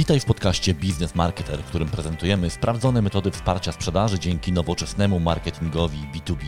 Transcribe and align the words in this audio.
Witaj 0.00 0.20
w 0.20 0.24
podcaście 0.24 0.74
Business 0.74 1.14
Marketer, 1.14 1.58
w 1.58 1.68
którym 1.68 1.88
prezentujemy 1.88 2.50
sprawdzone 2.50 3.02
metody 3.02 3.30
wsparcia 3.30 3.72
sprzedaży 3.72 4.18
dzięki 4.18 4.52
nowoczesnemu 4.52 5.20
marketingowi 5.20 5.98
B2B. 5.98 6.44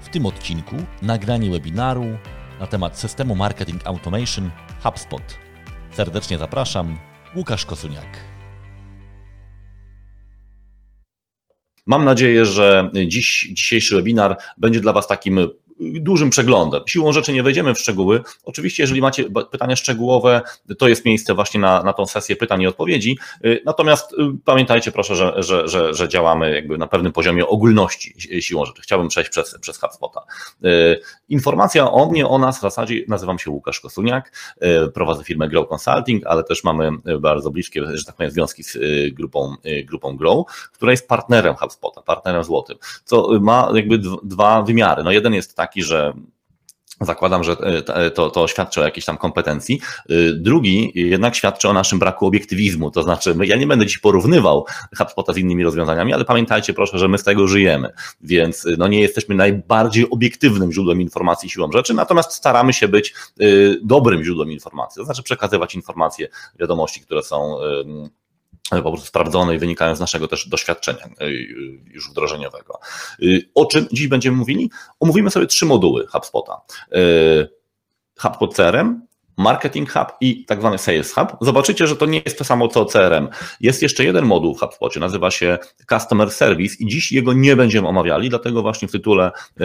W 0.00 0.08
tym 0.08 0.26
odcinku 0.26 0.76
nagranie 1.02 1.50
webinaru 1.50 2.04
na 2.60 2.66
temat 2.66 2.98
systemu 2.98 3.34
Marketing 3.34 3.86
Automation 3.86 4.50
HubSpot. 4.82 5.22
Serdecznie 5.90 6.38
zapraszam, 6.38 6.98
Łukasz 7.36 7.66
Kosuniak. 7.66 8.18
Mam 11.86 12.04
nadzieję, 12.04 12.46
że 12.46 12.90
dziś, 13.08 13.48
dzisiejszy 13.52 13.96
webinar 13.96 14.38
będzie 14.58 14.80
dla 14.80 14.92
Was 14.92 15.06
takim 15.06 15.38
dużym 15.80 16.30
przeglądem. 16.30 16.82
Siłą 16.86 17.12
rzeczy 17.12 17.32
nie 17.32 17.42
wejdziemy 17.42 17.74
w 17.74 17.78
szczegóły. 17.78 18.22
Oczywiście, 18.44 18.82
jeżeli 18.82 19.00
macie 19.00 19.24
pytania 19.50 19.76
szczegółowe, 19.76 20.40
to 20.78 20.88
jest 20.88 21.04
miejsce 21.04 21.34
właśnie 21.34 21.60
na, 21.60 21.82
na 21.82 21.92
tą 21.92 22.06
sesję 22.06 22.36
pytań 22.36 22.62
i 22.62 22.66
odpowiedzi. 22.66 23.18
Y, 23.44 23.62
natomiast 23.64 24.12
y, 24.12 24.16
pamiętajcie 24.44 24.92
proszę, 24.92 25.16
że, 25.16 25.42
że, 25.42 25.68
że, 25.68 25.94
że 25.94 26.08
działamy 26.08 26.54
jakby 26.54 26.78
na 26.78 26.86
pewnym 26.86 27.12
poziomie 27.12 27.46
ogólności 27.46 28.14
siłą 28.40 28.64
rzeczy. 28.64 28.82
Chciałbym 28.82 29.08
przejść 29.08 29.30
przez, 29.30 29.58
przez 29.60 29.78
HubSpota. 29.78 30.20
Y, 30.64 31.00
informacja 31.28 31.90
o 31.90 32.10
mnie, 32.10 32.28
o 32.28 32.38
nas 32.38 32.58
w 32.58 32.60
zasadzie 32.60 32.94
nazywam 33.08 33.38
się 33.38 33.50
Łukasz 33.50 33.80
Kosuniak, 33.80 34.32
prowadzę 34.94 35.24
firmę 35.24 35.48
Grow 35.48 35.68
Consulting, 35.68 36.26
ale 36.26 36.44
też 36.44 36.64
mamy 36.64 36.90
bardzo 37.20 37.50
bliskie, 37.50 37.84
że 37.94 38.04
tak 38.04 38.16
powiem, 38.16 38.30
związki 38.30 38.62
z 38.62 38.78
grupą, 39.14 39.54
grupą 39.84 40.16
Grow, 40.16 40.46
która 40.72 40.90
jest 40.90 41.08
partnerem 41.08 41.54
HubSpota, 41.56 42.02
partnerem 42.02 42.44
złotym, 42.44 42.78
co 43.04 43.40
ma 43.40 43.70
jakby 43.74 43.98
dwa 44.22 44.62
wymiary. 44.62 45.04
No 45.04 45.10
jeden 45.10 45.34
jest 45.34 45.56
taki, 45.56 45.65
taki, 45.66 45.82
że 45.82 46.12
Zakładam, 47.00 47.44
że 47.44 47.56
to, 48.14 48.30
to 48.30 48.48
świadczy 48.48 48.80
o 48.80 48.84
jakiejś 48.84 49.04
tam 49.04 49.16
kompetencji. 49.16 49.80
Drugi 50.34 50.92
jednak 50.94 51.34
świadczy 51.34 51.68
o 51.68 51.72
naszym 51.72 51.98
braku 51.98 52.26
obiektywizmu, 52.26 52.90
to 52.90 53.02
znaczy 53.02 53.34
ja 53.42 53.56
nie 53.56 53.66
będę 53.66 53.86
dziś 53.86 53.98
porównywał 53.98 54.66
HubSpota 54.98 55.32
z 55.32 55.36
innymi 55.36 55.64
rozwiązaniami, 55.64 56.12
ale 56.12 56.24
pamiętajcie 56.24 56.74
proszę, 56.74 56.98
że 56.98 57.08
my 57.08 57.18
z 57.18 57.24
tego 57.24 57.48
żyjemy, 57.48 57.92
więc 58.20 58.66
no 58.78 58.88
nie 58.88 59.00
jesteśmy 59.00 59.34
najbardziej 59.34 60.10
obiektywnym 60.10 60.72
źródłem 60.72 61.00
informacji 61.00 61.50
siłą 61.50 61.72
rzeczy, 61.72 61.94
natomiast 61.94 62.32
staramy 62.32 62.72
się 62.72 62.88
być 62.88 63.14
dobrym 63.82 64.24
źródłem 64.24 64.52
informacji, 64.52 65.00
to 65.00 65.04
znaczy 65.04 65.22
przekazywać 65.22 65.74
informacje, 65.74 66.28
wiadomości, 66.60 67.00
które 67.00 67.22
są 67.22 67.56
po 68.70 68.82
prostu 68.82 69.06
sprawdzone 69.06 69.54
i 69.54 69.58
wynikają 69.58 69.96
z 69.96 70.00
naszego 70.00 70.28
też 70.28 70.48
doświadczenia 70.48 71.08
y, 71.22 71.30
już 71.86 72.10
wdrożeniowego. 72.10 72.78
O 73.54 73.66
czym 73.66 73.86
dziś 73.92 74.08
będziemy 74.08 74.36
mówili? 74.36 74.70
Omówimy 75.00 75.30
sobie 75.30 75.46
trzy 75.46 75.66
moduły 75.66 76.06
HubSpota. 76.06 76.60
HubSpot 78.18 78.54
CRM, 78.54 79.06
Marketing 79.36 79.92
Hub 79.92 80.06
i 80.20 80.44
tak 80.44 80.58
zwany 80.58 80.78
Sales 80.78 81.14
Hub. 81.14 81.36
Zobaczycie, 81.40 81.86
że 81.86 81.96
to 81.96 82.06
nie 82.06 82.22
jest 82.24 82.38
to 82.38 82.44
samo 82.44 82.68
co 82.68 82.84
CRM. 82.84 83.28
Jest 83.60 83.82
jeszcze 83.82 84.04
jeden 84.04 84.24
moduł 84.24 84.54
w 84.54 84.60
HubSpocie, 84.60 85.00
nazywa 85.00 85.30
się 85.30 85.58
Customer 85.88 86.30
Service 86.30 86.76
i 86.78 86.86
dziś 86.86 87.12
jego 87.12 87.32
nie 87.32 87.56
będziemy 87.56 87.88
omawiali, 87.88 88.28
dlatego 88.28 88.62
właśnie 88.62 88.88
w 88.88 88.92
tytule 88.92 89.30
y, 89.60 89.64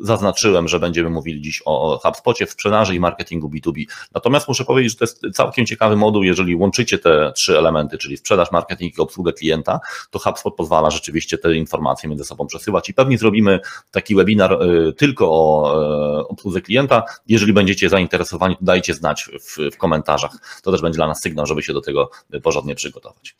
zaznaczyłem, 0.00 0.68
że 0.68 0.80
będziemy 0.80 1.10
mówili 1.10 1.40
dziś 1.40 1.62
o 1.64 2.00
HubSpocie 2.02 2.46
w 2.46 2.50
sprzedaży 2.50 2.94
i 2.94 3.00
marketingu 3.00 3.48
B2B. 3.48 3.84
Natomiast 4.14 4.48
muszę 4.48 4.64
powiedzieć, 4.64 4.92
że 4.92 4.98
to 4.98 5.04
jest 5.04 5.36
całkiem 5.36 5.66
ciekawy 5.66 5.96
moduł, 5.96 6.22
jeżeli 6.22 6.56
łączycie 6.56 6.98
te 6.98 7.32
trzy 7.36 7.58
elementy, 7.58 7.98
czyli 7.98 8.16
sprzedaż, 8.16 8.52
marketing 8.52 8.98
i 8.98 9.00
obsługę 9.00 9.32
klienta, 9.32 9.80
to 10.10 10.18
HubSpot 10.18 10.54
pozwala 10.54 10.90
rzeczywiście 10.90 11.38
te 11.38 11.54
informacje 11.54 12.08
między 12.08 12.24
sobą 12.24 12.46
przesyłać 12.46 12.88
i 12.88 12.94
pewnie 12.94 13.18
zrobimy 13.18 13.60
taki 13.90 14.14
webinar 14.14 14.62
y, 14.62 14.92
tylko 14.92 15.30
o 15.30 15.74
y, 16.20 16.28
obsłudze 16.28 16.60
klienta. 16.60 17.02
Jeżeli 17.28 17.52
będziecie 17.52 17.88
zainteresowani, 17.88 18.56
dajcie 18.60 18.94
znać, 18.94 19.03
znać 19.04 19.30
w, 19.40 19.74
w 19.74 19.76
komentarzach. 19.76 20.60
To 20.62 20.72
też 20.72 20.82
będzie 20.82 20.96
dla 20.96 21.06
nas 21.06 21.20
sygnał, 21.20 21.46
żeby 21.46 21.62
się 21.62 21.72
do 21.72 21.80
tego 21.80 22.10
porządnie 22.42 22.74
przygotować. 22.74 23.36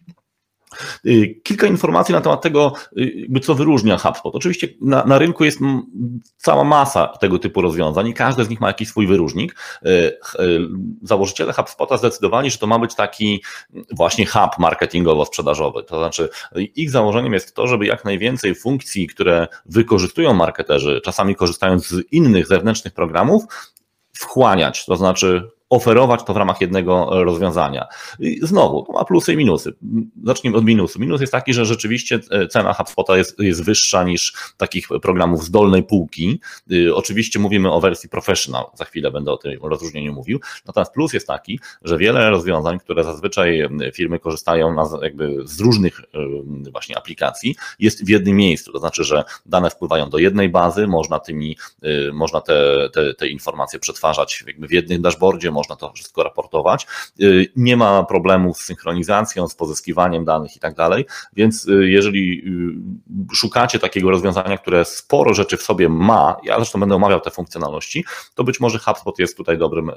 Y, 1.07 1.41
kilka 1.43 1.67
informacji 1.67 2.15
na 2.15 2.21
temat 2.21 2.43
tego, 2.43 2.73
y, 2.99 3.41
co 3.43 3.55
wyróżnia 3.55 3.99
HubSpot. 3.99 4.35
Oczywiście 4.35 4.69
na, 4.81 5.05
na, 5.05 5.19
rynku 5.19 5.45
jest 5.45 5.59
cała 6.37 6.65
masa 6.65 7.07
tego 7.07 7.39
typu 7.39 7.63
rozwiązań 7.63 8.09
i 8.09 8.15
każdy 8.15 8.45
z 8.45 8.49
nich 8.49 8.61
ma 8.61 8.67
jakiś 8.67 8.89
swój 8.89 9.07
wyróżnik. 9.07 9.57
Y, 9.87 10.19
założyciele 11.03 11.53
HubSpota 11.53 11.97
zdecydowali, 11.97 12.51
że 12.51 12.59
to 12.59 12.67
ma 12.67 12.79
być 12.79 12.95
taki 12.95 13.43
właśnie 13.93 14.27
hub 14.27 14.59
marketingowo-sprzedażowy. 14.59 15.85
To 15.85 15.99
znaczy, 15.99 16.29
ich 16.55 16.91
założeniem 16.91 17.33
jest 17.33 17.55
to, 17.55 17.67
żeby 17.67 17.87
jak 17.87 18.05
najwięcej 18.05 18.55
funkcji, 18.55 19.07
które 19.07 19.49
wykorzystują 19.67 20.35
marketerzy, 20.35 21.01
czasami 21.05 21.35
korzystając 21.35 21.89
z 21.89 22.13
innych 22.13 22.47
zewnętrznych 22.47 22.95
programów, 22.95 23.45
wchłaniać, 24.17 24.87
to 24.87 24.97
znaczy 24.97 25.51
oferować 25.75 26.25
to 26.25 26.35
w 26.35 26.37
ramach 26.37 26.61
jednego 26.61 27.09
rozwiązania. 27.25 27.87
I 28.21 28.41
znowu, 28.43 28.83
to 28.83 28.93
ma 28.93 29.05
plusy 29.05 29.33
i 29.33 29.37
minusy. 29.37 29.75
Zacznijmy 30.25 30.59
od 30.59 30.65
minusu. 30.65 31.01
Minus 31.01 31.21
jest 31.21 31.33
taki, 31.33 31.55
że 31.55 31.65
rzeczywiście 31.65 32.21
e, 32.31 32.49
cena 32.49 32.73
HubSpota 32.73 33.17
jest, 33.17 33.39
jest 33.39 33.65
wyższa 33.65 34.05
niż 34.05 34.35
takich 34.57 34.89
programów 35.03 35.45
z 35.45 35.51
dolnej 35.51 35.83
półki. 35.83 36.41
Y, 36.73 36.95
oczywiście 36.95 37.39
mówimy 37.39 37.73
o 37.73 37.81
wersji 37.81 38.09
professional, 38.09 38.65
za 38.75 38.85
chwilę 38.85 39.11
będę 39.11 39.33
o 39.33 39.37
tym 39.37 39.59
rozróżnieniu 39.63 40.13
mówił. 40.13 40.41
Natomiast 40.67 40.93
plus 40.93 41.13
jest 41.13 41.27
taki, 41.27 41.61
że 41.83 41.99
wiele 41.99 42.31
rozwiązań, 42.31 42.79
które 42.79 43.05
zazwyczaj 43.05 43.69
firmy 43.95 44.19
korzystają 44.19 44.75
na, 44.75 44.85
jakby 45.03 45.37
z 45.45 45.61
różnych 45.61 46.01
właśnie 46.73 46.99
aplikacji, 46.99 47.57
jest 47.79 48.07
w 48.07 48.09
jednym 48.09 48.37
miejscu. 48.37 48.73
To 48.73 48.79
znaczy, 48.79 49.05
że 49.05 49.25
dane 49.47 49.71
wpływają 49.71 50.11
do 50.11 50.19
jednej 50.19 50.49
bazy, 50.49 50.87
można 50.87 51.21
tymi, 51.21 51.57
y, 51.85 52.13
można 52.13 52.41
te, 52.41 52.89
te, 52.93 53.15
te 53.15 53.29
informacje 53.29 53.79
przetwarzać 53.79 54.45
jakby 54.47 54.67
w 54.67 54.73
jednym 54.73 55.03
dashboardzie, 55.03 55.51
można 55.65 55.77
to 55.77 55.93
wszystko 55.93 56.23
raportować. 56.23 56.87
Y, 57.21 57.53
nie 57.57 57.77
ma 57.77 58.05
problemów 58.05 58.59
z 58.59 58.65
synchronizacją, 58.65 59.49
z 59.49 59.55
pozyskiwaniem 59.55 60.25
danych 60.25 60.57
i 60.57 60.61
tak 60.61 60.75
dalej, 60.75 61.07
więc 61.33 61.69
y, 61.69 61.91
jeżeli 61.91 62.43
y, 63.31 63.35
szukacie 63.35 63.79
takiego 63.79 64.11
rozwiązania, 64.11 64.59
które 64.59 64.85
sporo 64.85 65.35
rzeczy 65.35 65.57
w 65.57 65.63
sobie 65.63 65.89
ma, 65.89 66.37
ja 66.45 66.57
zresztą 66.57 66.81
będę 66.81 66.95
omawiał 66.95 67.21
te 67.21 67.31
funkcjonalności, 67.31 68.05
to 68.35 68.45
być 68.45 68.61
może 68.61 68.79
HubSpot 68.79 69.19
jest 69.19 69.37
tutaj 69.37 69.59
dobrym, 69.59 69.91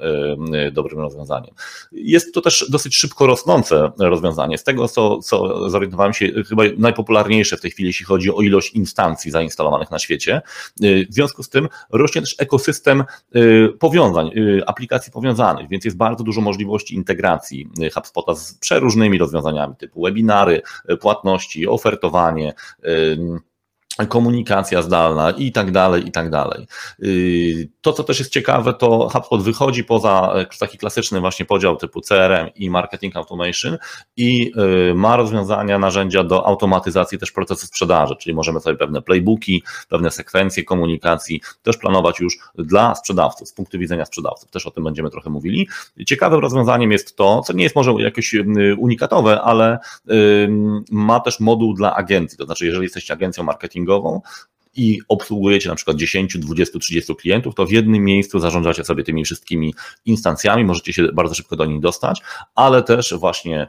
dobrym 0.72 1.00
rozwiązaniem. 1.00 1.54
Jest 1.92 2.34
to 2.34 2.40
też 2.40 2.66
dosyć 2.70 2.96
szybko 2.96 3.26
rosnące 3.26 3.92
rozwiązanie. 3.98 4.58
Z 4.58 4.64
tego, 4.64 4.88
co, 4.88 5.18
co 5.18 5.70
zorientowałem 5.70 6.12
się, 6.12 6.44
chyba 6.48 6.62
najpopularniejsze 6.78 7.56
w 7.56 7.60
tej 7.60 7.70
chwili, 7.70 7.86
jeśli 7.86 8.06
chodzi 8.06 8.34
o 8.34 8.40
ilość 8.40 8.72
instancji 8.72 9.30
zainstalowanych 9.30 9.90
na 9.90 9.98
świecie. 9.98 10.42
W 11.10 11.14
związku 11.14 11.42
z 11.42 11.48
tym 11.48 11.68
rośnie 11.90 12.20
też 12.20 12.34
ekosystem 12.38 13.04
powiązań, 13.78 14.30
aplikacji 14.66 15.12
powiązanych 15.12 15.57
więc 15.70 15.84
jest 15.84 15.96
bardzo 15.96 16.24
dużo 16.24 16.40
możliwości 16.40 16.94
integracji 16.94 17.68
y, 17.82 17.90
HubSpota 17.90 18.34
z 18.34 18.54
przeróżnymi 18.54 19.18
rozwiązaniami 19.18 19.76
typu 19.76 20.02
webinary, 20.02 20.62
y, 20.90 20.96
płatności, 20.96 21.68
ofertowanie, 21.68 22.54
komunikacja 24.06 24.82
zdalna 24.82 25.30
i 25.30 25.52
tak 25.52 25.70
dalej, 25.70 26.08
i 26.08 26.12
tak 26.12 26.30
dalej. 26.30 26.66
Y, 27.02 27.68
to, 27.80 27.92
co 27.92 28.04
też 28.04 28.18
jest 28.18 28.32
ciekawe, 28.32 28.74
to 28.74 29.08
HubSpot 29.08 29.42
wychodzi 29.42 29.84
poza 29.84 30.32
e, 30.34 30.46
taki 30.58 30.78
klasyczny 30.78 31.20
właśnie 31.20 31.46
podział 31.46 31.76
typu 31.76 32.00
CRM 32.00 32.48
i 32.54 32.70
marketing 32.70 33.16
automation 33.16 33.78
i 34.16 34.52
y, 34.90 34.94
ma 34.94 35.16
rozwiązania, 35.16 35.78
narzędzia 35.78 36.24
do 36.24 36.46
automatyzacji 36.46 37.18
też 37.18 37.32
procesu 37.32 37.66
sprzedaży, 37.66 38.16
czyli 38.16 38.34
możemy 38.34 38.60
sobie 38.60 38.76
pewne 38.76 39.02
playbooki, 39.02 39.62
pewne 39.88 40.10
sekwencje 40.10 40.64
komunikacji 40.64 41.40
też 41.62 41.76
planować 41.76 42.20
już 42.20 42.38
dla 42.54 42.94
sprzedawców, 42.94 43.48
z 43.48 43.52
punktu 43.52 43.78
widzenia 43.78 44.04
sprzedawców. 44.04 44.50
Też 44.50 44.66
o 44.66 44.70
tym 44.70 44.84
będziemy 44.84 45.10
trochę 45.10 45.30
mówili. 45.30 45.68
Ciekawym 46.06 46.40
rozwiązaniem 46.40 46.92
jest 46.92 47.16
to, 47.16 47.42
co 47.42 47.52
nie 47.52 47.62
jest 47.62 47.76
może 47.76 47.92
jakieś 47.98 48.34
unikatowe, 48.78 49.42
ale 49.42 49.78
ma 50.90 51.20
też 51.20 51.40
moduł 51.40 51.74
dla 51.74 51.94
agencji, 51.94 52.38
to 52.38 52.44
znaczy 52.44 52.66
jeżeli 52.66 52.82
jesteście 52.82 53.14
agencją 53.14 53.44
marketingową, 53.44 53.87
marketingową 53.88 54.20
i 54.78 55.00
obsługujecie 55.08 55.68
na 55.68 55.74
przykład 55.74 55.96
10, 55.96 56.38
20, 56.38 56.78
30 56.78 57.16
klientów, 57.16 57.54
to 57.54 57.66
w 57.66 57.70
jednym 57.70 58.04
miejscu 58.04 58.38
zarządzacie 58.38 58.84
sobie 58.84 59.04
tymi 59.04 59.24
wszystkimi 59.24 59.74
instancjami, 60.06 60.64
możecie 60.64 60.92
się 60.92 61.02
bardzo 61.12 61.34
szybko 61.34 61.56
do 61.56 61.64
nich 61.64 61.80
dostać, 61.80 62.22
ale 62.54 62.82
też 62.82 63.14
właśnie 63.14 63.66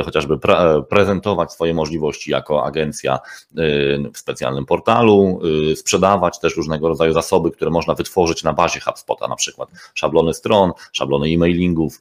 y, 0.00 0.02
chociażby 0.04 0.38
pre 0.38 0.82
prezentować 0.88 1.52
swoje 1.52 1.74
możliwości 1.74 2.30
jako 2.30 2.64
agencja 2.64 3.18
y, 3.58 4.10
w 4.14 4.18
specjalnym 4.18 4.66
portalu, 4.66 5.40
y, 5.72 5.76
sprzedawać 5.76 6.40
też 6.40 6.56
różnego 6.56 6.88
rodzaju 6.88 7.12
zasoby, 7.12 7.50
które 7.50 7.70
można 7.70 7.94
wytworzyć 7.94 8.42
na 8.42 8.52
bazie 8.52 8.80
HubSpota, 8.80 9.28
na 9.28 9.36
przykład 9.36 9.68
szablony 9.94 10.34
stron, 10.34 10.72
szablony 10.92 11.28
e-mailingów, 11.28 12.00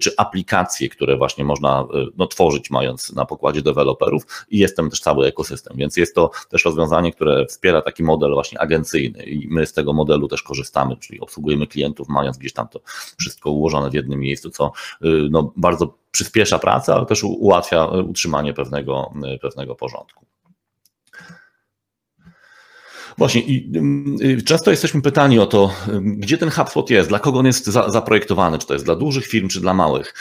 czy 0.00 0.10
aplikacje, 0.16 0.88
które 0.88 1.16
właśnie 1.16 1.44
można 1.44 1.86
no, 2.16 2.26
tworzyć 2.26 2.70
mając 2.70 3.12
na 3.12 3.24
pokładzie 3.24 3.62
deweloperów 3.62 4.22
i 4.50 4.58
jest 4.58 4.76
tam 4.76 4.90
też 4.90 5.00
cały 5.00 5.26
ekosystem, 5.26 5.76
więc 5.76 5.96
jest 5.96 6.14
to 6.14 6.30
też 6.48 6.64
rozwiązanie, 6.64 7.12
które 7.12 7.46
wspiera 7.46 7.82
taki 7.94 8.02
model 8.02 8.32
właśnie 8.32 8.60
agencyjny 8.60 9.22
i 9.22 9.48
my 9.48 9.66
z 9.66 9.72
tego 9.72 9.92
modelu 9.92 10.28
też 10.28 10.42
korzystamy, 10.42 10.96
czyli 10.96 11.20
obsługujemy 11.20 11.66
klientów, 11.66 12.08
mając 12.08 12.38
gdzieś 12.38 12.52
tam 12.52 12.68
to 12.68 12.80
wszystko 13.18 13.50
ułożone 13.50 13.90
w 13.90 13.94
jednym 13.94 14.20
miejscu, 14.20 14.50
co 14.50 14.72
y, 15.04 15.28
no, 15.30 15.52
bardzo 15.56 15.98
przyspiesza 16.10 16.58
pracę, 16.58 16.94
ale 16.94 17.06
też 17.06 17.24
ułatwia 17.24 17.86
utrzymanie 17.86 18.54
pewnego, 18.54 19.12
y, 19.34 19.38
pewnego 19.38 19.74
porządku. 19.74 20.26
Właśnie 23.18 23.40
i 23.40 23.70
y, 24.22 24.42
często 24.42 24.70
jesteśmy 24.70 25.02
pytani 25.02 25.38
o 25.38 25.46
to, 25.46 25.70
gdzie 26.00 26.38
ten 26.38 26.50
HubSpot 26.50 26.90
jest, 26.90 27.08
dla 27.08 27.18
kogo 27.18 27.38
on 27.38 27.46
jest 27.46 27.66
za, 27.66 27.90
zaprojektowany, 27.90 28.58
czy 28.58 28.66
to 28.66 28.72
jest 28.72 28.84
dla 28.84 28.96
dużych 28.96 29.26
firm, 29.26 29.48
czy 29.48 29.60
dla 29.60 29.74
małych. 29.74 30.14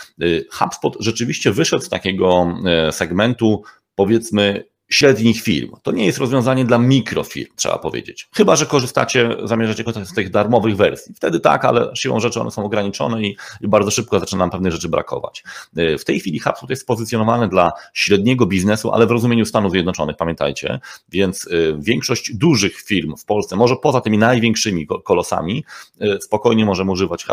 HubSpot 0.51 0.97
rzeczywiście 0.99 1.51
wyszedł 1.51 1.83
z 1.83 1.89
takiego 1.89 2.47
segmentu, 2.91 3.63
powiedzmy, 3.95 4.72
średnich 4.93 5.41
firm. 5.41 5.71
To 5.83 5.91
nie 5.91 6.05
jest 6.05 6.17
rozwiązanie 6.17 6.65
dla 6.65 6.77
mikrofirm, 6.77 7.51
trzeba 7.55 7.77
powiedzieć. 7.77 8.29
Chyba, 8.35 8.55
że 8.55 8.65
korzystacie, 8.65 9.37
zamierzacie 9.43 9.83
korzystać 9.83 10.09
z 10.09 10.13
tych 10.13 10.29
darmowych 10.29 10.75
wersji. 10.75 11.13
Wtedy 11.15 11.39
tak, 11.39 11.65
ale 11.65 11.91
siłą 11.95 12.19
rzeczy 12.19 12.41
one 12.41 12.51
są 12.51 12.65
ograniczone 12.65 13.23
i, 13.23 13.37
i 13.61 13.67
bardzo 13.67 13.91
szybko 13.91 14.19
zaczyna 14.19 14.39
nam 14.39 14.49
pewnych 14.49 14.71
rzeczy 14.71 14.89
brakować. 14.89 15.43
Y, 15.77 15.97
w 15.97 16.05
tej 16.05 16.19
chwili 16.19 16.39
HubSpot 16.39 16.69
jest 16.69 16.87
pozycjonowany 16.87 17.47
dla 17.47 17.71
średniego 17.93 18.45
biznesu, 18.45 18.91
ale 18.91 19.07
w 19.07 19.11
rozumieniu 19.11 19.45
Stanów 19.45 19.71
Zjednoczonych, 19.71 20.15
pamiętajcie, 20.17 20.79
więc 21.09 21.47
y, 21.47 21.75
większość 21.79 22.33
dużych 22.35 22.81
firm 22.81 23.15
w 23.17 23.25
Polsce, 23.25 23.55
może 23.55 23.75
poza 23.75 24.01
tymi 24.01 24.17
największymi 24.17 24.87
kolosami, 25.03 25.63
y, 26.01 26.21
spokojnie 26.21 26.65
możemy 26.65 26.91
używać 26.91 27.25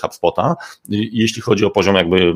HubSpota, 0.00 0.56
jeśli 0.88 1.42
chodzi 1.42 1.64
o 1.64 1.70
poziom 1.70 1.94
jakby 1.94 2.34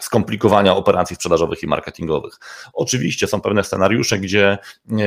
skomplikowania 0.00 0.76
operacji 0.76 1.16
sprzedażowych 1.16 1.62
i 1.62 1.66
marketingowych. 1.66 2.40
Oczywiście 2.72 3.26
są 3.26 3.40
pewne 3.40 3.64
scenariusze, 3.64 4.18
gdzie 4.18 4.58
e, 4.90 4.98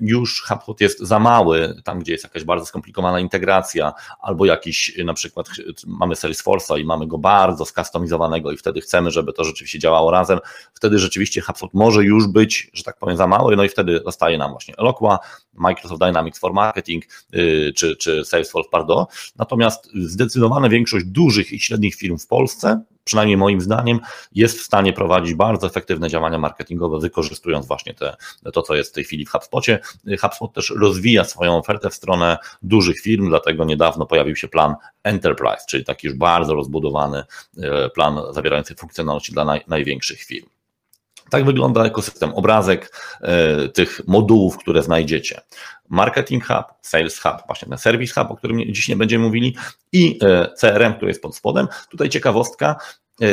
już 0.00 0.42
HubSpot 0.42 0.80
jest 0.80 1.00
za 1.00 1.18
mały, 1.18 1.74
tam 1.84 1.98
gdzie 1.98 2.12
jest 2.12 2.24
jakaś 2.24 2.44
bardzo 2.44 2.66
skomplikowana 2.66 3.20
integracja, 3.20 3.92
albo 4.20 4.46
jakiś 4.46 4.98
na 5.04 5.14
przykład 5.14 5.46
mamy 5.86 6.14
Salesforce'a 6.14 6.80
i 6.80 6.84
mamy 6.84 7.06
go 7.06 7.18
bardzo 7.18 7.64
skustomizowanego 7.64 8.52
i 8.52 8.56
wtedy 8.56 8.80
chcemy, 8.80 9.10
żeby 9.10 9.32
to 9.32 9.44
rzeczywiście 9.44 9.78
działało 9.78 10.10
razem, 10.10 10.38
wtedy 10.74 10.98
rzeczywiście 10.98 11.40
HubSpot 11.40 11.74
może 11.74 12.04
już 12.04 12.26
być, 12.26 12.70
że 12.72 12.82
tak 12.82 12.98
powiem, 12.98 13.16
za 13.16 13.26
mały, 13.26 13.56
no 13.56 13.64
i 13.64 13.68
wtedy 13.68 14.00
zostaje 14.04 14.38
nam 14.38 14.50
właśnie 14.50 14.74
Eloqua, 14.78 15.18
Microsoft 15.54 16.00
Dynamics 16.00 16.38
for 16.38 16.52
Marketing 16.52 17.04
y, 17.34 17.72
czy, 17.76 17.96
czy 17.96 18.24
Salesforce 18.24 18.70
Pardot. 18.70 19.08
Natomiast 19.36 19.90
zdecydowana 19.94 20.68
większość 20.68 21.04
dużych 21.04 21.52
i 21.52 21.60
średnich 21.60 21.94
firm 21.94 22.18
w 22.18 22.26
Polsce 22.26 22.82
przynajmniej 23.06 23.36
moim 23.36 23.60
zdaniem, 23.60 24.00
jest 24.32 24.58
w 24.58 24.62
stanie 24.62 24.92
prowadzić 24.92 25.34
bardzo 25.34 25.66
efektywne 25.66 26.08
działania 26.08 26.38
marketingowe, 26.38 26.98
wykorzystując 26.98 27.66
właśnie 27.66 27.94
te, 27.94 28.16
to, 28.52 28.62
co 28.62 28.74
jest 28.74 28.90
w 28.90 28.94
tej 28.94 29.04
chwili 29.04 29.26
w 29.26 29.30
HubSpocie. 29.30 29.80
HubSpot 30.20 30.52
też 30.52 30.72
rozwija 30.76 31.24
swoją 31.24 31.58
ofertę 31.58 31.90
w 31.90 31.94
stronę 31.94 32.38
dużych 32.62 33.00
firm, 33.00 33.28
dlatego 33.28 33.64
niedawno 33.64 34.06
pojawił 34.06 34.36
się 34.36 34.48
plan 34.48 34.74
Enterprise, 35.02 35.64
czyli 35.68 35.84
taki 35.84 36.06
już 36.06 36.16
bardzo 36.16 36.54
rozbudowany 36.54 37.24
e, 37.58 37.90
plan 37.90 38.20
zawierający 38.30 38.74
funkcjonalności 38.74 39.32
dla 39.32 39.44
naj, 39.44 39.64
największych 39.68 40.22
firm. 40.22 40.55
Tak 41.30 41.44
wygląda 41.44 41.84
ekosystem, 41.84 42.34
obrazek 42.34 42.92
e, 43.20 43.68
tych 43.68 44.00
modułów, 44.06 44.58
które 44.58 44.82
znajdziecie. 44.82 45.40
Marketing 45.88 46.46
Hub, 46.46 46.64
Sales 46.82 47.20
Hub, 47.20 47.46
właśnie 47.46 47.68
ten 47.68 47.78
Service 47.78 48.20
Hub, 48.20 48.30
o 48.30 48.36
którym 48.36 48.60
dziś 48.72 48.88
nie 48.88 48.96
będziemy 48.96 49.24
mówili, 49.24 49.56
i 49.92 50.18
e, 50.22 50.48
CRM, 50.60 50.94
który 50.94 51.10
jest 51.10 51.22
pod 51.22 51.36
spodem. 51.36 51.68
Tutaj 51.90 52.08
ciekawostka, 52.08 52.76
e, 53.22 53.26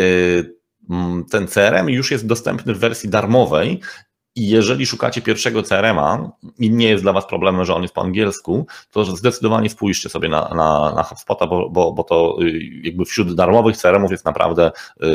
ten 1.31 1.47
CRM 1.47 1.89
już 1.89 2.11
jest 2.11 2.27
dostępny 2.27 2.73
w 2.73 2.79
wersji 2.79 3.09
darmowej 3.09 3.81
i 4.35 4.49
jeżeli 4.49 4.85
szukacie 4.85 5.21
pierwszego 5.21 5.63
CRM-a 5.63 6.31
i 6.59 6.71
nie 6.71 6.89
jest 6.89 7.03
dla 7.03 7.13
Was 7.13 7.25
problemem, 7.25 7.65
że 7.65 7.75
on 7.75 7.81
jest 7.81 7.93
po 7.93 8.01
angielsku, 8.01 8.67
to 8.91 9.05
zdecydowanie 9.05 9.69
spójrzcie 9.69 10.09
sobie 10.09 10.29
na, 10.29 10.49
na, 10.49 10.93
na 10.95 11.03
HubSpota, 11.03 11.47
bo, 11.47 11.69
bo, 11.69 11.91
bo 11.91 12.03
to 12.03 12.37
y, 12.41 12.59
jakby 12.83 13.05
wśród 13.05 13.35
darmowych 13.35 13.77
CRM-ów 13.77 14.11
jest 14.11 14.25
naprawdę 14.25 14.71
y, 15.03 15.07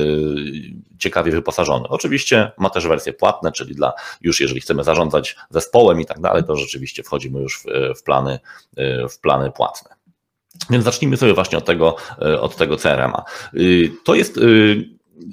ciekawie 0.98 1.32
wyposażony. 1.32 1.88
Oczywiście 1.88 2.52
ma 2.58 2.70
też 2.70 2.86
wersje 2.86 3.12
płatne, 3.12 3.52
czyli 3.52 3.74
dla 3.74 3.92
już 4.20 4.40
jeżeli 4.40 4.60
chcemy 4.60 4.84
zarządzać 4.84 5.36
zespołem 5.50 6.00
i 6.00 6.06
tak 6.06 6.20
dalej, 6.20 6.44
to 6.44 6.56
rzeczywiście 6.56 7.02
wchodzimy 7.02 7.40
już 7.40 7.58
w, 7.58 7.64
w 7.98 8.02
plany, 8.02 8.38
y, 8.78 9.08
w 9.08 9.18
plany 9.20 9.50
płatne. 9.50 9.90
Więc 10.70 10.84
zacznijmy 10.84 11.16
sobie 11.16 11.34
właśnie 11.34 11.58
od 11.58 11.64
tego, 11.64 11.96
y, 12.22 12.40
od 12.40 12.56
tego 12.56 12.76
CRM-a. 12.76 13.24
To 14.04 14.14
jest 14.14 14.40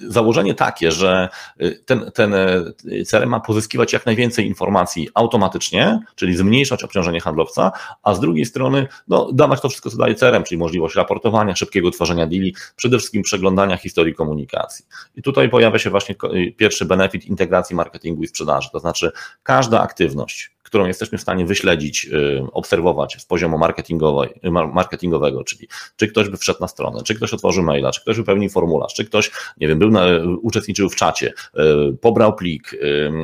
założenie 0.07 0.53
takie, 0.53 0.91
że 0.91 1.29
y, 1.61 1.83
ten, 1.85 2.11
ten 2.13 2.33
y, 2.33 3.05
CRM 3.05 3.29
ma 3.29 3.39
pozyskiwać 3.39 3.93
jak 3.93 4.05
najwięcej 4.05 4.47
informacji 4.47 5.09
automatycznie, 5.13 5.99
czyli 6.15 6.35
zmniejszać 6.35 6.83
obciążenie 6.83 7.19
handlowca, 7.19 7.71
a 8.03 8.13
z 8.13 8.19
drugiej 8.19 8.45
strony 8.45 8.87
no, 9.07 9.31
dawać 9.33 9.61
to 9.61 9.69
wszystko, 9.69 9.89
co 9.89 9.97
daje 9.97 10.15
CRM, 10.15 10.43
czyli 10.43 10.59
możliwość 10.59 10.95
raportowania, 10.95 11.55
szybkiego 11.55 11.91
tworzenia 11.91 12.27
deali, 12.27 12.55
przede 12.75 12.97
wszystkim 12.97 13.23
przeglądania 13.23 13.77
historii 13.77 14.15
komunikacji. 14.15 14.85
I 15.15 15.21
tutaj 15.21 15.49
pojawia 15.49 15.79
się 15.79 15.89
właśnie 15.89 16.15
y, 16.33 16.51
pierwszy 16.57 16.85
benefit 16.85 17.25
integracji 17.25 17.75
marketingu 17.75 18.23
i 18.23 18.27
sprzedaży, 18.27 18.69
to 18.71 18.79
znaczy 18.79 19.11
każda 19.43 19.81
aktywność, 19.81 20.54
którą 20.75 20.87
jesteśmy 20.87 21.17
w 21.17 21.21
stanie 21.21 21.45
wyśledzić, 21.45 22.05
y, 22.05 22.43
obserwować 22.51 23.17
z 23.19 23.25
poziomu 23.25 23.55
y, 23.55 24.51
marketingowego, 24.51 25.43
czyli 25.43 25.67
czy 25.95 26.07
ktoś 26.07 26.29
by 26.29 26.37
wszedł 26.37 26.59
na 26.61 26.67
stronę, 26.67 27.03
czy 27.03 27.15
ktoś 27.15 27.33
otworzył 27.33 27.63
maila, 27.63 27.91
czy 27.91 28.01
ktoś 28.01 28.17
wypełnił 28.17 28.49
formularz, 28.49 28.93
czy 28.93 29.05
ktoś, 29.05 29.31
nie 29.57 29.67
wiem, 29.67 29.79
był 29.79 29.89
na, 29.89 30.05
uczestniczył 30.41 30.89
w 30.89 30.95
czacie, 30.95 31.33
y, 31.59 31.97
pobrał 32.01 32.35
plik, 32.35 32.71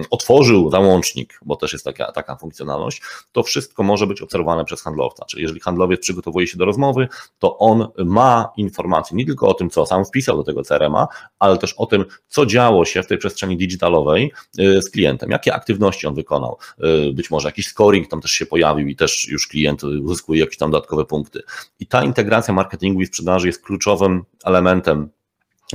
otworzył 0.10 0.72
załącznik, 0.72 1.40
bo 1.46 1.56
też 1.56 1.74
jest 1.74 1.86
taka, 1.86 2.12
taka 2.12 2.36
funkcjonalność, 2.36 3.02
to 3.32 3.44
wszystko 3.44 3.84
może 3.84 4.08
być 4.08 4.22
obserwowane 4.22 4.66
przez 4.66 4.82
handlowca. 4.82 5.26
Czyli 5.26 5.44
jeżeli 5.44 5.60
handlowiec 5.60 6.02
przygotowuje 6.02 6.48
się 6.48 6.58
do 6.58 6.66
rozmowy, 6.66 7.08
to 7.40 7.58
on 7.58 7.88
ma 7.98 8.50
informacje 8.58 9.18
nie 9.18 9.26
tylko 9.26 9.48
o 9.48 9.54
tym, 9.54 9.70
co 9.70 9.86
sam 9.86 10.06
wpisał 10.06 10.38
do 10.38 10.44
tego 10.44 10.64
CRM-a, 10.64 11.08
ale 11.40 11.58
też 11.58 11.74
o 11.74 11.86
tym, 11.86 12.06
co 12.28 12.46
działo 12.46 12.86
się 12.86 13.04
w 13.04 13.08
tej 13.08 13.18
przestrzeni 13.18 13.58
digitalowej 13.58 14.32
z 14.58 14.90
klientem, 14.92 15.30
jakie 15.30 15.54
aktywności 15.54 16.08
on 16.08 16.16
wykonał. 16.16 16.58
Być 17.14 17.32
może 17.32 17.41
może 17.42 17.50
jakiś 17.50 17.68
scoring 17.68 18.08
tam 18.08 18.22
też 18.22 18.32
się 18.32 18.46
pojawił 18.46 18.88
i 18.88 18.96
też 18.96 19.28
już 19.28 19.48
klient 19.48 19.84
uzyskuje 19.84 20.40
jakieś 20.40 20.58
tam 20.58 20.72
dodatkowe 20.72 21.06
punkty. 21.06 21.42
I 21.80 21.88
ta 21.88 22.04
integracja 22.04 22.54
marketingu 22.54 23.02
i 23.02 23.06
sprzedaży 23.06 23.48
jest 23.48 23.64
kluczowym 23.64 24.24
elementem 24.46 25.10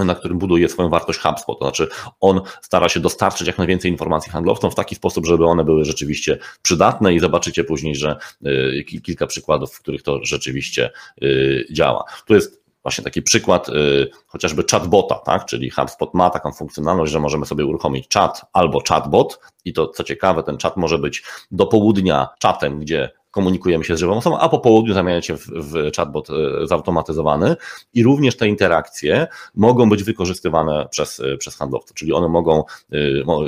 na 0.04 0.14
którym 0.14 0.38
buduje 0.38 0.68
swoją 0.68 0.88
wartość 0.88 1.18
HubSpot. 1.18 1.58
To 1.58 1.64
znaczy, 1.64 1.88
on 2.20 2.40
stara 2.62 2.88
się 2.88 3.00
dostarczyć 3.00 3.46
jak 3.46 3.58
najwięcej 3.58 3.90
informacji 3.90 4.32
handlowcom 4.32 4.70
w 4.70 4.74
taki 4.74 4.94
sposób, 4.94 5.26
żeby 5.26 5.46
one 5.46 5.64
były 5.64 5.84
rzeczywiście 5.84 6.38
przydatne 6.62 7.14
i 7.14 7.20
zobaczycie 7.20 7.64
później, 7.64 7.94
że 7.94 8.16
y, 8.46 8.84
kilka 9.02 9.26
przykładów, 9.26 9.74
w 9.74 9.80
których 9.80 10.02
to 10.02 10.24
rzeczywiście 10.24 10.90
y, 11.22 11.66
działa. 11.72 12.04
Tu 12.26 12.34
jest 12.34 12.65
właśnie 12.86 13.04
taki 13.04 13.22
przykład 13.22 13.68
y, 13.68 14.10
chociażby 14.26 14.64
chatbota, 14.70 15.14
tak? 15.14 15.44
czyli 15.44 15.70
HubSpot 15.70 16.14
ma 16.14 16.30
taką 16.30 16.52
funkcjonalność, 16.52 17.12
że 17.12 17.20
możemy 17.20 17.46
sobie 17.46 17.66
uruchomić 17.66 18.08
chat 18.14 18.42
albo 18.52 18.82
chatbot. 18.88 19.40
I 19.64 19.72
to 19.72 19.88
co 19.88 20.04
ciekawe, 20.04 20.42
ten 20.42 20.58
chat 20.58 20.76
może 20.76 20.98
być 20.98 21.22
do 21.50 21.66
południa 21.66 22.28
czatem, 22.38 22.80
gdzie 22.80 23.10
komunikujemy 23.30 23.84
się 23.84 23.96
z 23.96 24.00
żywą 24.00 24.16
osobą, 24.16 24.38
a 24.38 24.48
po 24.48 24.58
południu 24.58 24.94
zamienia 24.94 25.22
się 25.22 25.36
w, 25.36 25.46
w 25.46 25.96
chatbot 25.96 26.30
y, 26.30 26.66
zautomatyzowany. 26.66 27.56
I 27.94 28.02
również 28.02 28.36
te 28.36 28.48
interakcje 28.48 29.26
mogą 29.54 29.88
być 29.88 30.02
wykorzystywane 30.02 30.88
przez, 30.90 31.20
y, 31.20 31.36
przez 31.38 31.56
handlowców, 31.56 31.96
czyli 31.96 32.12
one 32.12 32.28
mogą, 32.28 32.64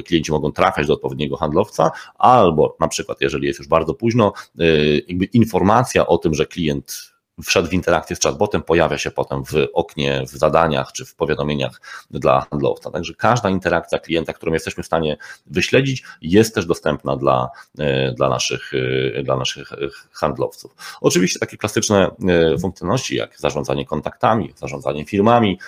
klienci 0.06 0.32
mogą 0.32 0.52
trafiać 0.52 0.86
do 0.86 0.94
odpowiedniego 0.94 1.36
handlowca, 1.36 1.90
albo 2.18 2.76
na 2.80 2.88
przykład, 2.88 3.20
jeżeli 3.20 3.46
jest 3.46 3.58
już 3.58 3.68
bardzo 3.68 3.94
późno, 3.94 4.32
jakby 5.08 5.24
informacja 5.24 6.06
o 6.06 6.18
tym, 6.18 6.34
że 6.34 6.46
klient 6.46 7.17
wszedł 7.44 7.68
w 7.68 7.72
interakcję 7.72 8.16
z 8.16 8.20
chatbotem, 8.20 8.62
pojawia 8.62 8.98
się 8.98 9.10
potem 9.10 9.44
w 9.44 9.52
oknie, 9.72 10.24
w 10.26 10.30
zadaniach 10.30 10.92
czy 10.92 11.04
w 11.04 11.14
powiadomieniach 11.14 11.80
dla 12.10 12.46
handlowca. 12.50 12.90
Także 12.90 13.14
każda 13.14 13.50
interakcja 13.50 13.98
klienta, 13.98 14.32
którą 14.32 14.52
jesteśmy 14.52 14.82
w 14.82 14.86
stanie 14.86 15.16
wyśledzić, 15.46 16.04
jest 16.22 16.54
też 16.54 16.66
dostępna 16.66 17.16
dla, 17.16 17.48
e, 17.78 18.12
dla, 18.12 18.28
naszych, 18.28 18.72
e, 19.14 19.22
dla 19.22 19.36
naszych 19.36 19.70
handlowców. 20.12 20.74
Oczywiście 21.00 21.38
takie 21.38 21.56
klasyczne 21.56 22.10
e, 22.28 22.58
funkcjonalności 22.58 23.16
jak 23.16 23.38
zarządzanie 23.40 23.86
kontaktami, 23.86 24.52
zarządzanie 24.56 25.04
firmami, 25.04 25.58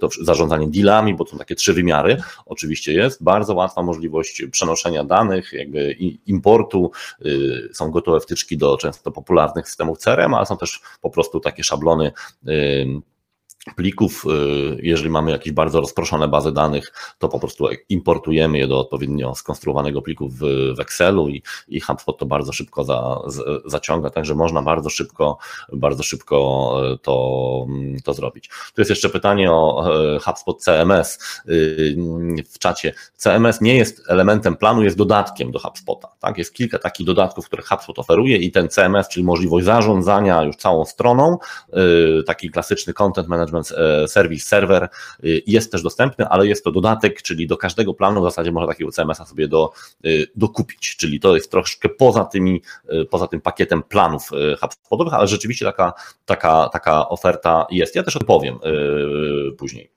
to 0.00 0.08
zarządzanie 0.22 0.68
dealami, 0.68 1.14
bo 1.14 1.24
to 1.24 1.30
są 1.30 1.38
takie 1.38 1.54
trzy 1.54 1.72
wymiary, 1.72 2.16
oczywiście 2.46 2.92
jest. 2.92 3.22
Bardzo 3.22 3.54
łatwa 3.54 3.82
możliwość 3.82 4.42
przenoszenia 4.50 5.04
danych, 5.04 5.52
jakby 5.52 5.92
importu, 6.26 6.90
są 7.72 7.90
gotowe 7.90 8.20
wtyczki 8.20 8.56
do 8.56 8.76
często 8.76 9.10
popularnych 9.10 9.68
systemów 9.68 9.98
CRM, 9.98 10.34
ale 10.34 10.46
są 10.46 10.56
też 10.56 10.80
po 11.00 11.10
prostu 11.16 11.40
takie 11.40 11.64
szablony 11.64 12.12
plików, 13.76 14.24
y, 14.24 14.78
jeżeli 14.82 15.10
mamy 15.10 15.30
jakieś 15.30 15.52
bardzo 15.52 15.80
rozproszone 15.80 16.28
bazy 16.28 16.52
danych, 16.52 16.92
to 17.18 17.28
po 17.28 17.38
prostu 17.38 17.68
importujemy 17.88 18.58
je 18.58 18.68
do 18.68 18.80
odpowiednio 18.80 19.34
skonstruowanego 19.34 20.02
pliku 20.02 20.28
w, 20.28 20.38
w 20.76 20.80
Excelu 20.80 21.28
i, 21.28 21.42
i 21.68 21.80
HubSpot 21.80 22.18
to 22.18 22.26
bardzo 22.26 22.52
szybko 22.52 22.84
za, 22.84 23.18
zaciąga, 23.64 24.10
także 24.10 24.34
można 24.34 24.62
bardzo 24.62 24.90
szybko, 24.90 25.38
bardzo 25.72 26.02
szybko 26.02 26.36
e, 26.92 26.98
to, 26.98 27.66
to 28.04 28.14
zrobić. 28.14 28.48
Tu 28.48 28.80
jest 28.80 28.90
jeszcze 28.90 29.08
pytanie 29.08 29.52
o 29.52 29.90
e, 30.14 30.18
HubSpot 30.18 30.62
CMS 30.62 31.18
y, 31.48 31.96
w 32.50 32.58
czacie. 32.58 32.92
CMS 33.16 33.60
nie 33.60 33.76
jest 33.76 34.02
elementem 34.08 34.56
planu, 34.56 34.82
jest 34.82 34.96
dodatkiem 34.96 35.50
do 35.50 35.58
HubSpota. 35.58 36.08
Tak? 36.20 36.38
Jest 36.38 36.54
kilka 36.54 36.78
takich 36.78 37.06
dodatków, 37.06 37.46
które 37.46 37.62
HubSpot 37.62 37.98
oferuje 37.98 38.36
i 38.36 38.52
ten 38.52 38.68
CMS, 38.68 39.08
czyli 39.08 39.24
możliwość 39.24 39.66
zarządzania 39.66 40.42
już 40.42 40.56
całą 40.56 40.84
stroną, 40.84 41.38
y, 42.20 42.22
taki 42.22 42.50
klasyczny 42.50 42.92
content 42.92 43.28
management 43.28 43.55
Management 43.56 44.10
Service 44.10 44.44
Server 44.48 44.88
jest 45.46 45.72
też 45.72 45.82
dostępny, 45.82 46.28
ale 46.28 46.46
jest 46.46 46.64
to 46.64 46.72
dodatek, 46.72 47.22
czyli 47.22 47.46
do 47.46 47.56
każdego 47.56 47.94
planu 47.94 48.20
w 48.20 48.24
zasadzie 48.24 48.52
można 48.52 48.68
takiego 48.68 48.90
CMS-a 48.92 49.26
sobie 49.26 49.48
do, 49.48 49.72
dokupić, 50.36 50.96
czyli 50.96 51.20
to 51.20 51.34
jest 51.34 51.50
troszkę 51.50 51.88
poza 51.88 52.24
tymi, 52.24 52.62
poza 53.10 53.26
tym 53.26 53.40
pakietem 53.40 53.82
planów 53.82 54.30
HubSpotowych, 54.60 55.14
ale 55.14 55.26
rzeczywiście 55.28 55.64
taka, 55.64 55.92
taka, 56.24 56.68
taka 56.72 57.08
oferta 57.08 57.66
jest. 57.70 57.94
Ja 57.96 58.02
też 58.02 58.16
odpowiem 58.16 58.58
później. 59.58 59.95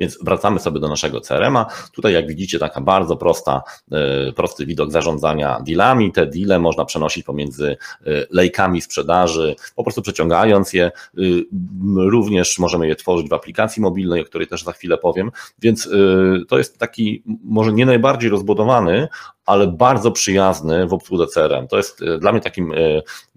Więc 0.00 0.18
wracamy 0.24 0.60
sobie 0.60 0.80
do 0.80 0.88
naszego 0.88 1.20
CRM-a. 1.20 1.66
Tutaj, 1.92 2.12
jak 2.12 2.28
widzicie, 2.28 2.58
taka 2.58 2.80
bardzo 2.80 3.16
prosta, 3.16 3.62
e, 3.92 4.32
prosty 4.32 4.66
widok 4.66 4.92
zarządzania 4.92 5.60
dealami. 5.66 6.12
Te 6.12 6.26
deale 6.26 6.58
można 6.58 6.84
przenosić 6.84 7.24
pomiędzy 7.24 7.76
e, 8.06 8.10
lejkami 8.30 8.80
sprzedaży, 8.80 9.56
po 9.76 9.82
prostu 9.82 10.02
przeciągając 10.02 10.72
je. 10.72 10.84
E, 10.84 10.90
również 11.96 12.58
możemy 12.58 12.88
je 12.88 12.96
tworzyć 12.96 13.28
w 13.28 13.32
aplikacji 13.32 13.82
mobilnej, 13.82 14.22
o 14.22 14.24
której 14.24 14.46
też 14.46 14.64
za 14.64 14.72
chwilę 14.72 14.98
powiem. 14.98 15.30
Więc 15.58 15.88
to 16.48 16.58
jest 16.58 16.78
taki, 16.78 17.22
może 17.44 17.72
nie 17.72 17.86
najbardziej 17.86 18.30
rozbudowany, 18.30 19.08
ale 19.46 19.66
bardzo 19.66 20.10
przyjazny 20.10 20.86
w 20.86 20.92
obsłudze 20.92 21.26
CRM. 21.26 21.68
To 21.68 21.76
jest 21.76 22.00
dla 22.20 22.32
mnie 22.32 22.40
takim 22.40 22.72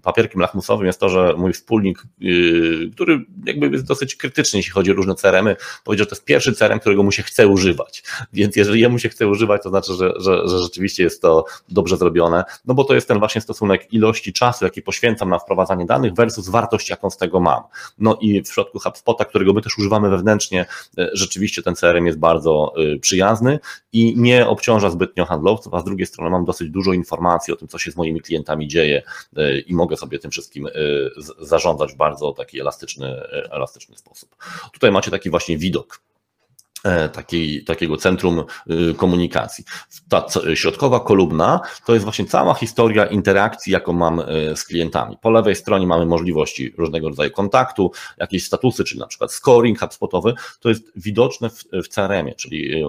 papierkiem 0.02 0.40
lachmusowym 0.40 0.86
jest 0.86 1.00
to, 1.00 1.08
że 1.08 1.34
mój 1.36 1.52
wspólnik, 1.52 2.02
yy, 2.18 2.90
który 2.92 3.24
jakby 3.44 3.68
jest 3.68 3.84
dosyć 3.84 4.16
krytyczny, 4.16 4.58
jeśli 4.58 4.72
chodzi 4.72 4.90
o 4.90 4.94
różne 4.94 5.14
CRM-y, 5.14 5.56
powiedział, 5.84 6.04
że 6.04 6.08
to 6.08 6.14
jest 6.14 6.24
pierwszy 6.24 6.52
CRM, 6.52 6.80
którego 6.80 7.02
mu 7.02 7.12
się 7.12 7.22
chce 7.22 7.48
używać. 7.48 8.02
Więc 8.32 8.56
jeżeli 8.56 8.80
jemu 8.80 8.98
się 8.98 9.08
chce 9.08 9.28
używać, 9.28 9.62
to 9.62 9.68
znaczy, 9.68 9.94
że, 9.94 10.12
że, 10.16 10.48
że 10.48 10.58
rzeczywiście 10.58 11.02
jest 11.02 11.22
to 11.22 11.44
dobrze 11.68 11.96
zrobione, 11.96 12.44
no 12.64 12.74
bo 12.74 12.84
to 12.84 12.94
jest 12.94 13.08
ten 13.08 13.18
właśnie 13.18 13.40
stosunek 13.40 13.92
ilości 13.92 14.32
czasu, 14.32 14.64
jaki 14.64 14.82
poświęcam 14.82 15.30
na 15.30 15.38
wprowadzanie 15.38 15.86
danych 15.86 16.14
versus 16.14 16.48
wartość, 16.48 16.90
jaką 16.90 17.10
z 17.10 17.16
tego 17.16 17.40
mam. 17.40 17.62
No 17.98 18.18
i 18.20 18.40
w 18.40 18.44
przypadku 18.44 18.78
HubSpota, 18.78 19.24
którego 19.24 19.52
my 19.52 19.62
też 19.62 19.78
używamy 19.78 20.10
wewnętrznie, 20.10 20.66
rzeczywiście 21.12 21.62
ten 21.62 21.74
CRM 21.74 22.06
jest 22.06 22.18
bardzo 22.18 22.74
przyjazny 23.00 23.58
i 23.92 24.14
nie 24.16 24.46
obciąża 24.46 24.90
zbytnio 24.90 25.24
handlowców, 25.24 25.74
a 25.74 25.80
z 25.80 25.84
drugiej 25.84 25.97
strony 26.06 26.30
mam 26.30 26.44
dosyć 26.44 26.70
dużo 26.70 26.92
informacji 26.92 27.52
o 27.52 27.56
tym, 27.56 27.68
co 27.68 27.78
się 27.78 27.90
z 27.90 27.96
moimi 27.96 28.20
klientami 28.20 28.68
dzieje 28.68 29.02
e, 29.36 29.58
i 29.58 29.74
mogę 29.74 29.96
sobie 29.96 30.18
tym 30.18 30.30
wszystkim 30.30 30.66
y, 30.66 30.70
zarządzać 31.38 31.92
w 31.92 31.96
bardzo 31.96 32.32
taki 32.32 32.60
elastyczny, 32.60 33.06
y, 33.06 33.50
elastyczny 33.50 33.96
sposób. 33.96 34.36
Tutaj 34.72 34.92
macie 34.92 35.10
taki 35.10 35.30
właśnie 35.30 35.58
widok 35.58 36.00
E, 36.17 36.17
takiej, 37.12 37.64
takiego 37.64 37.96
centrum 37.96 38.44
y, 38.70 38.94
komunikacji. 38.94 39.64
Ta 40.08 40.26
środkowa 40.54 41.00
kolumna 41.00 41.60
to 41.86 41.92
jest 41.92 42.04
właśnie 42.04 42.24
cała 42.24 42.54
historia 42.54 43.06
interakcji, 43.06 43.72
jaką 43.72 43.92
mam 43.92 44.20
e, 44.20 44.24
z 44.56 44.64
klientami. 44.64 45.16
Po 45.22 45.30
lewej 45.30 45.56
stronie 45.56 45.86
mamy 45.86 46.06
możliwości 46.06 46.74
różnego 46.78 47.08
rodzaju 47.08 47.30
kontaktu, 47.30 47.92
jakieś 48.18 48.44
statusy, 48.44 48.84
czyli 48.84 49.00
na 49.00 49.06
przykład 49.06 49.32
scoring 49.32 49.80
HubSpotowy, 49.80 50.34
to 50.60 50.68
jest 50.68 50.92
widoczne 50.96 51.50
w, 51.50 51.64
w 51.84 51.88
CRM-ie, 51.88 52.34
czyli 52.34 52.84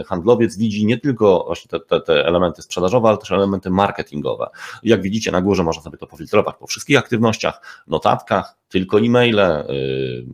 y, 0.00 0.04
handlowiec 0.04 0.56
widzi 0.56 0.86
nie 0.86 0.98
tylko 0.98 1.44
właśnie 1.46 1.68
te, 1.68 1.80
te, 1.80 2.00
te 2.00 2.26
elementy 2.26 2.62
sprzedażowe, 2.62 3.08
ale 3.08 3.18
też 3.18 3.32
elementy 3.32 3.70
marketingowe. 3.70 4.46
Jak 4.82 5.02
widzicie 5.02 5.30
na 5.30 5.40
górze 5.40 5.62
można 5.62 5.82
sobie 5.82 5.98
to 5.98 6.06
pofiltrować 6.06 6.56
po 6.56 6.66
wszystkich 6.66 6.98
aktywnościach, 6.98 7.84
notatkach, 7.86 8.57
tylko 8.68 8.98
e-maile, 9.00 9.40
y, 9.40 10.26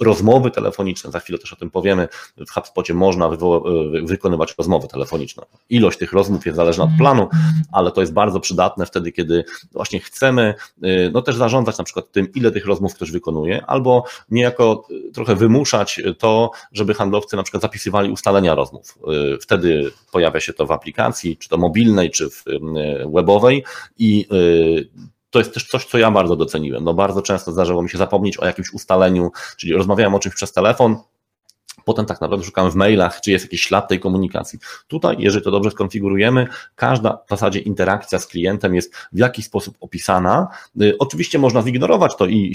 rozmowy 0.00 0.50
telefoniczne, 0.50 1.10
za 1.10 1.20
chwilę 1.20 1.38
też 1.38 1.52
o 1.52 1.56
tym 1.56 1.70
powiemy. 1.70 2.08
W 2.36 2.50
HubSpocie 2.50 2.94
można 2.94 3.26
y, 3.26 4.02
wykonywać 4.02 4.54
rozmowy 4.58 4.88
telefoniczne. 4.88 5.42
Ilość 5.70 5.98
tych 5.98 6.12
rozmów 6.12 6.46
jest 6.46 6.56
zależna 6.56 6.84
od 6.84 6.90
planu, 6.98 7.28
ale 7.72 7.90
to 7.90 8.00
jest 8.00 8.12
bardzo 8.12 8.40
przydatne 8.40 8.86
wtedy, 8.86 9.12
kiedy 9.12 9.44
właśnie 9.72 10.00
chcemy 10.00 10.54
y, 10.84 11.10
no 11.12 11.22
też 11.22 11.36
zarządzać 11.36 11.78
na 11.78 11.84
przykład 11.84 12.12
tym, 12.12 12.32
ile 12.34 12.50
tych 12.50 12.66
rozmów 12.66 12.94
ktoś 12.94 13.10
wykonuje, 13.10 13.66
albo 13.66 14.04
niejako 14.30 14.88
trochę 15.14 15.36
wymuszać 15.36 16.00
to, 16.18 16.50
żeby 16.72 16.94
handlowcy 16.94 17.36
na 17.36 17.42
przykład 17.42 17.62
zapisywali 17.62 18.10
ustalenia 18.10 18.54
rozmów. 18.54 18.98
Wtedy 19.40 19.90
pojawia 20.12 20.40
się 20.40 20.52
to 20.52 20.66
w 20.66 20.70
aplikacji, 20.70 21.36
czy 21.36 21.48
to 21.48 21.56
mobilnej, 21.56 22.10
czy 22.10 22.28
webowej 23.14 23.64
i 23.98 24.26
to 25.30 25.38
jest 25.38 25.54
też 25.54 25.66
coś, 25.68 25.84
co 25.84 25.98
ja 25.98 26.10
bardzo 26.10 26.36
doceniłem. 26.36 26.84
No 26.84 26.94
bardzo 26.94 27.22
często 27.22 27.52
zdarzyło 27.52 27.82
mi 27.82 27.90
się 27.90 27.98
zapomnieć 27.98 28.38
o 28.38 28.46
jakimś 28.46 28.72
ustaleniu, 28.72 29.30
czyli 29.56 29.72
rozmawiałem 29.72 30.14
o 30.14 30.18
czymś 30.18 30.34
przez 30.34 30.52
telefon, 30.52 30.96
Potem 31.90 32.06
tak 32.06 32.20
naprawdę 32.20 32.46
szukamy 32.46 32.70
w 32.70 32.74
mailach, 32.74 33.20
czy 33.20 33.30
jest 33.30 33.44
jakiś 33.44 33.62
ślad 33.62 33.88
tej 33.88 34.00
komunikacji. 34.00 34.58
Tutaj, 34.88 35.16
jeżeli 35.18 35.44
to 35.44 35.50
dobrze 35.50 35.70
skonfigurujemy, 35.70 36.46
każda 36.74 37.18
w 37.26 37.30
zasadzie 37.30 37.60
interakcja 37.60 38.18
z 38.18 38.26
klientem 38.26 38.74
jest 38.74 38.94
w 39.12 39.18
jakiś 39.18 39.44
sposób 39.44 39.76
opisana. 39.80 40.48
Y, 40.82 40.98
oczywiście 40.98 41.38
można 41.38 41.62
zignorować 41.62 42.16
to 42.16 42.26
i 42.26 42.54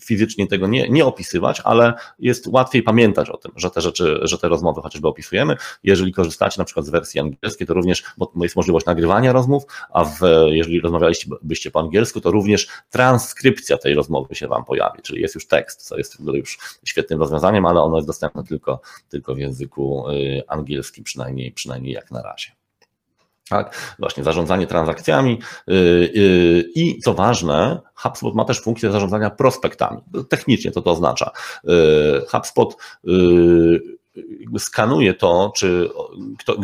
fizycznie 0.00 0.46
tego 0.46 0.66
nie, 0.66 0.88
nie 0.88 1.04
opisywać, 1.04 1.60
ale 1.64 1.94
jest 2.18 2.46
łatwiej 2.46 2.82
pamiętać 2.82 3.30
o 3.30 3.36
tym, 3.36 3.52
że 3.56 3.70
te 3.70 3.80
rzeczy, 3.80 4.18
że 4.22 4.38
te 4.38 4.48
rozmowy 4.48 4.82
chociażby 4.82 5.08
opisujemy. 5.08 5.56
Jeżeli 5.84 6.12
korzystacie 6.12 6.60
na 6.60 6.64
przykład 6.64 6.86
z 6.86 6.90
wersji 6.90 7.20
angielskiej, 7.20 7.66
to 7.66 7.74
również 7.74 8.04
jest 8.40 8.56
możliwość 8.56 8.86
nagrywania 8.86 9.32
rozmów, 9.32 9.62
a 9.90 10.04
w, 10.04 10.20
jeżeli 10.46 10.80
rozmawialiście 10.80 11.30
byście 11.42 11.70
po 11.70 11.80
angielsku, 11.80 12.20
to 12.20 12.30
również 12.30 12.68
transkrypcja 12.90 13.78
tej 13.78 13.94
rozmowy 13.94 14.34
się 14.34 14.48
Wam 14.48 14.64
pojawi, 14.64 15.02
czyli 15.02 15.22
jest 15.22 15.34
już 15.34 15.46
tekst, 15.46 15.82
co 15.82 15.98
jest 15.98 16.18
już 16.34 16.58
świetnym 16.84 17.20
rozwiązaniem, 17.20 17.66
ale 17.66 17.80
ono 17.80 17.96
jest 17.96 18.08
dostępne 18.08 18.44
tylko 18.44 18.75
tylko, 19.08 19.34
w 19.34 19.38
języku 19.38 20.10
y, 20.10 20.42
angielskim, 20.48 21.04
przynajmniej, 21.04 21.52
przynajmniej 21.52 21.92
jak 21.92 22.10
na 22.10 22.22
razie. 22.22 22.50
Tak, 23.48 23.96
właśnie 23.98 24.24
zarządzanie 24.24 24.66
transakcjami 24.66 25.38
y, 25.70 25.72
y, 25.72 26.64
i 26.74 26.98
co 26.98 27.14
ważne, 27.14 27.80
HubSpot 27.94 28.34
ma 28.34 28.44
też 28.44 28.60
funkcję 28.60 28.90
zarządzania 28.90 29.30
prospektami. 29.30 30.00
Technicznie 30.28 30.72
to 30.72 30.82
to 30.82 30.90
oznacza. 30.90 31.30
HubSpot 32.28 32.76
skanuje 34.58 35.14
to, 35.14 35.52
czy 35.56 35.90
kto, 36.38 36.56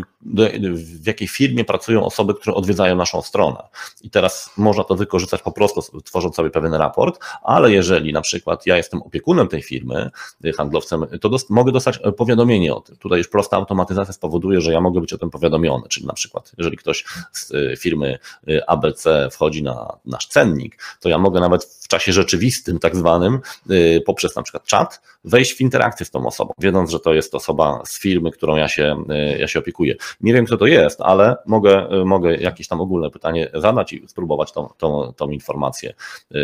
w 0.72 1.06
jakiej 1.06 1.28
firmie 1.28 1.64
pracują 1.64 2.04
osoby, 2.04 2.34
które 2.34 2.56
odwiedzają 2.56 2.96
naszą 2.96 3.22
stronę. 3.22 3.62
I 4.02 4.10
teraz 4.10 4.50
można 4.56 4.84
to 4.84 4.94
wykorzystać 4.94 5.42
po 5.42 5.52
prostu, 5.52 6.00
tworząc 6.00 6.36
sobie 6.36 6.50
pewien 6.50 6.74
raport, 6.74 7.18
ale 7.42 7.72
jeżeli 7.72 8.12
na 8.12 8.20
przykład 8.20 8.66
ja 8.66 8.76
jestem 8.76 9.02
opiekunem 9.02 9.48
tej 9.48 9.62
firmy, 9.62 10.10
handlowcem, 10.56 11.06
to 11.20 11.28
dost, 11.28 11.50
mogę 11.50 11.72
dostać 11.72 12.00
powiadomienie 12.16 12.74
o 12.74 12.80
tym. 12.80 12.96
Tutaj 12.96 13.18
już 13.18 13.28
prosta 13.28 13.56
automatyzacja 13.56 14.12
spowoduje, 14.12 14.60
że 14.60 14.72
ja 14.72 14.80
mogę 14.80 15.00
być 15.00 15.12
o 15.12 15.18
tym 15.18 15.30
powiadomiony, 15.30 15.88
czyli 15.88 16.06
na 16.06 16.12
przykład, 16.12 16.52
jeżeli 16.58 16.76
ktoś 16.76 17.04
z 17.32 17.50
y, 17.50 17.76
firmy 17.78 18.18
y, 18.48 18.66
ABC 18.66 19.28
wchodzi 19.32 19.62
na 19.62 19.98
nasz 20.04 20.26
cennik, 20.26 20.82
to 21.00 21.08
ja 21.08 21.18
mogę 21.18 21.40
nawet 21.40 21.64
w 21.64 21.88
czasie 21.88 22.12
rzeczywistym, 22.12 22.78
tak 22.78 22.96
zwanym, 22.96 23.40
y, 23.70 24.02
poprzez 24.06 24.36
na 24.36 24.42
przykład 24.42 24.64
czat, 24.64 25.00
wejść 25.24 25.54
w 25.54 25.60
interakcję 25.60 26.06
z 26.06 26.10
tą 26.10 26.26
osobą, 26.26 26.52
wiedząc, 26.58 26.90
że 26.90 27.00
to 27.00 27.14
jest 27.14 27.34
osoba 27.34 27.82
z 27.84 28.00
firmy, 28.00 28.30
którą 28.30 28.56
ja 28.56 28.68
się, 28.68 29.04
ja 29.38 29.48
się 29.48 29.58
opiekuję. 29.58 29.94
Nie 30.20 30.32
wiem, 30.32 30.44
kto 30.46 30.56
to 30.56 30.66
jest, 30.66 31.00
ale 31.00 31.36
mogę, 31.46 31.88
mogę 32.04 32.36
jakieś 32.36 32.68
tam 32.68 32.80
ogólne 32.80 33.10
pytanie 33.10 33.50
zadać 33.54 33.92
i 33.92 34.08
spróbować 34.08 34.52
tą, 34.52 34.68
tą, 34.78 35.12
tą 35.16 35.30
informację 35.30 35.94
y, 36.34 36.38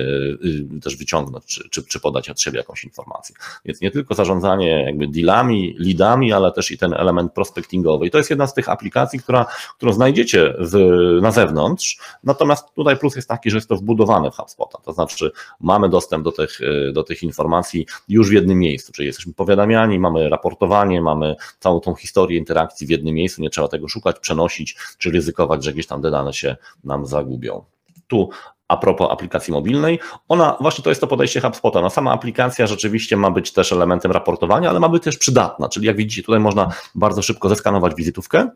y, 0.76 0.80
też 0.80 0.96
wyciągnąć, 0.96 1.44
czy, 1.44 1.68
czy, 1.70 1.84
czy 1.84 2.00
podać 2.00 2.30
od 2.30 2.40
siebie 2.40 2.58
jakąś 2.58 2.84
informację. 2.84 3.34
Więc 3.64 3.80
nie 3.80 3.90
tylko 3.90 4.14
zarządzanie 4.14 4.84
jakby 4.84 5.08
dealami, 5.08 5.76
leadami, 5.78 6.32
ale 6.32 6.52
też 6.52 6.70
i 6.70 6.78
ten 6.78 6.94
element 6.94 7.32
prospectingowy. 7.32 8.06
I 8.06 8.10
to 8.10 8.18
jest 8.18 8.30
jedna 8.30 8.46
z 8.46 8.54
tych 8.54 8.68
aplikacji, 8.68 9.18
która, 9.18 9.46
którą 9.76 9.92
znajdziecie 9.92 10.54
w, 10.58 10.78
na 11.22 11.30
zewnątrz, 11.30 11.98
natomiast 12.24 12.74
tutaj 12.74 12.96
plus 12.96 13.16
jest 13.16 13.28
taki, 13.28 13.50
że 13.50 13.56
jest 13.56 13.68
to 13.68 13.76
wbudowane 13.76 14.30
w 14.30 14.34
HubSpota, 14.34 14.78
to 14.84 14.92
znaczy 14.92 15.30
mamy 15.60 15.88
dostęp 15.88 16.24
do 16.24 16.32
tych, 16.32 16.60
y, 16.60 16.92
do 16.92 17.02
tych 17.02 17.22
informacji 17.22 17.86
już 18.08 18.30
w 18.30 18.32
jednym 18.32 18.58
miejscu, 18.58 18.67
czyli 18.92 19.06
jesteśmy 19.06 19.32
powiadamiani, 19.32 19.98
mamy 19.98 20.28
raportowanie, 20.28 21.00
mamy 21.02 21.36
całą 21.60 21.80
tą 21.80 21.94
historię 21.94 22.38
interakcji 22.38 22.86
w 22.86 22.90
jednym 22.90 23.14
miejscu, 23.14 23.42
nie 23.42 23.50
trzeba 23.50 23.68
tego 23.68 23.88
szukać, 23.88 24.18
przenosić, 24.18 24.76
czy 24.98 25.10
ryzykować, 25.10 25.64
że 25.64 25.70
jakieś 25.70 25.86
tam 25.86 26.02
te 26.02 26.10
dane 26.10 26.32
się 26.32 26.56
nam 26.84 27.06
zagubią. 27.06 27.64
Tu 28.06 28.28
a 28.68 28.76
propos 28.76 29.10
aplikacji 29.10 29.52
mobilnej, 29.52 29.98
ona 30.28 30.56
właśnie 30.60 30.84
to 30.84 30.90
jest 30.90 31.00
to 31.00 31.06
podejście 31.06 31.40
HubSpota. 31.40 31.80
No, 31.80 31.90
sama 31.90 32.12
aplikacja 32.12 32.66
rzeczywiście 32.66 33.16
ma 33.16 33.30
być 33.30 33.52
też 33.52 33.72
elementem 33.72 34.12
raportowania, 34.12 34.70
ale 34.70 34.80
ma 34.80 34.88
być 34.88 35.02
też 35.02 35.18
przydatna, 35.18 35.68
czyli 35.68 35.86
jak 35.86 35.96
widzicie, 35.96 36.22
tutaj 36.22 36.40
można 36.40 36.68
bardzo 36.94 37.22
szybko 37.22 37.48
zeskanować 37.48 37.94
wizytówkę, 37.94 38.50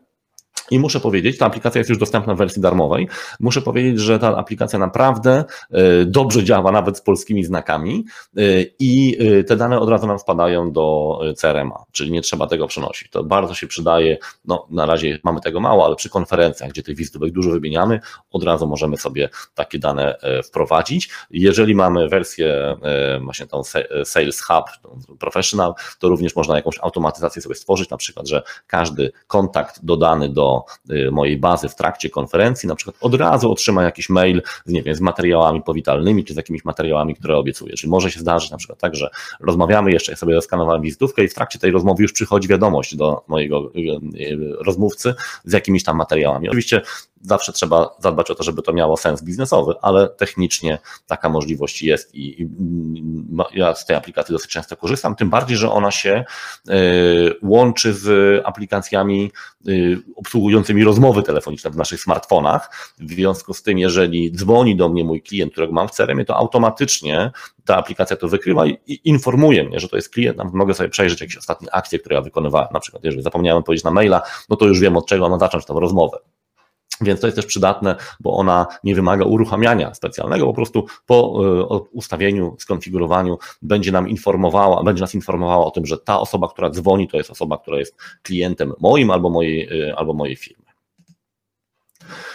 i 0.71 0.79
muszę 0.79 0.99
powiedzieć, 0.99 1.37
ta 1.37 1.45
aplikacja 1.45 1.79
jest 1.79 1.89
już 1.89 1.99
dostępna 1.99 2.35
w 2.35 2.37
wersji 2.37 2.61
darmowej. 2.61 3.07
Muszę 3.39 3.61
powiedzieć, 3.61 3.99
że 3.99 4.19
ta 4.19 4.37
aplikacja 4.37 4.79
naprawdę 4.79 5.43
e, 5.71 6.05
dobrze 6.05 6.43
działa, 6.43 6.71
nawet 6.71 6.97
z 6.97 7.01
polskimi 7.01 7.43
znakami, 7.43 8.05
e, 8.37 8.41
i 8.79 9.17
e, 9.19 9.43
te 9.43 9.55
dane 9.55 9.79
od 9.79 9.89
razu 9.89 10.07
nam 10.07 10.19
spadają 10.19 10.71
do 10.71 11.19
CRM-a, 11.37 11.83
czyli 11.91 12.11
nie 12.11 12.21
trzeba 12.21 12.47
tego 12.47 12.67
przenosić. 12.67 13.09
To 13.09 13.23
bardzo 13.23 13.53
się 13.53 13.67
przydaje. 13.67 14.17
No, 14.45 14.67
na 14.69 14.85
razie 14.85 15.19
mamy 15.23 15.41
tego 15.41 15.59
mało, 15.59 15.85
ale 15.85 15.95
przy 15.95 16.09
konferencjach, 16.09 16.69
gdzie 16.69 16.83
tych 16.83 16.97
wizytówek 16.97 17.31
dużo 17.31 17.51
wymieniamy, 17.51 17.99
od 18.31 18.43
razu 18.43 18.67
możemy 18.67 18.97
sobie 18.97 19.29
takie 19.55 19.79
dane 19.79 20.17
wprowadzić. 20.45 21.09
Jeżeli 21.31 21.75
mamy 21.75 22.09
wersję 22.09 22.77
właśnie 23.23 23.47
tą 23.47 23.61
Sales 24.03 24.41
Hub, 24.41 24.65
Professional, 25.19 25.73
to 25.99 26.09
również 26.09 26.35
można 26.35 26.55
jakąś 26.55 26.79
automatyzację 26.81 27.41
sobie 27.41 27.55
stworzyć, 27.55 27.89
na 27.89 27.97
przykład, 27.97 28.27
że 28.27 28.43
każdy 28.67 29.11
kontakt 29.27 29.79
dodany 29.85 30.29
do 30.29 30.42
do 30.43 30.65
mojej 31.11 31.37
bazy 31.37 31.69
w 31.69 31.75
trakcie 31.75 32.09
konferencji, 32.09 32.67
na 32.69 32.75
przykład 32.75 32.95
od 33.01 33.15
razu 33.15 33.51
otrzyma 33.51 33.83
jakiś 33.83 34.09
mail 34.09 34.41
z, 34.65 34.71
nie 34.71 34.83
wiem, 34.83 34.95
z 34.95 35.01
materiałami 35.01 35.61
powitalnymi, 35.61 36.23
czy 36.23 36.33
z 36.33 36.37
jakimiś 36.37 36.65
materiałami, 36.65 37.15
które 37.15 37.37
obiecuję. 37.37 37.73
Czyli 37.73 37.89
może 37.89 38.11
się 38.11 38.19
zdarzyć 38.19 38.51
na 38.51 38.57
przykład 38.57 38.79
tak, 38.79 38.95
że 38.95 39.09
rozmawiamy 39.39 39.91
jeszcze, 39.91 40.11
ja 40.11 40.15
sobie 40.15 40.41
skanowałem 40.41 40.81
wizytówkę 40.81 41.23
i 41.23 41.27
w 41.27 41.33
trakcie 41.33 41.59
tej 41.59 41.71
rozmowy 41.71 42.03
już 42.03 42.13
przychodzi 42.13 42.47
wiadomość 42.47 42.95
do 42.95 43.23
mojego 43.27 43.71
rozmówcy 44.65 45.13
z 45.45 45.53
jakimiś 45.53 45.83
tam 45.83 45.97
materiałami. 45.97 46.49
Oczywiście 46.49 46.81
zawsze 47.23 47.53
trzeba 47.53 47.95
zadbać 47.99 48.31
o 48.31 48.35
to, 48.35 48.43
żeby 48.43 48.61
to 48.61 48.73
miało 48.73 48.97
sens 48.97 49.23
biznesowy, 49.23 49.73
ale 49.81 50.09
technicznie 50.09 50.79
taka 51.07 51.29
możliwość 51.29 51.81
jest 51.81 52.15
i, 52.15 52.41
i 52.41 52.49
ja 53.53 53.75
z 53.75 53.85
tej 53.85 53.95
aplikacji 53.95 54.33
dosyć 54.33 54.51
często 54.51 54.77
korzystam, 54.77 55.15
tym 55.15 55.29
bardziej, 55.29 55.57
że 55.57 55.71
ona 55.71 55.91
się 55.91 56.25
y, 56.69 56.73
łączy 57.43 57.93
z 57.93 58.41
aplikacjami 58.45 59.31
y, 59.67 59.97
obsługującymi 60.15 60.83
rozmowy 60.83 61.23
telefoniczne 61.23 61.71
w 61.71 61.75
naszych 61.75 62.01
smartfonach. 62.01 62.93
W 62.99 63.09
związku 63.09 63.53
z 63.53 63.63
tym, 63.63 63.77
jeżeli 63.77 64.31
dzwoni 64.31 64.75
do 64.75 64.89
mnie 64.89 65.03
mój 65.03 65.21
klient, 65.21 65.51
którego 65.51 65.73
mam 65.73 65.87
w 65.87 65.91
crm 65.91 66.25
to 66.25 66.35
automatycznie 66.35 67.31
ta 67.65 67.77
aplikacja 67.77 68.17
to 68.17 68.27
wykrywa 68.27 68.65
i 68.67 68.99
informuje 69.03 69.63
mnie, 69.63 69.79
że 69.79 69.89
to 69.89 69.95
jest 69.95 70.09
klient, 70.09 70.37
mogę 70.53 70.73
sobie 70.73 70.89
przejrzeć 70.89 71.21
jakieś 71.21 71.37
ostatnie 71.37 71.75
akcje, 71.75 71.99
które 71.99 72.15
ja 72.15 72.21
wykonywałem, 72.21 72.67
na 72.73 72.79
przykład 72.79 73.03
jeżeli 73.03 73.23
zapomniałem 73.23 73.59
odpowiedzieć 73.59 73.83
na 73.83 73.91
maila, 73.91 74.21
no 74.49 74.55
to 74.55 74.65
już 74.65 74.79
wiem 74.79 74.97
od 74.97 75.07
czego 75.07 75.29
mam 75.29 75.39
zacząć 75.39 75.65
tą 75.65 75.79
rozmowę. 75.79 76.17
Więc 77.01 77.19
to 77.19 77.27
jest 77.27 77.35
też 77.35 77.45
przydatne, 77.45 77.95
bo 78.19 78.33
ona 78.33 78.67
nie 78.83 78.95
wymaga 78.95 79.25
uruchamiania 79.25 79.93
specjalnego, 79.93 80.45
po 80.45 80.53
prostu 80.53 80.85
po 81.05 81.41
e, 81.71 81.79
ustawieniu, 81.91 82.55
skonfigurowaniu 82.59 83.37
będzie 83.61 83.91
nam 83.91 84.09
informowała, 84.09 84.83
będzie 84.83 85.01
nas 85.01 85.15
informowała 85.15 85.65
o 85.65 85.71
tym, 85.71 85.85
że 85.85 85.97
ta 85.97 86.19
osoba, 86.19 86.47
która 86.47 86.69
dzwoni, 86.69 87.07
to 87.07 87.17
jest 87.17 87.31
osoba, 87.31 87.57
która 87.57 87.77
jest 87.77 87.95
klientem 88.23 88.73
moim 88.79 89.11
albo 89.11 89.29
mojej, 89.29 89.89
e, 89.89 89.95
albo 89.95 90.13
mojej 90.13 90.35
firmy. 90.35 90.65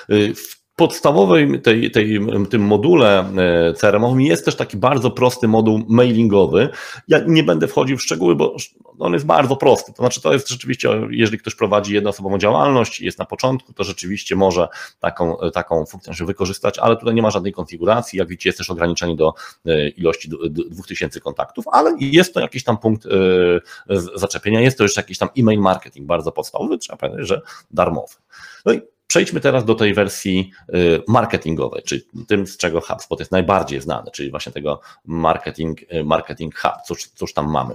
E, 0.08 0.34
w 0.34 0.57
podstawowej 0.78 1.60
tej, 1.60 1.90
tej, 1.90 2.20
tym 2.50 2.62
module 2.62 3.20
e, 3.20 3.72
CRM-owym 3.72 4.20
jest 4.20 4.44
też 4.44 4.56
taki 4.56 4.76
bardzo 4.76 5.10
prosty 5.10 5.48
moduł 5.48 5.80
mailingowy. 5.88 6.68
Ja 7.08 7.20
nie 7.26 7.42
będę 7.42 7.68
wchodził 7.68 7.96
w 7.96 8.02
szczegóły, 8.02 8.36
bo 8.36 8.56
on 8.98 9.12
jest 9.12 9.26
bardzo 9.26 9.56
prosty. 9.56 9.92
To 9.92 10.02
znaczy, 10.02 10.20
to 10.20 10.32
jest 10.32 10.48
rzeczywiście, 10.48 10.88
jeżeli 11.10 11.38
ktoś 11.38 11.54
prowadzi 11.54 11.94
jednoosobową 11.94 12.38
działalność 12.38 13.00
i 13.00 13.04
jest 13.04 13.18
na 13.18 13.24
początku, 13.24 13.72
to 13.72 13.84
rzeczywiście 13.84 14.36
może 14.36 14.68
taką, 15.00 15.36
taką 15.52 15.86
funkcję 15.86 16.26
wykorzystać, 16.26 16.78
ale 16.78 16.96
tutaj 16.96 17.14
nie 17.14 17.22
ma 17.22 17.30
żadnej 17.30 17.52
konfiguracji. 17.52 18.18
Jak 18.18 18.28
widzicie, 18.28 18.48
jest 18.48 18.58
też 18.58 18.70
ograniczenie 18.70 19.16
do 19.16 19.34
e, 19.66 19.88
ilości 19.88 20.30
2000 20.70 21.20
kontaktów, 21.20 21.64
ale 21.72 21.96
jest 22.00 22.34
to 22.34 22.40
jakiś 22.40 22.64
tam 22.64 22.78
punkt 22.78 23.06
e, 23.06 23.10
zaczepienia. 24.14 24.60
Jest 24.60 24.78
to 24.78 24.84
już 24.84 24.96
jakiś 24.96 25.18
tam 25.18 25.28
e-mail 25.38 25.60
marketing 25.60 26.06
bardzo 26.06 26.32
podstawowy, 26.32 26.78
trzeba 26.78 26.96
powiedzieć, 26.96 27.28
że 27.28 27.40
darmowy. 27.70 28.14
No 28.64 28.72
i 28.72 28.80
Przejdźmy 29.08 29.40
teraz 29.40 29.64
do 29.64 29.74
tej 29.74 29.94
wersji 29.94 30.50
y, 30.74 31.02
marketingowej, 31.08 31.82
czyli 31.82 32.02
tym, 32.28 32.46
z 32.46 32.56
czego 32.56 32.80
HubSpot 32.80 33.18
jest 33.18 33.32
najbardziej 33.32 33.80
znany, 33.80 34.10
czyli 34.10 34.30
właśnie 34.30 34.52
tego 34.52 34.80
marketing, 35.04 35.92
y, 35.92 36.04
marketing 36.04 36.58
hub, 36.58 36.72
cóż, 36.86 37.08
cóż 37.14 37.32
tam 37.32 37.50
mamy. 37.50 37.74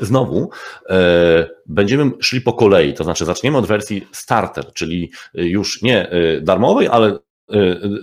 Znowu 0.00 0.50
e, 0.90 1.48
będziemy 1.66 2.10
szli 2.20 2.40
po 2.40 2.52
kolei, 2.52 2.94
to 2.94 3.04
znaczy 3.04 3.24
zaczniemy 3.24 3.58
od 3.58 3.66
wersji 3.66 4.06
starter, 4.12 4.72
czyli 4.72 5.10
już 5.34 5.82
nie 5.82 6.10
darmowej, 6.42 6.88
ale 6.88 7.18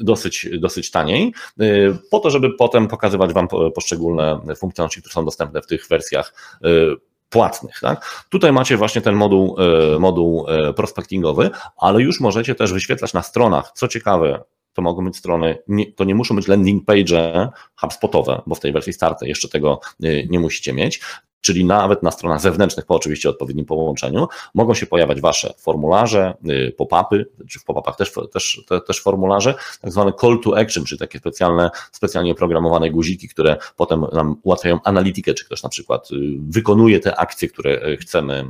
dosyć, 0.01 0.49
dosyć 0.59 0.91
taniej, 0.91 1.33
po 2.11 2.19
to, 2.19 2.29
żeby 2.29 2.53
potem 2.53 2.87
pokazywać 2.87 3.33
Wam 3.33 3.47
poszczególne 3.75 4.39
funkcjonalności, 4.57 5.01
które 5.01 5.13
są 5.13 5.25
dostępne 5.25 5.61
w 5.61 5.67
tych 5.67 5.87
wersjach 5.87 6.59
płatnych. 7.29 7.79
Tak? 7.81 8.25
Tutaj 8.29 8.51
macie 8.51 8.77
właśnie 8.77 9.01
ten 9.01 9.15
moduł, 9.15 9.55
e, 9.59 9.99
moduł 9.99 10.45
e, 10.47 10.73
prospectingowy, 10.73 11.49
ale 11.77 12.01
już 12.01 12.19
możecie 12.19 12.55
też 12.55 12.73
wyświetlać 12.73 13.13
na 13.13 13.21
stronach, 13.21 13.71
co 13.75 13.87
ciekawe, 13.87 14.43
to 14.73 14.81
mogą 14.81 15.05
być 15.05 15.17
strony, 15.17 15.57
to 15.95 16.03
nie 16.03 16.15
muszą 16.15 16.35
być 16.35 16.47
landing 16.47 16.85
page 16.85 17.49
HubSpotowe, 17.75 18.41
bo 18.47 18.55
w 18.55 18.59
tej 18.59 18.71
wersji 18.71 18.93
starter 18.93 19.27
jeszcze 19.27 19.49
tego 19.49 19.79
e, 20.03 20.25
nie 20.25 20.39
musicie 20.39 20.73
mieć 20.73 21.01
czyli 21.45 21.65
nawet 21.65 22.03
na 22.03 22.11
stronach 22.11 22.41
zewnętrznych, 22.41 22.85
po 22.85 22.95
oczywiście 22.95 23.29
odpowiednim 23.29 23.65
połączeniu, 23.65 24.27
mogą 24.53 24.73
się 24.73 24.85
pojawiać 24.85 25.21
Wasze 25.21 25.53
formularze, 25.57 26.33
y, 26.49 26.73
pop-upy, 26.77 27.25
czy 27.49 27.59
w 27.59 27.63
pop-upach 27.63 27.95
też, 27.95 28.13
też, 28.33 28.63
też 28.87 29.01
formularze, 29.01 29.53
tak 29.81 29.91
zwane 29.91 30.13
call 30.21 30.39
to 30.43 30.57
action, 30.57 30.85
czyli 30.85 30.99
takie 30.99 31.19
specjalne, 31.19 31.69
specjalnie 31.91 32.35
programowane 32.35 32.89
guziki, 32.89 33.29
które 33.29 33.57
potem 33.75 34.05
nam 34.13 34.35
ułatwiają 34.43 34.79
analitykę, 34.83 35.33
czy 35.33 35.45
ktoś 35.45 35.63
na 35.63 35.69
przykład 35.69 36.11
y, 36.11 36.15
wykonuje 36.49 36.99
te 36.99 37.15
akcje, 37.15 37.47
które 37.47 37.87
y, 37.87 37.97
chcemy 37.97 38.45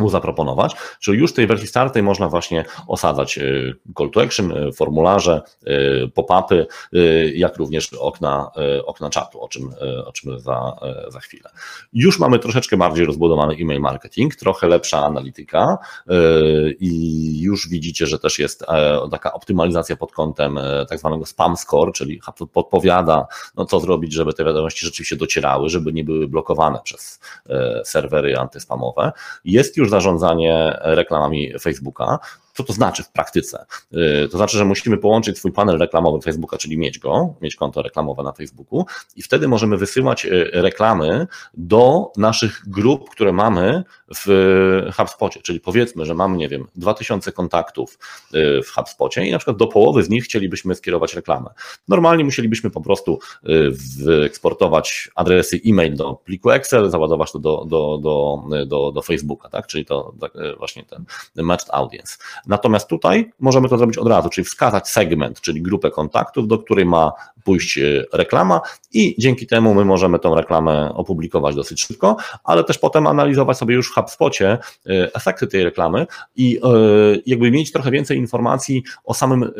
mu 0.00 0.08
zaproponować, 0.08 0.76
czyli 1.00 1.18
już 1.18 1.30
w 1.30 1.34
tej 1.34 1.46
wersji 1.46 1.68
startej 1.68 2.02
można 2.02 2.28
właśnie 2.28 2.64
osadzać 2.86 3.38
e, 3.38 3.42
call 3.98 4.10
to 4.10 4.22
action, 4.22 4.52
e, 4.52 4.72
formularze, 4.72 5.42
e, 5.66 5.72
pop-upy, 6.08 6.66
jak 7.34 7.56
również 7.56 7.94
okna, 7.94 8.50
okna 8.84 9.10
czatu, 9.10 9.40
o 9.42 9.48
czym, 9.48 9.74
o 10.06 10.12
czym 10.12 10.40
za, 10.40 10.76
za 11.08 11.20
chwilę. 11.20 11.50
Już 11.92 12.18
mamy 12.18 12.38
troszeczkę 12.38 12.76
bardziej 12.76 13.06
rozbudowany 13.06 13.54
e-mail 13.60 13.80
marketing, 13.80 14.36
trochę 14.36 14.68
lepsza 14.68 15.04
analityka 15.04 15.78
i 16.80 17.40
już 17.40 17.68
widzicie, 17.68 18.06
że 18.06 18.18
też 18.18 18.38
jest 18.38 18.64
taka 19.10 19.32
optymalizacja 19.32 19.96
pod 19.96 20.12
kątem 20.12 20.58
tak 20.88 20.98
zwanego 20.98 21.26
spam 21.26 21.56
score, 21.56 21.92
czyli 21.92 22.20
podpowiada, 22.52 23.26
no 23.56 23.64
co 23.64 23.80
zrobić, 23.80 24.12
żeby 24.12 24.32
te 24.32 24.44
wiadomości 24.44 24.86
rzeczywiście 24.86 25.16
docierały, 25.16 25.68
żeby 25.68 25.92
nie 25.92 26.04
były 26.04 26.28
blokowane 26.28 26.78
przez 26.84 27.20
serwery 27.84 28.36
antyspamowe. 28.36 29.12
Jest 29.44 29.76
już 29.76 29.89
zarządzanie 29.90 30.78
reklamami 30.82 31.58
Facebooka. 31.60 32.18
Co 32.54 32.64
to 32.64 32.72
znaczy 32.72 33.02
w 33.02 33.12
praktyce? 33.12 33.64
Y, 34.24 34.28
to 34.28 34.36
znaczy, 34.36 34.58
że 34.58 34.64
musimy 34.64 34.98
połączyć 34.98 35.38
swój 35.38 35.52
panel 35.52 35.78
reklamowy 35.78 36.20
Facebooka, 36.22 36.58
czyli 36.58 36.78
mieć 36.78 36.98
go, 36.98 37.34
mieć 37.40 37.56
konto 37.56 37.82
reklamowe 37.82 38.22
na 38.22 38.32
Facebooku 38.32 38.86
i 39.16 39.22
wtedy 39.22 39.48
możemy 39.48 39.76
wysyłać 39.76 40.26
y, 40.26 40.50
reklamy 40.52 41.26
do 41.54 42.12
naszych 42.16 42.62
grup, 42.66 43.10
które 43.10 43.32
mamy 43.32 43.84
w 44.16 44.90
HubSpocie, 44.96 45.40
czyli 45.42 45.60
powiedzmy, 45.60 46.06
że 46.06 46.14
mamy, 46.14 46.36
nie 46.36 46.48
wiem, 46.48 46.66
2000 46.76 47.32
kontaktów 47.32 47.98
y, 48.34 48.62
w 48.62 48.70
HubSpocie 48.70 49.26
i 49.26 49.32
na 49.32 49.38
przykład 49.38 49.56
do 49.56 49.66
połowy 49.66 50.02
z 50.02 50.08
nich 50.08 50.24
chcielibyśmy 50.24 50.74
skierować 50.74 51.14
reklamę. 51.14 51.50
Normalnie 51.88 52.24
musielibyśmy 52.24 52.70
po 52.70 52.80
prostu 52.80 53.18
wyeksportować 53.96 55.10
adresy 55.14 55.60
e-mail 55.66 55.96
do 55.96 56.14
pliku 56.14 56.50
Excel, 56.50 56.90
załadować 56.90 57.32
to 57.32 57.38
do, 57.38 57.64
do, 57.68 57.98
do, 58.02 58.42
do, 58.66 58.92
do 58.92 59.02
Facebooka, 59.02 59.48
tak? 59.48 59.66
czyli 59.66 59.84
to 59.84 60.14
tak, 60.20 60.32
właśnie 60.58 60.84
ten 60.84 61.04
matched 61.36 61.68
audience. 61.72 62.18
Natomiast 62.46 62.88
tutaj 62.88 63.30
możemy 63.40 63.68
to 63.68 63.78
zrobić 63.78 63.98
od 63.98 64.08
razu, 64.08 64.28
czyli 64.28 64.44
wskazać 64.44 64.88
segment, 64.88 65.40
czyli 65.40 65.62
grupę 65.62 65.90
kontaktów, 65.90 66.48
do 66.48 66.58
której 66.58 66.86
ma 66.86 67.12
pójść 67.44 67.78
e, 67.78 68.04
reklama 68.12 68.60
i 68.92 69.14
dzięki 69.18 69.46
temu 69.46 69.74
my 69.74 69.84
możemy 69.84 70.18
tą 70.18 70.34
reklamę 70.34 70.94
opublikować 70.94 71.54
dosyć 71.54 71.80
szybko, 71.80 72.16
ale 72.44 72.64
też 72.64 72.78
potem 72.78 73.06
analizować 73.06 73.58
sobie 73.58 73.74
już 73.74 73.90
w 73.90 73.94
HubSpocie 73.94 74.48
e, 74.50 74.58
efekty 75.14 75.46
tej 75.46 75.64
reklamy 75.64 76.06
i 76.36 76.58
e, 76.62 76.68
jakby 77.26 77.50
mieć 77.50 77.72
trochę 77.72 77.90
więcej 77.90 78.18
informacji 78.18 78.82
o 79.04 79.14
samym 79.14 79.50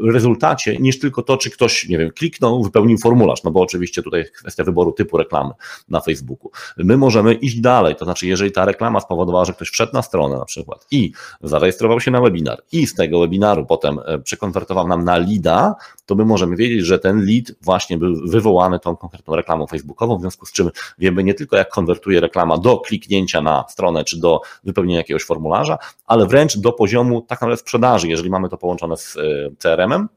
rezultacie 0.00 0.76
niż 0.76 0.98
tylko 0.98 1.22
to, 1.22 1.36
czy 1.36 1.50
ktoś, 1.50 1.88
nie 1.88 1.98
wiem, 1.98 2.10
kliknął, 2.10 2.62
wypełnił 2.62 2.98
formularz, 2.98 3.44
no 3.44 3.50
bo 3.50 3.60
oczywiście 3.60 4.02
tutaj 4.02 4.20
jest 4.20 4.32
kwestia 4.32 4.64
wyboru 4.64 4.92
typu 4.92 5.16
reklamy 5.16 5.50
na 5.88 6.00
Facebooku. 6.00 6.50
My 6.76 6.96
możemy 6.96 7.34
iść 7.34 7.60
dalej, 7.60 7.96
to 7.96 8.04
znaczy 8.04 8.26
jeżeli 8.26 8.52
ta 8.52 8.64
reklama 8.64 9.00
spowodowała, 9.00 9.44
że 9.44 9.52
ktoś 9.52 9.68
wszedł 9.68 9.92
na 9.92 10.02
stronę 10.02 10.38
na 10.38 10.44
przykład 10.44 10.86
i 10.90 11.12
zarejestrował 11.42 12.00
się 12.00 12.10
na 12.10 12.15
webinar. 12.20 12.62
I 12.72 12.86
z 12.86 12.94
tego 12.94 13.20
webinaru 13.20 13.66
potem 13.66 14.00
przekonwertował 14.24 14.88
nam 14.88 15.04
na 15.04 15.18
LIDA, 15.18 15.74
to 16.06 16.14
my 16.14 16.24
możemy 16.24 16.56
wiedzieć, 16.56 16.86
że 16.86 16.98
ten 16.98 17.24
lead 17.24 17.52
właśnie 17.62 17.98
był 17.98 18.28
wywołany 18.28 18.78
tą 18.78 18.96
konkretną 18.96 19.36
reklamą 19.36 19.66
facebookową, 19.66 20.18
w 20.18 20.20
związku 20.20 20.46
z 20.46 20.52
czym 20.52 20.70
wiemy 20.98 21.24
nie 21.24 21.34
tylko 21.34 21.56
jak 21.56 21.68
konwertuje 21.68 22.20
reklama 22.20 22.58
do 22.58 22.78
kliknięcia 22.78 23.40
na 23.40 23.64
stronę 23.68 24.04
czy 24.04 24.20
do 24.20 24.40
wypełnienia 24.64 25.00
jakiegoś 25.00 25.24
formularza, 25.24 25.78
ale 26.06 26.26
wręcz 26.26 26.58
do 26.58 26.72
poziomu 26.72 27.20
tak 27.20 27.40
naprawdę 27.40 27.56
sprzedaży, 27.56 28.08
jeżeli 28.08 28.30
mamy 28.30 28.48
to 28.48 28.58
połączone 28.58 28.96
z 28.96 29.16
e, 29.16 29.20
CRM-em, 29.58 30.08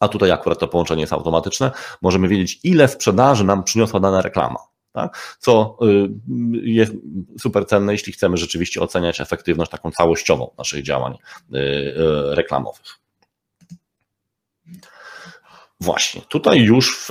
a 0.00 0.08
tutaj 0.08 0.30
akurat 0.30 0.58
to 0.58 0.68
połączenie 0.68 1.00
jest 1.00 1.12
automatyczne, 1.12 1.70
możemy 2.02 2.28
wiedzieć, 2.28 2.60
ile 2.64 2.88
sprzedaży 2.88 3.44
nam 3.44 3.64
przyniosła 3.64 4.00
dana 4.00 4.22
reklama. 4.22 4.58
Tak? 4.96 5.36
Co 5.38 5.78
y, 5.82 6.08
jest 6.62 6.92
super 7.40 7.66
cenne, 7.66 7.92
jeśli 7.92 8.12
chcemy 8.12 8.36
rzeczywiście 8.36 8.80
oceniać 8.80 9.20
efektywność 9.20 9.70
taką 9.70 9.90
całościową 9.90 10.50
naszych 10.58 10.82
działań 10.82 11.14
y, 11.14 11.56
y, 11.56 11.94
reklamowych. 12.34 13.05
Właśnie, 15.80 16.22
tutaj 16.28 16.60
już 16.60 16.98
w, 16.98 17.10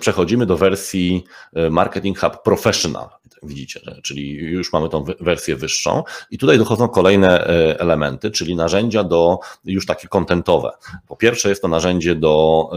przechodzimy 0.00 0.46
do 0.46 0.56
wersji 0.56 1.24
e, 1.54 1.70
Marketing 1.70 2.18
Hub 2.18 2.42
Professional. 2.42 3.08
Widzicie, 3.42 3.80
czyli 4.02 4.34
już 4.34 4.72
mamy 4.72 4.88
tą 4.88 5.04
wersję 5.20 5.56
wyższą 5.56 6.02
i 6.30 6.38
tutaj 6.38 6.58
dochodzą 6.58 6.88
kolejne 6.88 7.46
e, 7.46 7.80
elementy, 7.80 8.30
czyli 8.30 8.56
narzędzia 8.56 9.04
do 9.04 9.38
już 9.64 9.86
takie 9.86 10.08
kontentowe. 10.08 10.70
Po 11.08 11.16
pierwsze 11.16 11.48
jest 11.48 11.62
to 11.62 11.68
narzędzie 11.68 12.14
do 12.14 12.68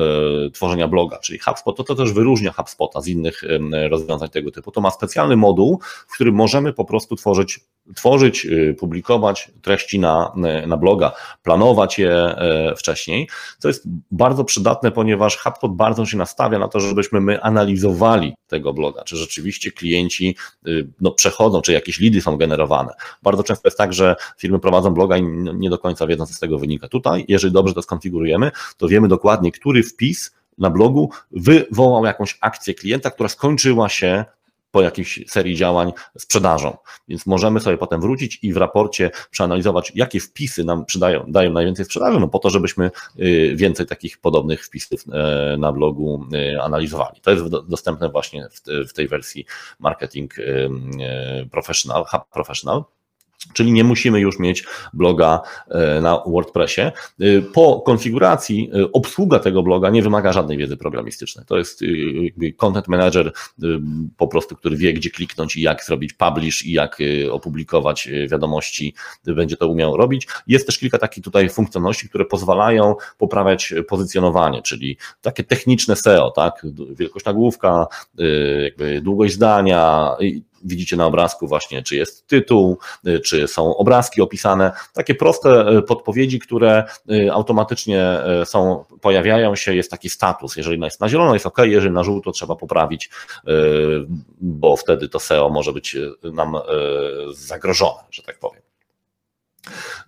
e, 0.47 0.51
tworzenia 0.51 0.88
bloga, 0.88 1.17
czyli 1.17 1.39
HubSpot, 1.39 1.78
to, 1.78 1.84
to 1.84 1.95
też 1.95 2.13
wyróżnia 2.13 2.51
HubSpota 2.51 3.01
z 3.01 3.08
innych 3.08 3.43
rozwiązań 3.89 4.30
tego 4.30 4.51
typu. 4.51 4.71
To 4.71 4.82
ma 4.82 4.91
specjalny 4.91 5.36
moduł, 5.36 5.80
w 6.08 6.13
którym 6.13 6.36
możemy 6.36 6.73
po 6.73 6.86
prostu 6.86 7.15
tworzyć 7.15 7.60
tworzyć, 7.95 8.47
publikować 8.80 9.51
treści 9.62 9.99
na, 9.99 10.34
na 10.67 10.78
bloga, 10.78 11.12
planować 11.43 11.99
je 11.99 12.36
wcześniej, 12.78 13.30
co 13.60 13.67
jest 13.67 13.84
bardzo 14.12 14.43
przydatne, 14.43 14.91
ponieważ 14.91 15.05
HubSpot 15.44 15.76
bardzo 15.76 16.06
się 16.06 16.18
nastawia 16.18 16.60
na 16.60 16.68
to, 16.68 16.80
żebyśmy 16.80 17.22
my 17.22 17.41
analizowali 17.41 18.36
tego 18.48 18.74
bloga, 18.74 19.04
czy 19.04 19.18
rzeczywiście 19.18 19.72
klienci 19.72 20.36
no, 21.02 21.12
przechodzą, 21.12 21.62
czy 21.62 21.74
jakieś 21.74 22.00
lidy 22.00 22.22
są 22.22 22.38
generowane. 22.38 22.94
Bardzo 23.24 23.44
często 23.44 23.68
jest 23.68 23.78
tak, 23.78 23.94
że 23.94 24.15
firmy 24.38 24.60
prowadzą 24.60 24.94
bloga 24.94 25.18
i 25.18 25.24
nie 25.54 25.70
do 25.70 25.78
końca 25.78 26.08
wiedzą, 26.08 26.26
co 26.26 26.34
z 26.34 26.39
tego 26.39 26.60
wynika. 26.60 26.88
Tutaj, 26.88 27.26
jeżeli 27.28 27.54
dobrze 27.54 27.74
to 27.74 27.82
skonfigurujemy, 27.82 28.52
to 28.78 28.88
wiemy 28.88 29.08
dokładnie, 29.08 29.52
który 29.52 29.84
wpis 29.84 30.36
na 30.58 30.70
blogu 30.70 31.10
wywołał 31.32 32.06
jakąś 32.06 32.38
akcję 32.41 32.74
klienta, 32.74 33.12
która 33.12 33.30
skończyła 33.30 33.89
się 33.89 34.26
po 34.76 34.82
jakiejś 34.82 35.20
serii 35.28 35.56
działań 35.56 35.94
sprzedażą. 36.18 36.78
Więc 37.08 37.26
możemy 37.26 37.60
sobie 37.60 37.78
potem 37.78 38.02
wrócić 38.02 38.40
i 38.42 38.54
w 38.54 38.58
raporcie 38.58 39.12
przeanalizować, 39.32 39.92
jakie 39.96 40.20
wpisy 40.20 40.64
nam 40.64 40.86
przydają, 40.86 41.26
dają 41.28 41.52
najwięcej 41.52 41.86
sprzedaży, 41.86 42.20
no 42.20 42.28
po 42.28 42.40
to, 42.40 42.50
żebyśmy 42.50 42.92
y, 43.20 43.54
więcej 43.56 43.86
takich 43.86 44.18
podobnych 44.18 44.66
wpisów 44.66 45.04
e, 45.12 45.58
na 45.58 45.72
blogu 45.72 46.26
y, 46.56 46.62
analizowali. 46.62 47.22
To 47.22 47.32
jest 47.32 47.44
dostępne 47.48 48.10
właśnie 48.10 48.48
w 48.88 48.94
tej 48.94 49.08
wersji 49.08 49.46
Marketing 49.80 50.40
y, 50.40 50.70
Professional, 51.52 52.06
Hub 52.06 52.22
Professional 52.34 52.84
czyli 53.54 53.72
nie 53.72 53.84
musimy 53.84 54.20
już 54.20 54.40
mieć 54.40 54.64
bloga 54.94 55.42
e, 55.70 56.02
na 56.02 56.22
WordPressie. 56.26 56.82
E, 56.82 56.92
po 57.54 57.82
konfiguracji 57.86 58.70
e, 58.74 58.92
obsługa 58.92 59.40
tego 59.40 59.64
bloga 59.64 59.90
nie 59.90 60.02
wymaga 60.02 60.34
żadnej 60.34 60.58
wiedzy 60.58 60.78
programistycznej. 60.78 61.46
To 61.46 61.58
jest 61.58 61.82
content 62.58 62.88
manager 62.88 63.32
po 64.18 64.28
prostu, 64.28 64.56
który 64.56 64.78
wie, 64.78 64.94
gdzie 64.94 65.10
kliknąć 65.10 65.56
i 65.56 65.62
jak 65.62 65.84
zrobić 65.84 66.14
publish 66.14 66.66
i 66.66 66.72
jak 66.72 66.98
opublikować 67.32 68.10
wiadomości, 68.32 68.94
będzie 69.26 69.58
to 69.58 69.68
umiał 69.68 69.98
robić. 69.98 70.28
Jest 70.48 70.66
też 70.66 70.80
kilka 70.80 70.98
takich 70.98 71.24
tutaj 71.24 71.50
funkcjonalności, 71.50 72.10
które 72.10 72.26
pozwalają 72.26 72.96
poprawiać 73.18 73.74
pozycjonowanie, 73.88 74.62
czyli 74.62 74.98
takie 75.22 75.44
techniczne 75.44 75.96
SEO, 75.96 76.32
tak? 76.32 76.66
Wielkość 76.96 77.26
nagłówka, 77.26 77.88
jakby 78.64 79.02
długość 79.02 79.34
zdania, 79.34 80.16
widzicie 80.65 80.97
na 80.97 81.06
obrazku 81.06 81.47
właśnie, 81.47 81.84
czy 81.84 81.95
jest 81.95 82.28
tytuł, 82.28 82.80
y, 83.08 83.19
czy 83.19 83.47
są 83.47 83.78
obrazki 83.78 84.21
opisane, 84.21 84.71
takie 84.93 85.15
proste 85.15 85.78
y, 85.78 85.82
podpowiedzi, 85.82 86.39
które 86.39 86.84
y, 87.12 87.32
automatycznie 87.32 88.06
są, 88.45 88.86
pojawiają 89.01 89.56
się, 89.56 89.75
jest 89.75 89.91
taki 89.91 90.10
status, 90.10 90.56
jeżeli 90.56 90.82
jest 90.84 91.01
na 91.01 91.10
zielono 91.10 91.34
jest 91.34 91.45
ok, 91.45 91.58
jeżeli 91.63 91.93
na 91.93 92.04
żółto 92.04 92.32
trzeba 92.32 92.56
poprawić, 92.56 93.10
bo 94.41 94.78
wtedy 94.78 95.10
to 95.10 95.19
SEO 95.19 95.49
może 95.49 95.73
być 95.73 95.97
nam 96.23 96.58
zagrożone, 97.34 98.04
że 98.12 98.23
tak 98.23 98.39
powiem. 98.39 98.64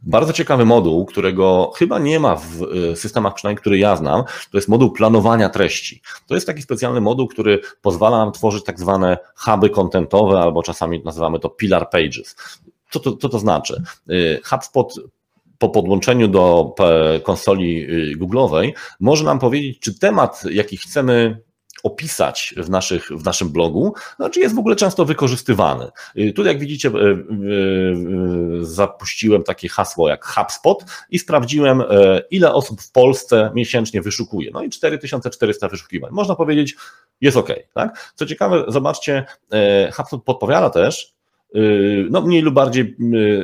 Bardzo 0.03 0.33
ciekawy 0.33 0.65
moduł, 0.65 1.05
którego 1.05 1.71
chyba 1.75 1.99
nie 1.99 2.19
ma 2.19 2.35
w 2.35 2.63
e, 2.91 2.95
systemach, 2.95 3.33
przynajmniej 3.33 3.61
który 3.61 3.77
ja 3.77 3.95
znam, 3.95 4.23
to 4.51 4.57
jest 4.57 4.67
moduł 4.67 4.91
planowania 4.91 5.49
treści. 5.49 6.01
To 6.27 6.35
jest 6.35 6.47
taki 6.47 6.61
specjalny 6.61 7.01
moduł, 7.01 7.27
który 7.27 7.59
pozwala 7.81 8.17
nam 8.17 8.31
tworzyć 8.31 8.63
tak 8.63 8.79
zwane 8.79 9.17
huby 9.35 9.69
kontentowe, 9.69 10.39
albo 10.39 10.63
czasami 10.63 11.01
nazywamy 11.03 11.39
to 11.39 11.49
pillar 11.49 11.89
pages. 11.89 12.35
Co 12.89 12.99
to, 12.99 13.17
co 13.17 13.29
to 13.29 13.39
znaczy? 13.39 13.83
E, 14.09 14.13
HubSpot 14.43 14.93
po 15.57 15.69
podłączeniu 15.69 16.27
do 16.27 16.75
e, 16.79 17.19
konsoli 17.19 17.87
Google'owej 18.17 18.71
może 18.99 19.23
nam 19.23 19.39
powiedzieć, 19.39 19.79
czy 19.79 19.99
temat, 19.99 20.43
jaki 20.51 20.77
chcemy 20.77 21.46
opisać 21.83 22.53
w, 22.57 22.69
naszych, 22.69 23.07
w 23.11 23.25
naszym 23.25 23.49
blogu, 23.49 23.93
znaczy 24.15 24.39
jest 24.39 24.55
w 24.55 24.59
ogóle 24.59 24.75
często 24.75 25.05
wykorzystywany. 25.05 25.87
Y, 26.17 26.33
tu 26.33 26.45
jak 26.45 26.59
widzicie 26.59 26.89
y, 26.89 26.93
y, 26.93 28.65
zapuściłem 28.65 29.43
takie 29.43 29.69
hasło 29.69 30.09
jak 30.09 30.25
HubSpot 30.25 30.85
i 31.09 31.19
sprawdziłem 31.19 31.83
ile 32.31 32.53
osób 32.53 32.81
w 32.81 32.91
Polsce 32.91 33.51
miesięcznie 33.53 34.01
wyszukuje. 34.01 34.51
No 34.53 34.63
i 34.63 34.69
4400 34.69 35.67
wyszukiwań. 35.67 36.11
Można 36.13 36.35
powiedzieć 36.35 36.75
jest 37.21 37.37
ok. 37.37 37.49
Tak? 37.73 38.13
Co 38.15 38.25
ciekawe, 38.25 38.65
zobaczcie, 38.67 39.25
HubSpot 39.93 40.23
podpowiada 40.23 40.69
też, 40.69 41.16
no, 42.09 42.21
mniej 42.21 42.41
lub 42.41 42.53
bardziej 42.53 42.95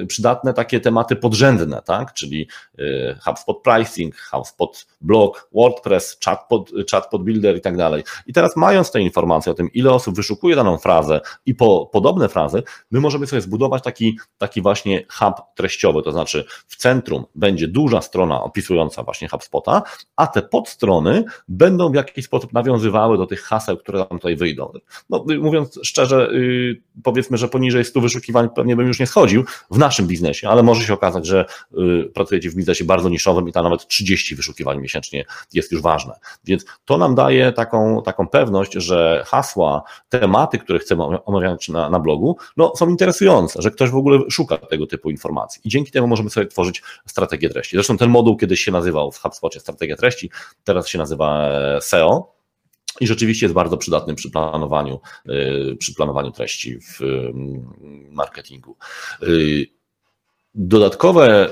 y, 0.02 0.06
przydatne 0.08 0.54
takie 0.54 0.80
tematy 0.80 1.16
podrzędne, 1.16 1.82
tak? 1.86 2.14
czyli 2.14 2.48
y, 2.80 3.18
HubSpot 3.26 3.62
Pricing, 3.64 4.16
HubSpot 4.18 4.88
Blog, 5.02 5.50
WordPress, 5.54 6.18
Chatbot, 6.26 6.72
chatbot 6.92 7.24
Builder 7.24 7.58
i 7.58 7.62
tak 7.62 7.78
dalej. 7.78 8.04
I 8.28 8.34
teraz 8.34 8.56
mając 8.56 8.92
te 8.92 9.02
informacje 9.02 9.52
o 9.52 9.56
tym, 9.56 9.70
ile 9.74 9.92
osób 9.92 10.16
wyszukuje 10.16 10.56
daną 10.56 10.78
frazę 10.78 11.22
i 11.46 11.56
po 11.56 11.90
podobne 11.94 12.30
frazy, 12.30 12.64
my 12.92 13.00
możemy 13.00 13.28
sobie 13.28 13.42
zbudować 13.42 13.84
taki, 13.84 14.18
taki 14.38 14.62
właśnie 14.62 15.06
hub 15.10 15.36
treściowy, 15.56 16.02
to 16.02 16.12
znaczy 16.12 16.46
w 16.68 16.76
centrum 16.76 17.26
będzie 17.36 17.68
duża 17.68 18.02
strona 18.02 18.44
opisująca 18.44 19.04
właśnie 19.04 19.28
HubSpota, 19.28 19.82
a 20.16 20.28
te 20.28 20.42
podstrony 20.42 21.24
będą 21.48 21.92
w 21.92 21.96
jakiś 21.96 22.26
sposób 22.26 22.54
nawiązywały 22.54 23.18
do 23.18 23.26
tych 23.26 23.42
haseł, 23.42 23.78
które 23.78 24.06
tam 24.06 24.20
tutaj 24.20 24.36
wyjdą. 24.36 24.72
No, 25.10 25.26
mówiąc 25.40 25.80
szczerze, 25.84 26.30
powiedzmy, 27.04 27.38
że 27.38 27.48
poniżej 27.48 27.86
100 27.94 28.02
wyszukiwań 28.02 28.50
pewnie 28.56 28.76
bym 28.76 28.88
już 28.88 29.00
nie 29.00 29.08
schodził 29.08 29.44
w 29.72 29.78
naszym 29.78 30.08
biznesie, 30.08 30.50
ale 30.50 30.64
może 30.64 30.84
się 30.84 30.94
okazać, 30.94 31.26
że 31.26 31.46
y, 31.78 32.12
pracujecie 32.14 32.50
w 32.50 32.56
biznesie 32.56 32.86
bardzo 32.86 33.10
niszowym 33.10 33.50
i 33.50 33.52
tam 33.52 33.64
nawet 33.64 33.88
30 33.88 34.36
wyszukiwań 34.36 34.82
miesięcznie 34.82 35.26
jest 35.54 35.72
już 35.72 35.82
ważne. 35.82 36.14
Więc 36.44 36.66
to 36.86 36.98
nam 36.98 37.16
daje 37.16 37.52
taką, 37.52 38.02
taką 38.02 38.28
pewność, 38.28 38.74
że 38.74 39.24
hasła, 39.28 39.84
tematy, 40.10 40.58
które 40.58 40.80
chcemy 40.80 41.04
omawiać 41.24 41.70
na, 41.70 41.90
na 41.90 42.00
blogu, 42.00 42.38
no, 42.58 42.74
są 42.76 42.90
interesujące, 42.90 43.62
że 43.62 43.72
ktoś 43.72 43.90
w 43.90 43.96
ogóle 43.96 44.20
szuka 44.32 44.58
tego 44.58 44.88
typu 44.88 45.10
informacji. 45.10 45.62
I 45.66 45.70
dzięki 45.70 45.92
temu 45.92 46.08
możemy 46.08 46.30
sobie 46.30 46.48
tworzyć 46.48 46.84
strategię 47.06 47.50
treści. 47.50 47.76
Zresztą 47.76 47.98
ten 47.98 48.10
moduł 48.10 48.38
kiedyś 48.38 48.62
się 48.62 48.72
nazywał 48.72 49.12
w 49.12 49.18
HubSpocie 49.18 49.60
strategia 49.60 49.96
treści, 49.96 50.32
teraz 50.64 50.88
się 50.88 50.98
nazywa 50.98 51.48
e, 51.50 51.82
SEO 51.82 52.34
i 53.00 53.08
rzeczywiście 53.08 53.46
jest 53.46 53.54
bardzo 53.54 53.78
przydatnym 53.78 54.16
przy 54.16 54.32
planowaniu, 54.32 55.00
y, 55.30 55.76
przy 55.76 55.94
planowaniu 55.94 56.32
treści 56.32 56.80
w 56.80 57.02
mm, 57.02 57.74
marketingu. 58.12 58.78
Y, 59.24 59.68
dodatkowe 60.56 61.50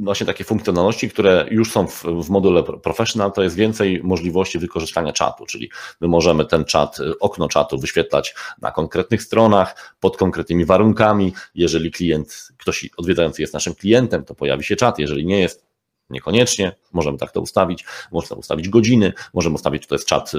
właśnie 0.00 0.26
takie 0.26 0.44
funkcjonalności, 0.44 1.10
które 1.10 1.46
już 1.50 1.72
są 1.72 1.86
w, 1.86 2.02
w 2.02 2.30
module 2.30 2.62
Professional, 2.62 3.32
to 3.32 3.42
jest 3.42 3.56
więcej 3.56 4.00
możliwości 4.02 4.58
wykorzystania 4.58 5.12
czatu, 5.12 5.46
czyli 5.46 5.70
my 6.00 6.08
możemy 6.08 6.44
ten 6.44 6.64
czat, 6.64 6.98
okno 7.20 7.48
czatu 7.48 7.78
wyświetlać 7.78 8.34
na 8.62 8.70
konkretnych 8.70 9.22
stronach, 9.22 9.94
pod 10.00 10.16
konkretnymi 10.16 10.64
warunkami. 10.64 11.32
Jeżeli 11.54 11.90
klient, 11.90 12.48
ktoś 12.58 12.88
odwiedzający 12.96 13.42
jest 13.42 13.54
naszym 13.54 13.74
klientem, 13.74 14.24
to 14.24 14.34
pojawi 14.34 14.64
się 14.64 14.76
czat, 14.76 14.98
jeżeli 14.98 15.26
nie 15.26 15.40
jest, 15.40 15.73
Niekoniecznie, 16.10 16.72
możemy 16.92 17.18
tak 17.18 17.32
to 17.32 17.40
ustawić, 17.40 17.84
można 18.12 18.36
ustawić 18.36 18.68
godziny, 18.68 19.12
możemy 19.34 19.54
ustawić, 19.54 19.82
czy 19.82 19.88
to 19.88 19.94
jest 19.94 20.06
czat, 20.06 20.34
y, 20.34 20.38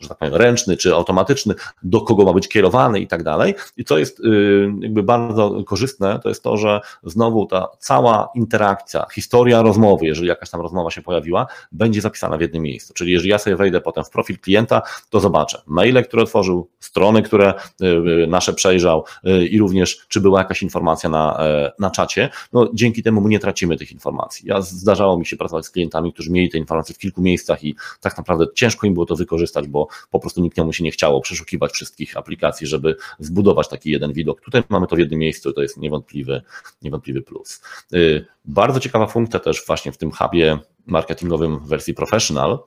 że 0.00 0.08
tak 0.08 0.18
powiem, 0.18 0.34
ręczny, 0.34 0.76
czy 0.76 0.94
automatyczny, 0.94 1.54
do 1.82 2.00
kogo 2.00 2.24
ma 2.24 2.32
być 2.32 2.48
kierowany 2.48 3.00
i 3.00 3.06
tak 3.06 3.22
dalej. 3.22 3.54
I 3.76 3.84
co 3.84 3.98
jest 3.98 4.20
y, 4.20 4.72
jakby 4.80 5.02
bardzo 5.02 5.64
korzystne, 5.66 6.20
to 6.22 6.28
jest 6.28 6.42
to, 6.42 6.56
że 6.56 6.80
znowu 7.02 7.46
ta 7.46 7.68
cała 7.78 8.28
interakcja, 8.34 9.06
historia 9.12 9.62
rozmowy, 9.62 10.06
jeżeli 10.06 10.28
jakaś 10.28 10.50
tam 10.50 10.60
rozmowa 10.60 10.90
się 10.90 11.02
pojawiła, 11.02 11.46
będzie 11.72 12.00
zapisana 12.00 12.36
w 12.36 12.40
jednym 12.40 12.62
miejscu. 12.62 12.94
Czyli 12.94 13.12
jeżeli 13.12 13.30
ja 13.30 13.38
sobie 13.38 13.56
wejdę 13.56 13.80
potem 13.80 14.04
w 14.04 14.10
profil 14.10 14.38
klienta, 14.38 14.82
to 15.10 15.20
zobaczę 15.20 15.62
maile, 15.66 16.04
które 16.04 16.22
otworzył, 16.22 16.68
strony, 16.80 17.22
które 17.22 17.54
y, 17.82 18.26
nasze 18.26 18.52
przejrzał 18.52 19.04
i 19.50 19.58
również, 19.58 20.06
czy 20.08 20.20
była 20.20 20.38
jakaś 20.38 20.62
informacja 20.62 21.10
na, 21.10 21.36
e, 21.40 21.72
na 21.78 21.90
czacie. 21.90 22.30
No, 22.52 22.68
dzięki 22.74 23.02
temu 23.02 23.28
nie 23.28 23.38
tracimy 23.38 23.76
tych 23.76 23.92
informacji. 23.92 24.48
Ja 24.48 24.60
zdarza 24.60 25.07
zdarzało 25.08 25.18
mi 25.18 25.26
się 25.26 25.36
pracować 25.36 25.66
z 25.66 25.70
klientami, 25.70 26.12
którzy 26.12 26.30
mieli 26.30 26.50
te 26.50 26.58
informacje 26.58 26.94
w 26.94 26.98
kilku 26.98 27.22
miejscach 27.22 27.64
i 27.64 27.74
tak 28.00 28.18
naprawdę 28.18 28.46
ciężko 28.54 28.86
im 28.86 28.94
było 28.94 29.06
to 29.06 29.16
wykorzystać, 29.16 29.68
bo 29.68 29.88
po 30.10 30.20
prostu 30.20 30.40
nikt 30.40 30.58
mu 30.58 30.72
się 30.72 30.84
nie 30.84 30.90
chciało 30.90 31.20
przeszukiwać 31.20 31.72
wszystkich 31.72 32.16
aplikacji, 32.16 32.66
żeby 32.66 32.96
zbudować 33.18 33.68
taki 33.68 33.90
jeden 33.90 34.12
widok. 34.12 34.40
Tutaj 34.40 34.62
mamy 34.68 34.86
to 34.86 34.96
w 34.96 34.98
jednym 34.98 35.18
miejscu, 35.18 35.52
to 35.52 35.62
jest 35.62 35.76
niewątpliwy, 35.76 36.42
niewątpliwy 36.82 37.22
plus. 37.22 37.62
Y, 37.92 38.26
bardzo 38.44 38.80
ciekawa 38.80 39.06
funkcja 39.06 39.40
też 39.40 39.66
właśnie 39.66 39.92
w 39.92 39.98
tym 39.98 40.10
hubie 40.10 40.58
marketingowym 40.86 41.58
w 41.58 41.68
wersji 41.68 41.94
professional, 41.94 42.58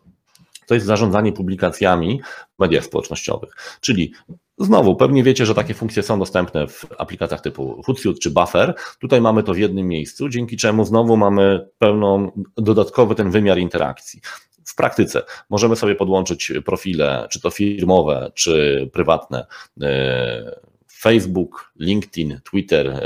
to 0.65 0.74
jest 0.74 0.86
zarządzanie 0.86 1.34
publikacjami 1.34 2.21
w 2.56 2.60
mediach 2.60 2.84
społecznościowych. 2.84 3.56
Czyli 3.82 4.13
Znowu, 4.58 4.95
pewnie 4.95 5.24
wiecie, 5.24 5.45
że 5.45 5.56
takie 5.56 5.74
funkcje 5.74 6.04
są 6.04 6.19
dostępne 6.19 6.67
w 6.67 6.86
aplikacjach 6.97 7.41
typu 7.41 7.82
Hootsuite 7.86 8.19
czy 8.19 8.32
Buffer. 8.32 8.76
Tutaj 9.00 9.21
mamy 9.21 9.43
to 9.43 9.54
w 9.54 9.58
jednym 9.58 9.88
miejscu, 9.88 10.30
dzięki 10.30 10.58
czemu 10.58 10.86
znowu 10.86 11.17
mamy 11.17 11.69
pełną, 11.78 12.32
dodatkowy 12.58 13.15
ten 13.15 13.32
wymiar 13.32 13.58
interakcji. 13.58 14.21
W 14.65 14.76
praktyce 14.76 15.24
możemy 15.50 15.76
sobie 15.76 15.95
podłączyć 15.95 16.54
profile, 16.65 17.28
czy 17.32 17.41
to 17.41 17.50
firmowe, 17.50 18.32
czy 18.36 18.89
prywatne, 18.93 19.45
e, 19.82 20.70
Facebook, 21.01 21.71
LinkedIn, 21.79 22.39
Twitter, 22.43 22.87
e, 22.87 23.01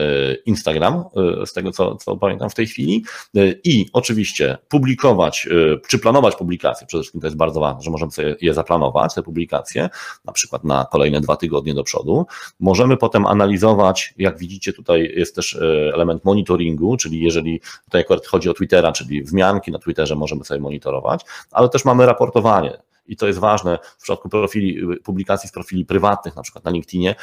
Instagram, 0.46 1.04
e, 1.42 1.46
z 1.46 1.54
tego 1.54 1.72
co, 1.72 1.96
co 1.96 2.18
pamiętam 2.18 2.50
w 2.50 2.56
tej 2.56 2.68
chwili. 2.68 3.06
E, 3.36 3.40
I 3.64 3.90
oczywiście 3.94 4.58
publikować, 4.70 5.48
czy 5.88 6.00
planować 6.00 6.36
publikacje. 6.36 6.88
Przede 6.88 7.02
wszystkim 7.02 7.22
to 7.22 7.28
jest 7.28 7.38
bardzo 7.38 7.60
ważne, 7.60 7.82
że 7.82 7.92
możemy 7.92 8.12
sobie 8.12 8.36
je 8.42 8.54
zaplanować, 8.54 9.14
te 9.14 9.24
publikacje, 9.24 9.90
na 10.26 10.34
przykład 10.34 10.64
na 10.64 10.86
kolejne 10.92 11.22
dwa 11.22 11.36
tygodnie 11.36 11.74
do 11.74 11.84
przodu. 11.84 12.26
Możemy 12.60 12.98
potem 12.98 13.26
analizować, 13.26 14.14
jak 14.18 14.38
widzicie, 14.38 14.74
tutaj 14.74 15.14
jest 15.16 15.36
też 15.36 15.60
element 15.94 16.26
monitoringu, 16.26 16.98
czyli 16.98 17.22
jeżeli 17.22 17.62
tutaj 17.86 18.02
akurat 18.02 18.26
chodzi 18.26 18.50
o 18.50 18.54
Twittera, 18.54 18.92
czyli 18.92 19.24
wzmianki 19.24 19.72
na 19.72 19.80
Twitterze 19.80 20.16
możemy 20.16 20.46
sobie 20.46 20.60
monitorować, 20.60 21.22
ale 21.52 21.70
też 21.70 21.86
mamy 21.86 22.06
raportowanie 22.06 22.78
i 23.08 23.16
to 23.16 23.28
jest 23.28 23.40
ważne 23.40 23.80
w 23.98 24.04
przypadku 24.04 24.30
profili, 24.30 24.98
publikacji 25.04 25.50
z 25.50 25.52
profili 25.52 25.86
prywatnych, 25.86 26.36
na 26.36 26.42
przykład 26.42 26.66
na 26.66 26.72
LinkedInie, 26.72 27.16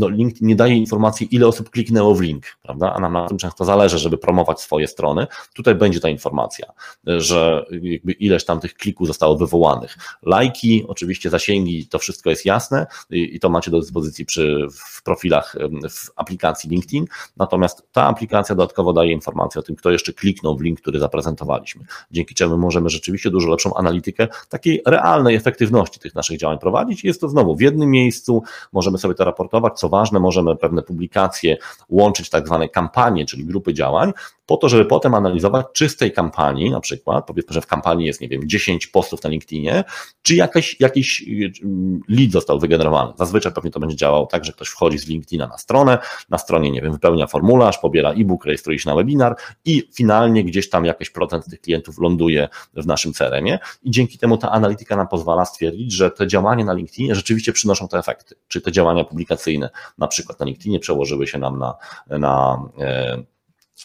no, 0.00 0.08
LinkedIn 0.08 0.48
nie 0.48 0.56
daje 0.56 0.76
informacji, 0.76 1.28
ile 1.30 1.46
osób 1.46 1.70
kliknęło 1.70 2.14
w 2.14 2.20
link, 2.20 2.44
prawda? 2.62 2.92
A 2.92 3.00
nam 3.00 3.12
na 3.12 3.28
tym 3.28 3.38
często 3.38 3.64
zależy, 3.64 3.98
żeby 3.98 4.18
promować 4.18 4.60
swoje 4.60 4.88
strony. 4.88 5.26
Tutaj 5.54 5.74
będzie 5.74 6.00
ta 6.00 6.08
informacja, 6.08 6.72
że 7.06 7.66
jakby 7.82 8.12
ileś 8.12 8.44
tam 8.44 8.60
tych 8.60 8.74
klików 8.74 9.06
zostało 9.06 9.36
wywołanych. 9.36 9.96
Lajki, 10.22 10.84
oczywiście 10.88 11.30
zasięgi, 11.30 11.86
to 11.86 11.98
wszystko 11.98 12.30
jest 12.30 12.44
jasne 12.44 12.86
i, 13.10 13.40
to 13.40 13.48
macie 13.50 13.70
do 13.70 13.80
dyspozycji 13.80 14.24
przy, 14.26 14.66
w 14.72 15.02
profilach 15.02 15.56
w 15.90 16.10
aplikacji 16.16 16.70
LinkedIn. 16.70 17.04
Natomiast 17.36 17.82
ta 17.92 18.02
aplikacja 18.06 18.54
dodatkowo 18.54 18.92
daje 18.92 19.12
informację 19.12 19.58
o 19.58 19.62
tym, 19.62 19.76
kto 19.76 19.90
jeszcze 19.90 20.12
kliknął 20.12 20.56
w 20.56 20.60
link, 20.60 20.80
który 20.80 20.98
zaprezentowaliśmy. 20.98 21.84
Dzięki 22.10 22.34
czemu 22.34 22.58
możemy 22.58 22.90
rzeczywiście 22.90 23.30
dużo 23.30 23.48
lepszą 23.48 23.74
analitykę 23.74 24.28
takiej 24.48 24.82
realnej 24.86 25.34
efektywności 25.36 26.00
tych 26.00 26.14
naszych 26.14 26.38
działań 26.38 26.58
prowadzić. 26.58 27.04
Jest 27.04 27.20
to 27.20 27.28
znowu 27.28 27.56
w 27.56 27.60
jednym 27.60 27.90
miejscu, 27.90 28.42
możemy 28.72 28.98
sobie 28.98 29.14
to 29.14 29.24
raportować, 29.24 29.78
co 29.78 29.88
ważne, 29.90 30.20
możemy 30.20 30.56
pewne 30.56 30.82
publikacje 30.82 31.56
łączyć 31.88 32.30
tak 32.30 32.46
zwane 32.46 32.68
kampanie, 32.68 33.26
czyli 33.26 33.44
grupy 33.44 33.74
działań, 33.74 34.12
po 34.50 34.56
to, 34.56 34.68
żeby 34.68 34.84
potem 34.84 35.14
analizować, 35.14 35.66
czy 35.72 35.88
z 35.88 35.96
tej 35.96 36.12
kampanii, 36.12 36.70
na 36.70 36.80
przykład, 36.80 37.26
powiedzmy, 37.26 37.54
że 37.54 37.60
w 37.60 37.66
kampanii 37.66 38.06
jest, 38.06 38.20
nie 38.20 38.28
wiem, 38.28 38.48
10 38.48 38.86
postów 38.86 39.22
na 39.22 39.30
LinkedInie, 39.30 39.84
czy 40.22 40.34
jakiś, 40.34 40.80
jakiś 40.80 41.24
mm, 41.62 42.00
lead 42.08 42.30
został 42.30 42.58
wygenerowany. 42.58 43.12
Zazwyczaj 43.18 43.52
pewnie 43.52 43.70
to 43.70 43.80
będzie 43.80 43.96
działało 43.96 44.26
tak, 44.26 44.44
że 44.44 44.52
ktoś 44.52 44.68
wchodzi 44.68 44.98
z 44.98 45.06
LinkedIna 45.06 45.46
na 45.46 45.58
stronę, 45.58 45.98
na 46.28 46.38
stronie, 46.38 46.70
nie 46.70 46.82
wiem, 46.82 46.92
wypełnia 46.92 47.26
formularz, 47.26 47.78
pobiera 47.78 48.10
e-book, 48.10 48.44
rejestruje 48.44 48.78
się 48.78 48.90
na 48.90 48.96
webinar 48.96 49.36
i 49.64 49.88
finalnie 49.94 50.44
gdzieś 50.44 50.70
tam 50.70 50.84
jakiś 50.84 51.10
procent 51.10 51.44
tych 51.50 51.60
klientów 51.60 51.98
ląduje 51.98 52.48
w 52.74 52.86
naszym 52.86 53.12
CRM-ie 53.12 53.58
i 53.82 53.90
dzięki 53.90 54.18
temu 54.18 54.36
ta 54.36 54.50
analityka 54.50 54.96
nam 54.96 55.08
pozwala 55.08 55.44
stwierdzić, 55.44 55.92
że 55.92 56.10
te 56.10 56.26
działania 56.26 56.64
na 56.64 56.72
LinkedInie 56.72 57.14
rzeczywiście 57.14 57.52
przynoszą 57.52 57.88
te 57.88 57.98
efekty, 57.98 58.34
czy 58.48 58.60
te 58.60 58.72
działania 58.72 59.04
publikacyjne 59.04 59.69
na 59.98 60.06
przykład 60.06 60.40
na 60.40 60.46
LinkedInie 60.46 60.78
przełożyły 60.78 61.26
się 61.26 61.38
nam 61.38 61.58
na, 61.58 61.74
na 62.06 62.62
e, 62.80 63.22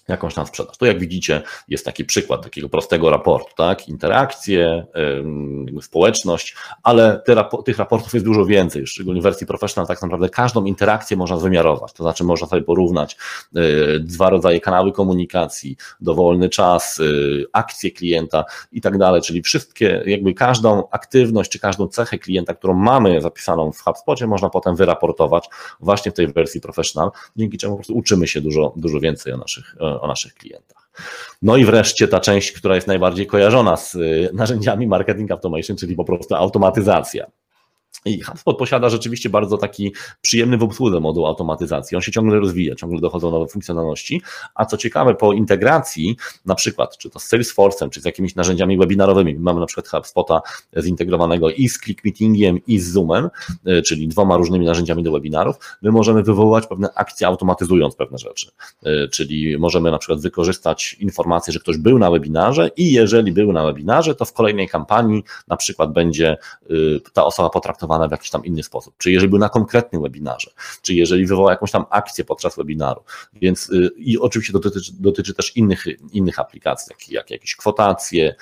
jakąś 0.07 0.33
tam 0.33 0.47
sprzedaż. 0.47 0.77
To 0.77 0.85
jak 0.85 0.99
widzicie 0.99 1.41
jest 1.67 1.85
taki 1.85 2.05
przykład 2.05 2.43
takiego 2.43 2.69
prostego 2.69 3.09
raportu, 3.09 3.55
tak? 3.57 3.89
Interakcje, 3.89 4.85
społeczność, 5.81 6.55
ale 6.83 7.21
tych 7.65 7.77
raportów 7.77 8.13
jest 8.13 8.25
dużo 8.25 8.45
więcej, 8.45 8.87
szczególnie 8.87 9.21
w 9.21 9.23
wersji 9.23 9.47
professional 9.47 9.87
tak 9.87 10.01
naprawdę 10.01 10.29
każdą 10.29 10.65
interakcję 10.65 11.17
można 11.17 11.37
wymiarować, 11.37 11.93
to 11.93 12.03
znaczy 12.03 12.23
można 12.23 12.47
sobie 12.47 12.61
porównać 12.61 13.17
yy, 13.53 13.99
dwa 13.99 14.29
rodzaje 14.29 14.59
kanały 14.59 14.91
komunikacji, 14.91 15.77
dowolny 16.01 16.49
czas, 16.49 16.97
yy, 16.97 17.45
akcje 17.53 17.91
klienta 17.91 18.45
i 18.71 18.81
tak 18.81 18.97
dalej, 18.97 19.21
czyli 19.21 19.41
wszystkie, 19.41 20.03
jakby 20.05 20.33
każdą 20.33 20.83
aktywność 20.91 21.51
czy 21.51 21.59
każdą 21.59 21.87
cechę 21.87 22.19
klienta, 22.19 22.53
którą 22.53 22.73
mamy 22.73 23.21
zapisaną 23.21 23.71
w 23.71 23.81
HubSpocie 23.81 24.27
można 24.27 24.49
potem 24.49 24.75
wyraportować 24.75 25.49
właśnie 25.79 26.11
w 26.11 26.15
tej 26.15 26.27
wersji 26.27 26.61
professional, 26.61 27.11
dzięki 27.35 27.57
czemu 27.57 27.73
po 27.73 27.77
prostu 27.77 27.93
uczymy 27.93 28.27
się 28.27 28.41
dużo, 28.41 28.73
dużo 28.75 28.99
więcej 28.99 29.33
o 29.33 29.37
naszych 29.37 29.75
o 29.85 30.07
naszych 30.07 30.33
klientach. 30.33 30.89
No 31.41 31.57
i 31.57 31.65
wreszcie 31.65 32.07
ta 32.07 32.19
część, 32.19 32.51
która 32.51 32.75
jest 32.75 32.87
najbardziej 32.87 33.27
kojarzona 33.27 33.77
z 33.77 33.95
y, 33.95 34.29
narzędziami 34.33 34.87
marketing 34.87 35.31
automation, 35.31 35.77
czyli 35.77 35.95
po 35.95 36.03
prostu 36.03 36.35
automatyzacja. 36.35 37.25
I 38.05 38.21
HubSpot 38.21 38.57
posiada 38.57 38.89
rzeczywiście 38.89 39.29
bardzo 39.29 39.57
taki 39.57 39.93
przyjemny 40.21 40.57
w 40.57 40.63
obsłudze 40.63 40.99
moduł 40.99 41.25
automatyzacji. 41.25 41.95
On 41.95 42.01
się 42.01 42.11
ciągle 42.11 42.39
rozwija, 42.39 42.75
ciągle 42.75 42.99
dochodzą 42.99 43.31
nowe 43.31 43.47
funkcjonalności. 43.47 44.21
A 44.55 44.65
co 44.65 44.77
ciekawe, 44.77 45.15
po 45.15 45.33
integracji, 45.33 46.17
na 46.45 46.55
przykład, 46.55 46.97
czy 46.97 47.09
to 47.09 47.19
z 47.19 47.29
Salesforce'em, 47.29 47.89
czy 47.89 48.01
z 48.01 48.05
jakimiś 48.05 48.35
narzędziami 48.35 48.77
webinarowymi, 48.77 49.35
mamy 49.35 49.59
na 49.59 49.65
przykład 49.65 49.87
HubSpota 49.87 50.41
zintegrowanego 50.77 51.49
i 51.49 51.69
z 51.69 51.79
ClickMeetingiem, 51.79 52.59
i 52.67 52.79
z 52.79 52.91
Zoomem, 52.91 53.29
e, 53.65 53.81
czyli 53.81 54.07
dwoma 54.07 54.37
różnymi 54.37 54.65
narzędziami 54.65 55.03
do 55.03 55.11
webinarów, 55.11 55.55
my 55.81 55.91
możemy 55.91 56.23
wywoływać 56.23 56.67
pewne 56.67 56.89
akcje 56.95 57.27
automatyzując 57.27 57.95
pewne 57.95 58.17
rzeczy. 58.17 58.51
E, 58.83 59.07
czyli 59.07 59.57
możemy 59.57 59.91
na 59.91 59.97
przykład 59.97 60.21
wykorzystać 60.21 60.93
informację, 60.99 61.53
że 61.53 61.59
ktoś 61.59 61.77
był 61.77 61.99
na 61.99 62.11
webinarze 62.11 62.69
i 62.77 62.91
jeżeli 62.91 63.31
był 63.31 63.53
na 63.53 63.65
webinarze, 63.65 64.15
to 64.15 64.25
w 64.25 64.33
kolejnej 64.33 64.69
kampanii 64.69 65.23
na 65.47 65.57
przykład 65.57 65.93
będzie 65.93 66.37
y, 66.71 67.01
ta 67.13 67.25
osoba 67.25 67.49
potraktowana 67.49 67.84
w 67.87 68.11
jakiś 68.11 68.29
tam 68.29 68.45
inny 68.45 68.63
sposób, 68.63 68.95
czy 68.97 69.11
jeżeli 69.11 69.29
był 69.29 69.39
na 69.39 69.49
konkretnym 69.49 70.01
webinarze, 70.01 70.51
czy 70.81 70.93
jeżeli 70.93 71.25
wywołał 71.25 71.49
jakąś 71.49 71.71
tam 71.71 71.85
akcję 71.89 72.25
podczas 72.25 72.55
webinaru. 72.55 73.03
Więc 73.33 73.69
y, 73.69 73.89
i 73.97 74.19
oczywiście 74.19 74.53
dotyczy, 74.53 74.91
dotyczy 74.99 75.33
też 75.33 75.57
innych, 75.57 75.85
innych 76.11 76.39
aplikacji, 76.39 76.89
takich 76.89 77.11
jak 77.11 77.31
jakieś 77.31 77.55
kwotacje, 77.55 78.35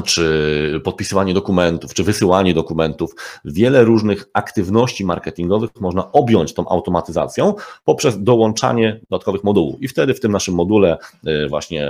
czy 0.00 0.80
podpisywanie 0.84 1.34
dokumentów, 1.34 1.94
czy 1.94 2.04
wysyłanie 2.04 2.54
dokumentów, 2.54 3.14
wiele 3.44 3.84
różnych 3.84 4.24
aktywności 4.32 5.04
marketingowych 5.04 5.70
można 5.80 6.12
objąć 6.12 6.54
tą 6.54 6.68
automatyzacją 6.68 7.54
poprzez 7.84 8.22
dołączanie 8.22 9.00
dodatkowych 9.10 9.44
modułów. 9.44 9.82
I 9.82 9.88
wtedy 9.88 10.14
w 10.14 10.20
tym 10.20 10.32
naszym 10.32 10.54
module 10.54 10.98
y, 11.26 11.48
właśnie 11.48 11.88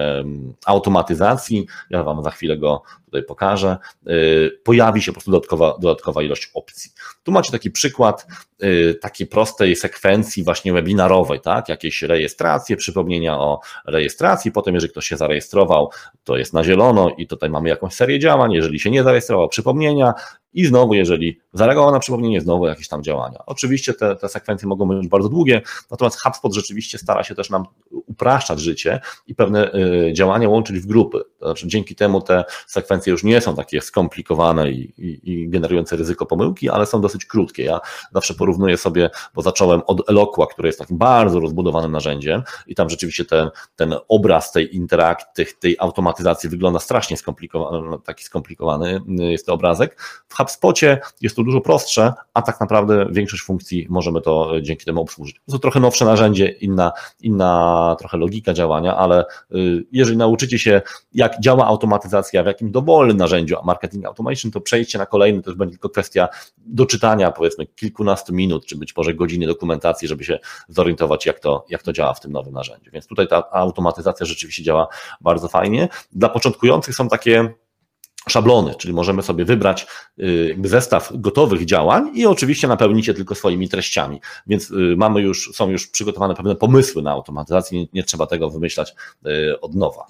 automatyzacji, 0.67 1.67
ja 1.91 2.03
Wam 2.03 2.23
za 2.23 2.31
chwilę 2.31 2.57
go 2.57 2.83
tutaj 3.13 3.23
pokażę, 3.23 3.77
y, 4.09 4.61
pojawi 4.65 5.03
się 5.03 5.13
po 5.13 5.15
prostu 5.15 5.31
dodatkowa, 5.31 5.79
dodatkowa 5.81 6.23
ilość 6.23 6.51
opcji. 6.55 6.91
Tu 7.23 7.33
macie 7.33 7.53
taki 7.53 7.71
przykład 7.71 8.27
y, 8.63 8.99
takiej 9.01 9.27
prostej 9.27 9.77
sekwencji 9.77 10.45
właśnie 10.45 10.73
webinarowej, 10.73 11.41
tak? 11.41 11.69
Jakieś 11.69 12.03
rejestracje, 12.03 12.77
przypomnienia 12.77 13.39
o 13.39 13.61
rejestracji, 13.87 14.53
potem 14.53 14.75
jeżeli 14.75 14.91
ktoś 14.91 15.07
się 15.07 15.17
zarejestrował, 15.17 15.91
to 16.25 16.37
jest 16.37 16.53
na 16.53 16.65
zielono 16.65 17.11
i 17.19 17.27
tutaj 17.27 17.51
mamy 17.51 17.69
jakąś 17.69 17.92
serię 17.93 18.19
działań, 18.19 18.53
jeżeli 18.53 18.81
się 18.81 18.91
nie 18.91 19.03
zarejestrował, 19.03 19.49
przypomnienia, 19.49 20.15
i 20.55 20.67
znowu, 20.67 20.95
jeżeli 20.95 21.41
zareagował 21.53 21.93
na 21.93 21.99
przypomnienie, 21.99 22.41
znowu 22.41 22.67
jakieś 22.67 22.89
tam 22.89 23.03
działania. 23.03 23.39
Oczywiście 23.47 23.95
te, 23.95 24.17
te 24.17 24.29
sekwencje 24.29 24.69
mogą 24.69 24.89
być 24.89 25.09
bardzo 25.09 25.29
długie, 25.29 25.63
natomiast 25.91 26.21
HubSpot 26.21 26.55
rzeczywiście 26.55 26.99
stara 26.99 27.25
się 27.25 27.35
też 27.35 27.51
nam 27.51 27.65
upraszczać 27.91 28.61
życie 28.61 29.01
i 29.27 29.35
pewne 29.35 29.75
y, 29.75 30.13
działania 30.13 30.49
łączyć 30.49 30.79
w 30.79 30.87
grupy. 30.87 31.19
To 31.39 31.47
znaczy, 31.47 31.67
dzięki 31.67 31.95
temu 31.95 32.21
te 32.21 32.45
sekwencje 32.67 33.11
już 33.11 33.25
nie 33.25 33.41
są 33.41 33.57
takie 33.57 33.81
skomplikowane 33.81 34.71
i, 34.71 34.81
i, 34.81 35.33
i 35.33 35.49
generujące 35.49 35.97
ryzyko 35.97 36.27
pomyłki, 36.27 36.71
ale 36.71 36.87
są 36.87 37.01
dosyć 37.01 37.25
krótkie. 37.25 37.63
Ja 37.65 37.81
zawsze 38.15 38.35
porównuję 38.35 38.77
sobie, 38.77 39.11
bo 39.35 39.43
zacząłem 39.43 39.83
od 39.87 40.11
Eloqua, 40.11 40.47
który 40.47 40.69
jest 40.69 40.79
takim 40.79 40.99
bardzo 40.99 41.41
rozbudowanym 41.41 41.93
narzędziem 41.93 42.43
i 42.67 42.75
tam 42.75 42.91
rzeczywiście 42.91 43.25
ten, 43.25 43.51
ten 43.77 43.95
obraz 44.09 44.53
tej 44.53 44.77
interakcji, 44.77 45.47
tej 45.61 45.77
automatyzacji 45.79 46.51
wygląda 46.51 46.79
strasznie 46.79 47.17
skomplikowany, 47.17 47.99
taki 48.05 48.25
skomplikowany 48.25 49.01
y, 49.21 49.33
jest 49.33 49.47
to 49.47 49.53
obrazek. 49.53 50.01
W 50.29 50.35
HubSpocie 50.43 50.99
jest 51.21 51.37
to 51.37 51.43
dużo 51.43 51.61
prostsze, 51.61 52.13
a 52.35 52.43
tak 52.43 52.61
naprawdę 52.61 53.07
większość 53.11 53.43
funkcji 53.43 53.87
możemy 53.91 54.21
to 54.21 54.53
dzięki 54.63 54.85
temu 54.85 55.01
obsłużyć. 55.01 55.41
To 55.51 55.59
trochę 55.59 55.81
nowsze 55.81 56.05
narzędzie, 56.05 56.49
inna, 56.49 56.93
inna 57.21 57.97
trochę 57.99 58.19
logika 58.19 58.55
działania, 58.55 58.97
ale 58.97 59.25
y, 59.55 59.85
jeżeli 59.93 60.17
nauczycie 60.17 60.59
się, 60.59 60.83
jak 61.15 61.41
działa 61.41 61.67
automatyzacja 61.67 62.43
w 62.43 62.47
jakim 62.47 62.71
dowolnym 62.71 63.17
narzędziu 63.17 63.57
marketing 63.65 64.07
automation, 64.07 64.51
to 64.51 64.61
przejście 64.61 64.99
na 64.99 65.07
kolejny 65.07 65.43
już 65.47 65.57
będzie 65.57 65.73
tylko 65.73 65.89
kwestia 65.89 66.29
doczytania 66.57 67.31
powiedzmy 67.31 67.67
kilkunastu 67.67 68.35
minut, 68.35 68.67
czy 68.67 68.79
być 68.79 68.97
może 68.97 69.15
godziny 69.15 69.47
dokumentacji, 69.47 70.09
żeby 70.09 70.25
się 70.25 70.39
zorientować, 70.69 71.27
jak 71.27 71.41
to, 71.41 71.65
jak 71.69 71.83
to 71.83 71.93
działa 71.93 72.15
w 72.15 72.21
tym 72.21 72.33
nowym 72.33 72.55
narzędziu. 72.55 72.91
Więc 72.93 73.07
tutaj 73.07 73.29
ta 73.29 73.51
automatyzacja 73.51 74.27
rzeczywiście 74.27 74.63
działa 74.63 74.89
bardzo 75.21 75.49
fajnie. 75.49 75.89
Dla 76.13 76.29
początkujących 76.29 76.95
są 76.95 77.09
takie 77.09 77.55
szablony, 78.29 78.75
czyli 78.75 78.95
możemy 78.95 79.23
sobie 79.23 79.45
wybrać 79.45 79.87
y, 80.19 80.57
zestaw 80.65 81.13
gotowych 81.15 81.65
działań 81.65 82.11
i 82.15 82.27
oczywiście 82.27 82.69
napełnić 82.69 83.09
je 83.09 83.15
tylko 83.15 83.35
swoimi 83.35 83.69
treściami. 83.69 84.21
Więc 84.47 84.71
y, 84.71 84.95
mamy 84.97 85.21
już, 85.21 85.51
są 85.55 85.71
już 85.71 85.87
przygotowane 85.87 86.35
pewne 86.35 86.57
pomysły 86.57 87.03
na 87.03 87.11
automatyzację, 87.11 87.81
nie, 87.81 87.87
nie 87.93 88.03
trzeba 88.03 88.27
tego 88.27 88.51
wymyślać 88.51 88.95
y, 89.27 89.61
od 89.61 89.75
nowa. 89.75 90.07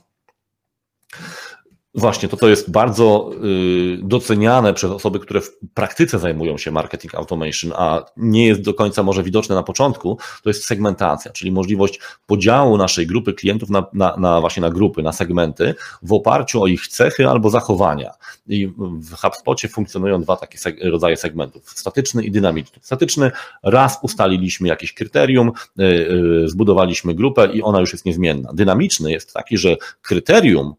Właśnie, 1.94 2.28
to 2.28 2.36
to 2.36 2.48
jest 2.48 2.70
bardzo 2.70 3.30
y, 3.44 3.98
doceniane 4.02 4.74
przez 4.74 4.90
osoby, 4.90 5.20
które 5.20 5.40
w 5.40 5.50
praktyce 5.74 6.18
zajmują 6.18 6.58
się 6.58 6.70
marketing 6.70 7.14
automation, 7.14 7.72
a 7.76 8.04
nie 8.16 8.46
jest 8.46 8.60
do 8.62 8.74
końca 8.74 9.02
może 9.02 9.22
widoczne 9.22 9.54
na 9.54 9.62
początku, 9.62 10.18
to 10.42 10.50
jest 10.50 10.64
segmentacja, 10.64 11.32
czyli 11.32 11.52
możliwość 11.52 12.00
podziału 12.26 12.76
naszej 12.76 13.06
grupy 13.06 13.32
klientów 13.32 13.70
na, 13.70 13.86
na, 13.92 14.16
na 14.16 14.40
właśnie 14.40 14.60
na 14.60 14.70
grupy, 14.70 15.02
na 15.02 15.12
segmenty 15.12 15.74
w 16.02 16.12
oparciu 16.12 16.62
o 16.62 16.66
ich 16.66 16.88
cechy 16.88 17.28
albo 17.28 17.50
zachowania. 17.50 18.10
I 18.46 18.66
w 18.78 19.14
HubSpocie 19.14 19.68
funkcjonują 19.68 20.22
dwa 20.22 20.36
takie 20.36 20.58
seg 20.58 20.76
rodzaje 20.84 21.16
segmentów, 21.16 21.70
statyczny 21.70 22.24
i 22.24 22.30
dynamiczny. 22.30 22.78
Statyczny, 22.82 23.30
raz 23.62 23.98
ustaliliśmy 24.02 24.68
jakieś 24.68 24.92
kryterium, 24.92 25.52
y, 25.80 25.82
y, 25.82 26.48
zbudowaliśmy 26.48 27.14
grupę 27.14 27.48
i 27.52 27.62
ona 27.62 27.80
już 27.80 27.92
jest 27.92 28.04
niezmienna. 28.04 28.52
Dynamiczny 28.52 29.12
jest 29.12 29.32
taki, 29.32 29.58
że 29.58 29.76
kryterium, 30.02 30.74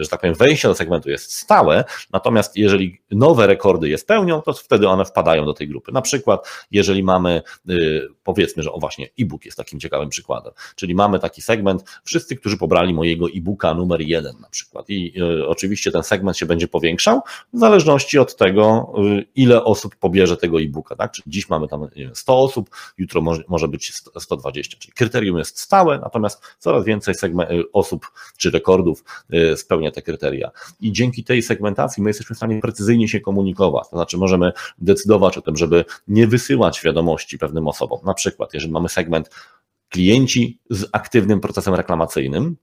że 0.00 0.08
tak 0.08 0.20
powiem, 0.20 0.34
wejście 0.34 0.68
do 0.68 0.74
segmentu 0.74 1.10
jest 1.10 1.32
stałe, 1.32 1.84
natomiast 2.12 2.56
jeżeli 2.56 3.00
nowe 3.10 3.46
rekordy 3.46 3.88
je 3.88 3.98
spełnią, 3.98 4.42
to 4.42 4.52
wtedy 4.52 4.88
one 4.88 5.04
wpadają 5.04 5.44
do 5.44 5.54
tej 5.54 5.68
grupy. 5.68 5.92
Na 5.92 6.02
przykład, 6.02 6.48
jeżeli 6.70 7.02
mamy, 7.02 7.42
y, 7.70 8.08
powiedzmy, 8.24 8.62
że 8.62 8.72
o 8.72 8.78
właśnie 8.78 9.08
e-book 9.20 9.44
jest 9.44 9.56
takim 9.56 9.80
ciekawym 9.80 10.08
przykładem, 10.08 10.52
czyli 10.76 10.94
mamy 10.94 11.18
taki 11.18 11.42
segment, 11.42 11.84
wszyscy, 12.04 12.36
którzy 12.36 12.56
pobrali 12.56 12.94
mojego 12.94 13.26
e-booka 13.26 13.74
numer 13.74 14.00
jeden 14.00 14.40
na 14.40 14.48
przykład 14.48 14.90
i 14.90 15.22
y, 15.22 15.48
oczywiście 15.48 15.92
ten 15.92 16.02
segment 16.02 16.36
się 16.36 16.46
będzie 16.46 16.68
powiększał 16.68 17.20
w 17.52 17.58
zależności 17.58 18.18
od 18.18 18.36
tego, 18.36 18.92
ile 19.34 19.64
osób 19.64 19.96
pobierze 19.96 20.36
tego 20.36 20.60
e-booka, 20.60 20.96
tak? 20.96 21.12
Czyli 21.12 21.30
dziś 21.30 21.48
mamy 21.48 21.68
tam 21.68 21.88
wiem, 21.96 22.14
100 22.14 22.40
osób, 22.40 22.70
jutro 22.98 23.20
może, 23.20 23.42
może 23.48 23.68
być 23.68 23.92
120, 24.20 24.76
czyli 24.78 24.92
kryterium 24.92 25.38
jest 25.38 25.58
stałe, 25.58 25.98
natomiast 25.98 26.42
coraz 26.58 26.84
więcej 26.84 27.14
osób 27.72 28.06
czy 28.36 28.50
rekordów 28.50 29.04
spełnia 29.56 29.90
te 29.90 30.02
kryteria. 30.02 30.50
I 30.80 30.92
dzięki 30.92 31.24
tej 31.24 31.42
segmentacji 31.42 32.02
my 32.02 32.10
jesteśmy 32.10 32.34
w 32.34 32.36
stanie 32.36 32.60
precyzyjnie 32.60 33.08
się 33.08 33.20
komunikować. 33.20 33.88
To 33.90 33.96
znaczy 33.96 34.18
możemy 34.18 34.52
decydować 34.78 35.38
o 35.38 35.42
tym, 35.42 35.56
żeby 35.56 35.84
nie 36.08 36.26
wysyłać 36.26 36.82
wiadomości 36.82 37.38
pewnym 37.38 37.68
osobom. 37.68 38.00
Na 38.04 38.14
przykład, 38.14 38.54
jeżeli 38.54 38.72
mamy 38.72 38.88
segment 38.88 39.30
klienci 39.88 40.60
z 40.70 40.88
aktywnym 40.92 41.40
procesem 41.40 41.74
reklamacyjnym, 41.74 42.56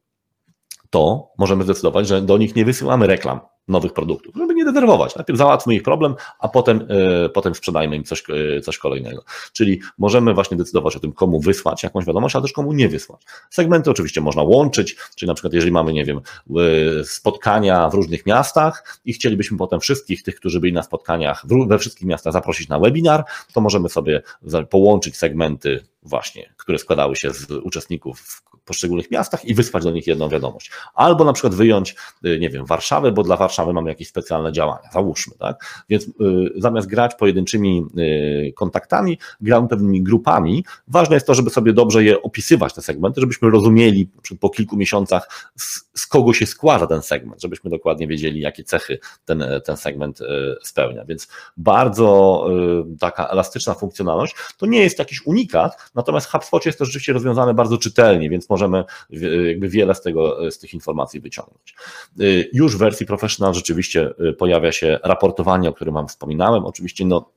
to 0.90 1.32
możemy 1.38 1.64
zdecydować, 1.64 2.08
że 2.08 2.22
do 2.22 2.38
nich 2.38 2.56
nie 2.56 2.66
wysyłamy 2.66 3.08
reklam 3.08 3.40
nowych 3.68 3.94
produktów, 3.94 4.36
żeby 4.36 4.53
nie 4.64 4.72
denerwować. 4.72 5.16
Najpierw 5.16 5.40
załatwmy 5.40 5.76
ich 5.76 5.84
problem, 5.84 6.16
a 6.40 6.48
potem, 6.48 6.88
yy, 6.90 7.30
potem 7.30 7.56
sprzedajmy 7.56 7.96
im 7.96 8.04
coś, 8.04 8.24
yy, 8.30 8.62
coś 8.62 8.78
kolejnego. 8.78 9.24
Czyli 9.54 9.82
możemy 9.98 10.34
właśnie 10.34 10.58
decydować 10.58 10.96
o 10.96 11.00
tym, 11.00 11.14
komu 11.14 11.40
wysłać 11.40 11.84
jakąś 11.84 12.06
wiadomość, 12.06 12.36
a 12.36 12.42
też 12.42 12.52
komu 12.52 12.74
nie 12.74 12.90
wysłać. 12.90 13.22
Segmenty 13.50 13.92
oczywiście 13.92 14.22
można 14.22 14.44
łączyć, 14.44 14.96
czyli 15.16 15.28
na 15.28 15.34
przykład 15.34 15.54
jeżeli 15.54 15.72
mamy, 15.72 15.94
nie 15.94 16.06
wiem, 16.06 16.22
spotkania 17.04 17.90
w 17.90 17.94
różnych 17.94 18.26
miastach 18.26 19.00
i 19.06 19.14
chcielibyśmy 19.14 19.58
potem 19.58 19.80
wszystkich 19.80 20.24
tych, 20.24 20.36
którzy 20.36 20.60
byli 20.60 20.74
na 20.74 20.84
spotkaniach 20.84 21.46
we 21.68 21.80
wszystkich 21.80 22.08
miastach 22.08 22.34
zaprosić 22.34 22.70
na 22.70 22.80
webinar, 22.80 23.24
to 23.54 23.62
możemy 23.62 23.90
sobie 23.90 24.22
połączyć 24.70 25.18
segmenty 25.18 25.86
właśnie, 26.04 26.54
które 26.58 26.78
składały 26.78 27.16
się 27.16 27.32
z 27.32 27.52
uczestników 27.52 28.44
poszczególnych 28.66 29.12
miastach 29.12 29.46
i 29.46 29.54
wysłać 29.54 29.84
do 29.84 29.92
nich 29.92 30.08
jedną 30.08 30.30
wiadomość. 30.30 30.72
Albo 30.94 31.24
na 31.24 31.34
przykład 31.34 31.56
wyjąć, 31.56 31.96
y, 32.26 32.40
nie 32.40 32.50
wiem, 32.50 32.66
Warszawę, 32.66 33.12
bo 33.12 33.24
dla 33.24 33.38
Warszawy 33.38 33.74
mamy 33.74 33.90
jakieś 33.90 34.08
specjalne 34.08 34.52
działania, 34.52 34.90
załóżmy, 34.94 35.34
tak? 35.40 35.84
Więc 35.90 36.08
y, 36.08 36.10
zamiast 36.56 36.88
grać 36.88 37.16
pojedynczymi 37.16 37.86
y, 37.98 38.54
kontaktami, 38.56 39.18
gramy 39.42 39.68
pewnymi 39.68 40.04
grupami. 40.04 40.66
Ważne 40.88 41.16
jest 41.16 41.28
to, 41.28 41.34
żeby 41.36 41.50
sobie 41.50 41.74
dobrze 41.74 42.04
je 42.04 42.22
opisywać, 42.22 42.74
te 42.74 42.82
segmenty, 42.82 43.22
żebyśmy 43.22 43.50
rozumieli 43.50 44.10
po 44.40 44.50
kilku 44.50 44.78
miesiącach, 44.78 45.52
z, 45.56 46.08
kogo 46.08 46.34
się 46.34 46.46
składa 46.46 46.88
ten 46.88 47.02
segment, 47.02 47.42
żebyśmy 47.42 47.70
dokładnie 47.70 48.08
wiedzieli, 48.08 48.40
jakie 48.40 48.64
cechy 48.64 49.00
ten, 49.26 49.44
ten 49.66 49.78
segment 49.78 50.20
spełnia. 50.64 51.06
Więc 51.06 51.28
bardzo 51.58 52.48
taka 53.00 53.28
elastyczna 53.28 53.74
funkcjonalność. 53.74 54.36
To 54.58 54.66
nie 54.66 54.80
jest 54.80 55.00
jakiś 55.00 55.26
unikat, 55.26 55.92
natomiast 55.96 56.28
HubSpot 56.28 56.66
jest 56.66 56.80
to 56.80 56.86
rzeczywiście 56.86 57.14
rozwiązane 57.14 57.54
bardzo 57.54 57.78
czytelnie, 57.78 58.30
więc 58.30 58.50
możemy 58.54 58.84
jakby 59.48 59.70
wiele 59.70 59.96
z, 59.96 60.02
tego, 60.02 60.52
z 60.52 60.60
tych 60.60 60.74
informacji 60.74 61.20
wyciągnąć. 61.20 61.76
Y, 62.20 62.50
już 62.54 62.76
w 62.76 62.80
wersji 62.80 63.06
professional 63.06 63.54
rzeczywiście 63.54 64.14
y, 64.30 64.34
pojawia 64.34 64.72
się 64.72 65.00
raportowanie, 65.04 65.70
o 65.70 65.74
którym 65.74 65.94
Wam 65.94 66.08
wspominałem. 66.08 66.66
Oczywiście 66.66 67.06
no, 67.06 67.30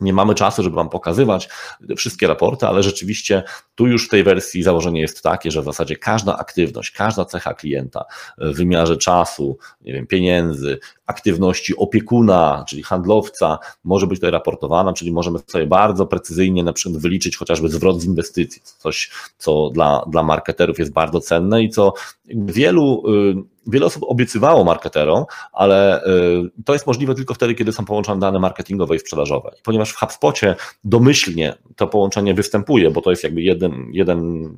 nie 0.00 0.12
mamy 0.12 0.34
czasu, 0.34 0.62
żeby 0.62 0.76
Wam 0.76 0.88
pokazywać 0.88 1.48
wszystkie 1.96 2.26
raporty, 2.26 2.66
ale 2.66 2.82
rzeczywiście 2.82 3.42
tu 3.74 3.86
już 3.86 4.06
w 4.06 4.08
tej 4.08 4.24
wersji 4.24 4.62
założenie 4.62 5.00
jest 5.00 5.22
takie, 5.22 5.50
że 5.50 5.62
w 5.62 5.64
zasadzie 5.64 5.96
każda 5.96 6.38
aktywność, 6.38 6.90
każda 6.90 7.24
cecha 7.24 7.54
klienta 7.54 8.04
w 8.38 8.56
wymiarze 8.56 8.96
czasu, 8.96 9.58
nie 9.80 9.92
wiem, 9.92 10.06
pieniędzy, 10.06 10.78
aktywności 11.06 11.76
opiekuna, 11.76 12.64
czyli 12.68 12.82
handlowca, 12.82 13.58
może 13.84 14.06
być 14.06 14.18
tutaj 14.18 14.30
raportowana, 14.30 14.92
czyli 14.92 15.12
możemy 15.12 15.38
sobie 15.46 15.66
bardzo 15.66 16.06
precyzyjnie 16.06 16.64
na 16.64 16.72
przykład 16.72 17.02
wyliczyć 17.02 17.36
chociażby 17.36 17.68
zwrot 17.68 18.00
z 18.00 18.04
inwestycji, 18.04 18.62
coś, 18.78 19.10
co 19.38 19.70
dla, 19.70 20.04
dla 20.10 20.22
marketerów 20.22 20.78
jest 20.78 20.92
bardzo 20.92 21.20
cenne 21.20 21.62
i 21.62 21.70
co 21.70 21.92
wielu 22.26 23.02
y, 23.08 23.59
wiele 23.66 23.86
osób 23.86 24.02
obiecywało 24.06 24.64
marketerom, 24.64 25.24
ale 25.52 26.04
y, 26.04 26.62
to 26.64 26.72
jest 26.72 26.86
możliwe 26.86 27.14
tylko 27.14 27.34
wtedy, 27.34 27.54
kiedy 27.54 27.72
są 27.72 27.84
połączone 27.84 28.20
dane 28.20 28.38
marketingowe 28.38 28.96
i 28.96 28.98
sprzedażowe. 28.98 29.50
Ponieważ 29.62 29.90
w 29.90 29.96
HubSpocie 29.96 30.56
domyślnie 30.84 31.54
to 31.76 31.86
połączenie 31.86 32.34
występuje, 32.34 32.90
bo 32.90 33.00
to 33.00 33.10
jest 33.10 33.24
jakby 33.24 33.42
jeden, 33.42 33.86
jeden 33.92 34.48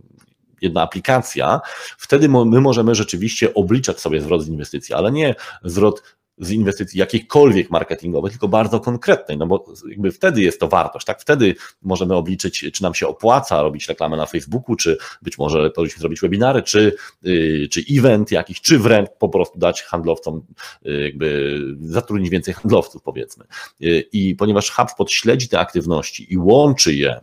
jedna 0.61 0.83
aplikacja, 0.83 1.61
wtedy 1.99 2.29
my 2.29 2.61
możemy 2.61 2.95
rzeczywiście 2.95 3.55
obliczać 3.55 4.01
sobie 4.01 4.21
zwrot 4.21 4.43
z 4.43 4.49
inwestycji, 4.49 4.95
ale 4.95 5.13
nie 5.13 5.35
zwrot 5.65 6.03
z 6.39 6.51
inwestycji 6.51 6.99
jakiejkolwiek 6.99 7.71
marketingowej, 7.71 8.31
tylko 8.31 8.49
bardzo 8.49 8.81
konkretnej, 8.81 9.39
no 9.39 9.47
bo 9.47 9.65
jakby 9.89 10.13
wtedy 10.13 10.43
jest 10.43 10.61
to 10.61 10.69
wartość, 10.69 11.07
tak? 11.07 11.21
Wtedy 11.21 11.55
możemy 11.83 12.15
obliczyć, 12.15 12.65
czy 12.73 12.83
nam 12.83 12.95
się 12.95 13.09
opłaca 13.09 13.63
robić 13.63 13.89
reklamę 13.89 14.17
na 14.17 14.27
Facebooku, 14.27 14.77
czy 14.77 14.99
być 15.23 15.39
może 15.39 15.71
powinniśmy 15.71 16.01
zrobić 16.01 16.21
webinary, 16.21 16.63
czy, 16.63 16.97
yy, 17.23 17.69
czy 17.69 17.85
event 17.91 18.31
jakiś, 18.31 18.61
czy 18.61 18.79
wręcz 18.79 19.09
po 19.19 19.29
prostu 19.29 19.59
dać 19.59 19.83
handlowcom, 19.83 20.43
yy, 20.83 21.03
jakby 21.03 21.59
zatrudnić 21.81 22.31
więcej 22.31 22.55
handlowców, 22.55 23.03
powiedzmy. 23.03 23.45
Yy, 23.81 24.01
I 24.13 24.35
ponieważ 24.35 24.71
HubSpot 24.71 25.11
śledzi 25.11 25.49
te 25.49 25.59
aktywności 25.59 26.33
i 26.33 26.39
łączy 26.39 26.95
je 26.95 27.21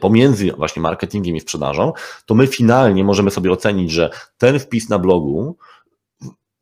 pomiędzy 0.00 0.52
właśnie 0.52 0.82
marketingiem 0.82 1.36
i 1.36 1.40
sprzedażą, 1.40 1.92
to 2.26 2.34
my 2.34 2.46
finalnie 2.46 3.04
możemy 3.04 3.30
sobie 3.30 3.52
ocenić, 3.52 3.90
że 3.90 4.10
ten 4.38 4.58
wpis 4.58 4.88
na 4.88 4.98
blogu 4.98 5.56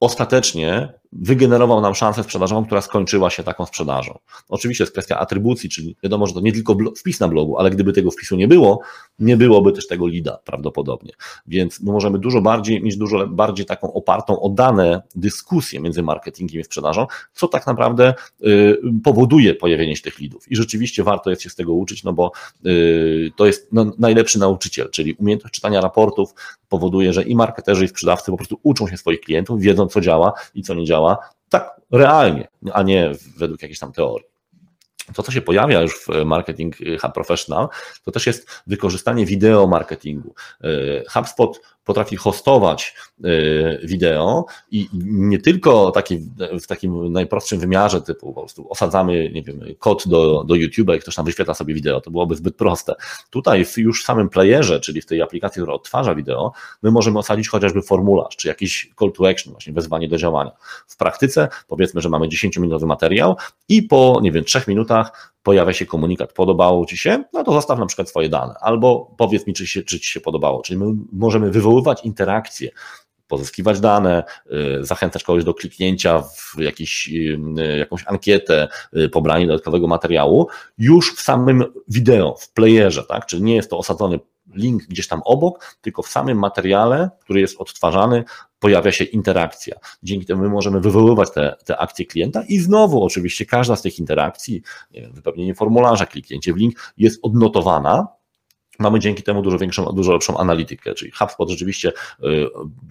ostatecznie 0.01 0.97
wygenerował 1.12 1.81
nam 1.81 1.94
szansę 1.94 2.25
sprzedażową, 2.25 2.64
która 2.64 2.81
skończyła 2.81 3.31
się 3.31 3.42
taką 3.42 3.66
sprzedażą. 3.66 4.18
Oczywiście 4.49 4.85
jest 4.85 4.92
kwestia 4.92 5.18
atrybucji, 5.18 5.71
czyli 5.71 5.97
wiadomo, 6.03 6.27
że 6.27 6.35
to 6.35 6.40
nie 6.40 6.53
tylko 6.53 6.77
wpis 6.97 7.21
na 7.21 7.29
blogu, 7.29 7.59
ale 7.59 7.71
gdyby 7.71 7.92
tego 7.92 8.11
wpisu 8.11 8.37
nie 8.37 8.49
było, 8.49 8.81
nie 9.18 9.37
byłoby 9.37 9.73
też 9.73 9.87
tego 9.87 10.07
lida 10.07 10.38
prawdopodobnie. 10.44 11.12
Więc 11.47 11.81
my 11.81 11.92
możemy 11.92 12.18
dużo 12.18 12.40
bardziej 12.40 12.83
mieć 12.83 12.97
dużo 12.97 13.27
bardziej 13.27 13.66
taką 13.66 13.92
opartą 13.92 14.40
o 14.40 14.49
dane 14.49 15.03
dyskusję 15.14 15.81
między 15.81 16.03
marketingiem 16.03 16.61
i 16.61 16.64
sprzedażą, 16.64 17.07
co 17.33 17.49
tak 17.49 17.66
naprawdę 17.66 18.14
y, 18.47 18.79
powoduje 19.05 19.55
pojawienie 19.55 19.97
się 19.97 20.03
tych 20.03 20.18
lidów. 20.18 20.53
I 20.53 20.57
rzeczywiście 20.57 21.03
warto 21.03 21.31
jest 21.31 21.42
się 21.42 21.51
z 21.51 21.55
tego 21.55 21.75
uczyć, 21.75 22.05
no 22.05 22.12
bo 22.12 22.33
y, 22.66 23.33
to 23.37 23.47
jest 23.47 23.68
no, 23.73 23.92
najlepszy 23.99 24.38
nauczyciel, 24.38 24.90
czyli 24.90 25.12
umiejętność 25.12 25.55
czytania 25.55 25.81
raportów 25.81 26.35
powoduje, 26.68 27.12
że 27.12 27.23
i 27.23 27.37
marketerzy, 27.37 27.85
i 27.85 27.88
sprzedawcy 27.88 28.31
po 28.31 28.37
prostu 28.37 28.61
uczą 28.62 28.88
się 28.88 28.97
swoich 28.97 29.21
klientów, 29.21 29.61
wiedzą 29.61 29.87
co 29.87 30.01
działa 30.01 30.33
i 30.55 30.62
co 30.62 30.75
nie 30.75 30.85
działa 30.85 30.97
działa 30.98 31.18
tak 31.48 31.80
realnie, 31.92 32.48
a 32.72 32.82
nie 32.82 33.12
według 33.37 33.62
jakiejś 33.62 33.78
tam 33.78 33.92
teorii. 33.92 34.28
To, 35.14 35.22
co 35.22 35.32
się 35.32 35.42
pojawia 35.42 35.80
już 35.80 36.00
w 36.00 36.24
Marketing 36.24 36.76
Hub 37.00 37.12
Professional, 37.12 37.68
to 38.04 38.11
też 38.11 38.26
jest 38.26 38.62
wykorzystanie 38.66 39.26
wideo 39.26 39.66
marketingu. 39.66 40.34
HubSpot 41.11 41.61
potrafi 41.88 42.16
hostować 42.16 42.94
y, 43.24 43.81
wideo 43.85 44.44
i 44.70 44.88
nie 45.05 45.38
tylko 45.38 45.90
taki, 45.90 46.18
w 46.62 46.66
takim 46.66 47.12
najprostszym 47.12 47.61
wymiarze 47.61 48.03
typu 48.03 48.33
po 48.33 48.40
prostu 48.40 48.70
osadzamy, 48.70 49.31
nie 49.35 49.42
wiem, 49.42 49.61
kod 49.79 50.09
do, 50.09 50.44
do 50.44 50.55
YouTube'a 50.55 50.96
i 50.96 51.01
ktoś 51.01 51.14
tam 51.14 51.24
wyświetla 51.24 51.55
sobie 51.55 51.74
wideo, 51.74 52.01
to 52.01 52.11
byłoby 52.11 52.37
zbyt 52.37 52.57
proste. 52.57 52.94
Tutaj 53.31 53.64
w 53.64 53.79
już 53.79 54.05
samym 54.05 54.29
playerze, 54.29 54.81
czyli 54.81 55.01
w 55.01 55.07
tej 55.07 55.22
aplikacji, 55.22 55.62
która 55.62 55.74
odtwarza 55.74 56.14
wideo, 56.14 56.53
my 56.83 56.90
możemy 56.90 57.18
osadzić 57.18 57.48
chociażby 57.48 57.83
formularz, 57.83 58.37
czy 58.37 58.48
jakiś 58.48 58.90
call 58.98 59.12
to 59.12 59.29
action, 59.29 59.53
właśnie 59.53 59.72
wezwanie 59.72 60.09
do 60.09 60.16
działania. 60.16 60.51
W 60.87 60.96
praktyce 60.96 61.48
powiedzmy, 61.68 62.01
że 62.01 62.09
mamy 62.09 62.29
10-minutowy 62.29 62.87
materiał 62.87 63.37
i 63.68 63.83
po, 63.83 64.20
nie 64.22 64.33
wiem, 64.33 64.44
3 64.44 64.62
minutach 64.68 65.35
pojawia 65.48 65.72
się 65.72 65.87
komunikat, 65.87 66.32
podobało 66.32 66.87
Ci 66.87 66.96
się, 66.96 67.24
no 67.32 67.44
to 67.44 67.52
zostaw 67.52 67.78
na 67.78 67.87
przykład 67.87 68.08
swoje 68.08 68.28
dane, 68.28 68.54
albo 68.61 69.14
powiedz 69.18 69.46
mi, 69.46 69.54
czy, 69.54 69.66
się, 69.66 69.82
czy 69.82 70.00
Ci 70.00 70.11
się 70.11 70.20
podobało. 70.20 70.62
Czyli 70.62 70.78
my 70.78 70.94
możemy 71.12 71.50
wywoływać 71.50 72.04
interakcje, 72.04 72.70
pozyskiwać 73.28 73.80
dane, 73.80 74.24
y, 74.80 74.84
zachęcać 74.84 75.24
kogoś 75.24 75.44
do 75.44 75.54
kliknięcia 75.54 76.22
w 76.22 76.54
jakiś, 76.58 77.08
y, 77.08 77.78
jakąś 77.78 78.04
ankietę, 78.06 78.68
y, 78.96 79.08
pobranie 79.08 79.46
dodatkowego 79.46 79.87
materiału, 79.87 80.48
już 80.78 81.16
w 81.16 81.20
samym 81.20 81.64
wideo, 81.88 82.37
w 82.40 82.52
playerze, 82.52 83.04
tak? 83.04 83.26
Czyli 83.26 83.42
nie 83.42 83.54
jest 83.54 83.70
to 83.70 83.78
osadzony 83.78 84.20
link 84.54 84.82
gdzieś 84.82 85.08
tam 85.08 85.22
obok, 85.24 85.76
tylko 85.80 86.02
w 86.02 86.08
samym 86.08 86.38
materiale, 86.38 87.11
który 87.20 87.40
jest 87.40 87.61
odtwarzany, 87.61 88.24
pojawia 88.59 88.92
się 88.92 89.05
interakcja. 89.05 89.77
Dzięki 90.03 90.27
temu 90.27 90.42
my 90.42 90.49
możemy 90.49 90.81
wywoływać 90.81 91.31
te, 91.31 91.57
te 91.64 91.77
akcje 91.77 92.07
klienta 92.07 92.42
i 92.49 92.59
znowu 92.59 93.05
oczywiście 93.05 93.47
każda 93.47 93.77
z 93.77 93.83
tych 93.83 93.99
interakcji, 93.99 94.62
nie 94.90 95.01
wiem, 95.01 95.12
wypełnienie 95.12 95.55
formularza, 95.55 96.07
kliknięcie 96.07 96.53
w 96.53 96.57
link 96.57 96.92
jest 96.97 97.21
odnotowana 97.23 98.17
mamy 98.79 99.01
dzięki 99.01 99.23
temu 99.23 99.43
dużo 99.43 99.59
większą, 99.59 99.85
dużo 99.85 100.12
lepszą 100.12 100.38
analitykę, 100.38 100.95
czyli 100.95 101.11
HubSpot 101.11 101.51
rzeczywiście 101.51 101.93
y, 102.25 102.47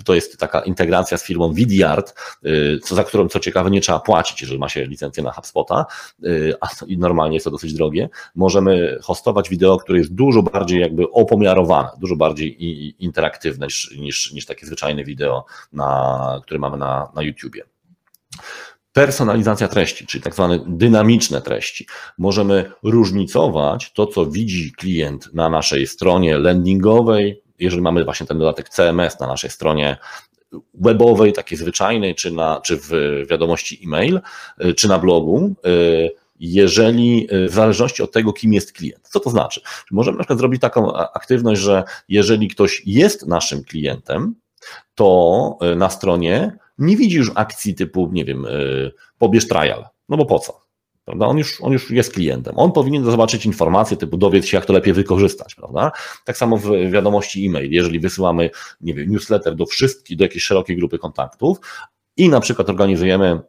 to 0.05 0.15
jest 0.15 0.37
taka 0.37 0.59
integracja 0.59 1.17
z 1.17 1.23
firmą 1.23 1.53
Vidyard, 1.53 2.13
y, 2.45 2.79
co 2.83 2.95
za 2.95 3.03
którą 3.03 3.27
co 3.27 3.39
ciekawe 3.39 3.71
nie 3.71 3.81
trzeba 3.81 3.99
płacić, 3.99 4.41
jeżeli 4.41 4.59
ma 4.59 4.69
się 4.69 4.85
licencję 4.85 5.23
na 5.23 5.31
HubSpota, 5.31 5.85
y, 6.23 6.53
a 6.61 6.67
normalnie 6.97 7.35
jest 7.35 7.43
to 7.43 7.51
dosyć 7.51 7.73
drogie. 7.73 8.09
Możemy 8.35 8.99
hostować 9.01 9.49
wideo, 9.49 9.77
które 9.77 9.97
jest 9.97 10.13
dużo 10.13 10.43
bardziej 10.43 10.81
jakby 10.81 11.11
opomiarowane, 11.11 11.89
dużo 11.99 12.15
bardziej 12.15 12.57
interaktywne 13.03 13.65
niż, 13.65 13.97
niż, 13.97 14.33
niż 14.33 14.45
takie 14.45 14.65
zwyczajne 14.65 15.03
wideo, 15.03 15.45
na, 15.73 16.39
które 16.43 16.59
mamy 16.59 16.77
na, 16.77 17.11
na 17.15 17.21
YouTubie 17.21 17.63
personalizacja 18.97 19.67
treści, 19.67 20.05
czyli 20.05 20.23
tak 20.23 20.33
zwane 20.33 20.59
dynamiczne 20.67 21.41
treści. 21.41 21.87
Możemy 22.17 22.71
różnicować 22.83 23.91
to, 23.93 24.07
co 24.07 24.25
widzi 24.25 24.71
klient 24.71 25.33
na 25.33 25.49
naszej 25.49 25.87
stronie 25.87 26.37
landingowej, 26.37 27.41
jeżeli 27.59 27.81
mamy 27.81 28.05
właśnie 28.05 28.27
ten 28.27 28.39
dodatek 28.39 28.69
CMS 28.69 29.19
na 29.19 29.27
naszej 29.27 29.49
stronie 29.49 29.97
webowej, 30.73 31.33
takiej 31.33 31.57
zwyczajnej, 31.57 32.15
czy, 32.15 32.31
na, 32.31 32.61
czy 32.61 32.77
w 32.77 32.91
wiadomości 33.29 33.81
e-mail, 33.83 34.21
czy 34.75 34.87
na 34.87 34.99
blogu, 34.99 35.55
jeżeli 36.39 37.27
w 37.31 37.53
zależności 37.53 38.03
od 38.03 38.11
tego, 38.11 38.33
kim 38.33 38.53
jest 38.53 38.73
klient. 38.73 39.09
Co 39.09 39.19
to 39.19 39.29
znaczy? 39.29 39.61
Możemy 39.91 40.17
na 40.17 40.23
przykład 40.23 40.39
zrobić 40.39 40.61
taką 40.61 40.93
aktywność, 40.93 41.61
że 41.61 41.83
jeżeli 42.09 42.47
ktoś 42.47 42.81
jest 42.85 43.27
naszym 43.27 43.63
klientem, 43.63 44.35
to 44.95 45.57
na 45.75 45.89
stronie 45.89 46.57
nie 46.77 46.97
widzi 46.97 47.17
już 47.17 47.31
akcji 47.35 47.75
typu, 47.75 48.09
nie 48.11 48.25
wiem, 48.25 48.45
y, 48.45 48.91
pobierz 49.17 49.47
trial. 49.47 49.85
No 50.09 50.17
bo 50.17 50.25
po 50.25 50.39
co? 50.39 50.67
Prawda? 51.05 51.25
On, 51.25 51.37
już, 51.37 51.61
on 51.61 51.73
już 51.73 51.91
jest 51.91 52.13
klientem. 52.13 52.53
On 52.57 52.71
powinien 52.71 53.05
zobaczyć 53.05 53.45
informacje 53.45 53.97
typu 53.97 54.17
dowiedz 54.17 54.45
się, 54.45 54.57
jak 54.57 54.65
to 54.65 54.73
lepiej 54.73 54.93
wykorzystać. 54.93 55.55
Prawda? 55.55 55.91
Tak 56.25 56.37
samo 56.37 56.57
w 56.57 56.71
wiadomości 56.91 57.45
e-mail. 57.45 57.71
Jeżeli 57.71 57.99
wysyłamy 57.99 58.49
nie 58.81 58.93
wiem, 58.93 59.11
newsletter 59.11 59.55
do 59.55 59.65
wszystkich, 59.65 60.17
do 60.17 60.23
jakiejś 60.23 60.43
szerokiej 60.43 60.77
grupy 60.77 60.97
kontaktów 60.97 61.57
i 62.17 62.29
na 62.29 62.39
przykład 62.39 62.69
organizujemy 62.69 63.39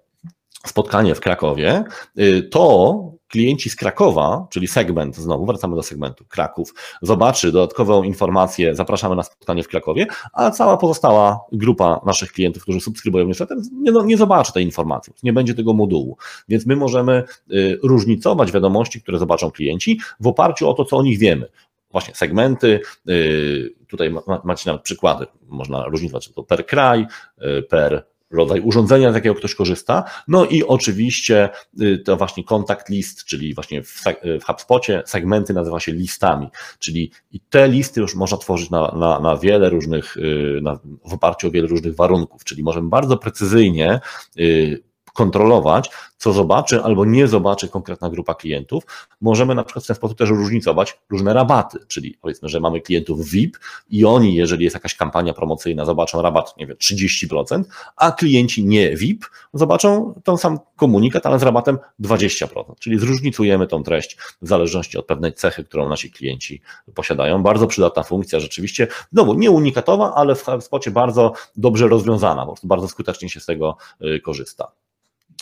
spotkanie 0.67 1.15
w 1.15 1.21
Krakowie, 1.21 1.85
y, 2.19 2.43
to 2.43 3.18
klienci 3.29 3.71
z 3.71 3.77
Krakowa, 3.77 4.47
czyli 4.51 4.69
segment, 4.69 5.17
znowu 5.17 5.47
wracamy 5.47 5.77
do 5.77 5.83
segmentu 5.83 6.25
Kraków, 6.25 6.75
zobaczy 7.03 7.53
dodatkową 7.53 8.03
informację, 8.03 8.75
zapraszamy 8.75 9.17
na 9.17 9.23
spotkanie 9.23 9.63
w 9.63 9.69
Krakowie, 9.69 10.07
a 10.33 10.51
cała 10.51 10.77
pozostała 10.77 11.41
grupa 11.53 12.01
naszych 12.07 12.33
klientów, 12.33 12.63
którzy 12.63 12.81
subskrybują 12.81 13.27
newsletter, 13.27 13.59
nie, 13.73 13.93
no, 13.93 14.05
nie 14.05 14.17
zobaczy 14.17 14.53
tej 14.53 14.65
informacji, 14.65 15.13
nie 15.23 15.33
będzie 15.33 15.55
tego 15.55 15.73
modułu. 15.73 16.17
Więc 16.49 16.67
my 16.67 16.77
możemy 16.77 17.25
y, 17.53 17.79
różnicować 17.83 18.53
wiadomości, 18.53 19.03
które 19.03 19.19
zobaczą 19.19 19.51
klienci 19.51 20.01
w 20.21 20.27
oparciu 20.27 20.71
o 20.71 20.75
to, 20.75 20.85
co 20.85 20.97
o 20.97 21.03
nich 21.03 21.19
wiemy 21.19 21.49
właśnie 21.91 22.15
segmenty. 22.15 22.81
Y, 23.09 23.75
tutaj 23.89 24.15
macie 24.45 24.71
nawet 24.71 24.83
przykłady, 24.83 25.27
można 25.49 25.85
różnicować 25.85 26.29
to 26.29 26.43
per 26.43 26.67
kraj, 26.67 27.07
y, 27.43 27.63
per 27.63 28.07
rodzaj 28.31 28.61
urządzenia, 28.61 29.13
z 29.13 29.15
jakiego 29.15 29.35
ktoś 29.35 29.55
korzysta. 29.55 30.05
No 30.29 30.45
i 30.45 30.65
oczywiście 30.65 31.49
y, 31.81 31.99
to 31.99 32.17
właśnie 32.17 32.45
kontakt 32.45 32.89
list, 32.89 33.25
czyli 33.25 33.55
właśnie 33.55 33.83
w, 33.83 34.05
w 34.41 34.45
HubSpocie 34.45 35.03
segmenty 35.07 35.55
nazywa 35.55 35.81
się 35.81 35.93
listami, 35.93 36.49
czyli 36.79 37.13
i 37.33 37.41
te 37.41 37.69
listy 37.69 38.01
już 38.01 38.15
można 38.15 38.39
tworzyć 38.39 38.71
na, 38.71 38.93
na, 38.97 39.21
na 39.21 39.37
wiele 39.37 39.71
różnych, 39.71 40.17
y, 40.17 40.61
na, 40.63 40.79
w 41.05 41.13
oparciu 41.13 41.49
o 41.49 41.51
wiele 41.51 41.69
różnych 41.69 41.97
warunków, 41.97 42.45
czyli 42.45 42.63
możemy 42.63 42.89
bardzo 42.89 43.17
precyzyjnie 43.17 44.01
y, 44.39 44.88
kontrolować, 45.19 45.91
co 46.19 46.33
zobaczy 46.33 46.83
albo 46.83 47.05
nie 47.05 47.29
zobaczy 47.29 47.69
konkretna 47.69 48.11
grupa 48.11 48.35
klientów. 48.35 48.85
Możemy 49.21 49.55
na 49.55 49.65
przykład 49.65 49.85
w 49.85 49.87
ten 49.87 49.97
sposób 49.97 50.19
też 50.19 50.31
różnicować 50.31 50.99
różne 51.11 51.35
rabaty, 51.35 51.79
czyli 51.89 52.19
powiedzmy, 52.21 52.49
że 52.49 52.61
mamy 52.61 52.81
klientów 52.81 53.31
VIP 53.31 53.59
i 53.91 54.05
oni, 54.05 54.35
jeżeli 54.35 54.65
jest 54.65 54.75
jakaś 54.75 54.95
kampania 54.95 55.35
promocyjna, 55.35 55.85
zobaczą 55.85 56.23
rabat, 56.23 56.57
nie 56.57 56.67
wiem, 56.67 56.77
30%, 56.77 57.65
a 57.97 58.13
klienci 58.13 58.65
nie 58.65 58.97
VIP 58.97 59.25
zobaczą 59.55 60.15
ten 60.25 60.39
sam 60.39 60.59
komunikat, 60.77 61.27
ale 61.27 61.39
z 61.39 61.43
rabatem 61.43 61.79
20%, 62.01 62.75
czyli 62.79 62.99
zróżnicujemy 62.99 63.67
tą 63.67 63.83
treść 63.83 64.17
w 64.43 64.49
zależności 64.49 64.99
od 64.99 65.07
pewnej 65.07 65.33
cechy, 65.33 65.65
którą 65.65 65.89
nasi 65.89 66.11
klienci 66.11 66.61
posiadają. 66.95 67.43
Bardzo 67.43 67.67
przydatna 67.67 68.03
funkcja, 68.03 68.41
rzeczywiście, 68.41 68.89
znowu 69.13 69.35
nie 69.35 69.51
unikatowa, 69.51 70.15
ale 70.15 70.35
w 70.35 70.45
spocie 70.61 70.91
bardzo 70.91 71.33
dobrze 71.57 71.89
rozwiązana, 71.89 72.43
po 72.43 72.53
prostu 72.53 72.67
bardzo 72.67 72.89
skutecznie 72.89 73.29
się 73.29 73.41
z 73.41 73.47
tego 73.47 73.77
y, 74.05 74.21
korzysta. 74.21 74.73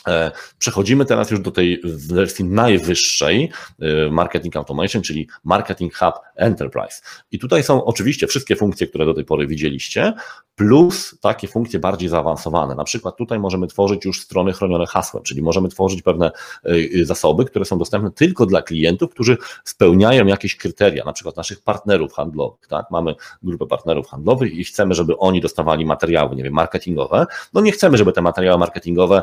E, 0.06 0.30
przechodzimy 0.58 1.04
teraz 1.04 1.30
już 1.30 1.40
do 1.40 1.50
tej 1.50 1.80
wersji 1.84 2.44
najwyższej 2.44 3.50
e, 3.78 4.10
Marketing 4.10 4.56
Automation, 4.56 5.02
czyli 5.02 5.28
Marketing 5.44 5.96
Hub 5.96 6.14
Enterprise. 6.36 7.02
I 7.30 7.38
tutaj 7.38 7.62
są 7.62 7.84
oczywiście 7.84 8.26
wszystkie 8.26 8.56
funkcje, 8.56 8.86
które 8.86 9.06
do 9.06 9.14
tej 9.14 9.24
pory 9.24 9.46
widzieliście, 9.46 10.12
plus 10.56 11.18
takie 11.20 11.48
funkcje 11.48 11.78
bardziej 11.78 12.08
zaawansowane. 12.08 12.74
Na 12.74 12.84
przykład 12.84 13.16
tutaj 13.16 13.38
możemy 13.38 13.66
tworzyć 13.66 14.04
już 14.04 14.20
strony 14.20 14.52
chronione 14.52 14.86
hasłem, 14.86 15.22
czyli 15.22 15.42
możemy 15.42 15.68
tworzyć 15.68 16.02
pewne 16.02 16.30
e, 16.64 17.04
zasoby, 17.04 17.44
które 17.44 17.64
są 17.64 17.78
dostępne 17.78 18.10
tylko 18.10 18.46
dla 18.46 18.62
klientów, 18.62 19.10
którzy 19.10 19.36
spełniają 19.64 20.26
jakieś 20.26 20.56
kryteria, 20.56 21.04
na 21.04 21.12
przykład 21.12 21.36
naszych 21.36 21.62
partnerów 21.62 22.12
handlowych. 22.12 22.66
Tak? 22.68 22.86
Mamy 22.90 23.14
grupę 23.42 23.66
partnerów 23.66 24.08
handlowych 24.08 24.52
i 24.52 24.64
chcemy, 24.64 24.94
żeby 24.94 25.18
oni 25.18 25.40
dostawali 25.40 25.86
materiały, 25.86 26.36
nie 26.36 26.42
wiem, 26.42 26.52
marketingowe. 26.52 27.26
No 27.52 27.60
nie 27.60 27.72
chcemy, 27.72 27.96
żeby 27.98 28.12
te 28.12 28.22
materiały 28.22 28.58
marketingowe, 28.58 29.22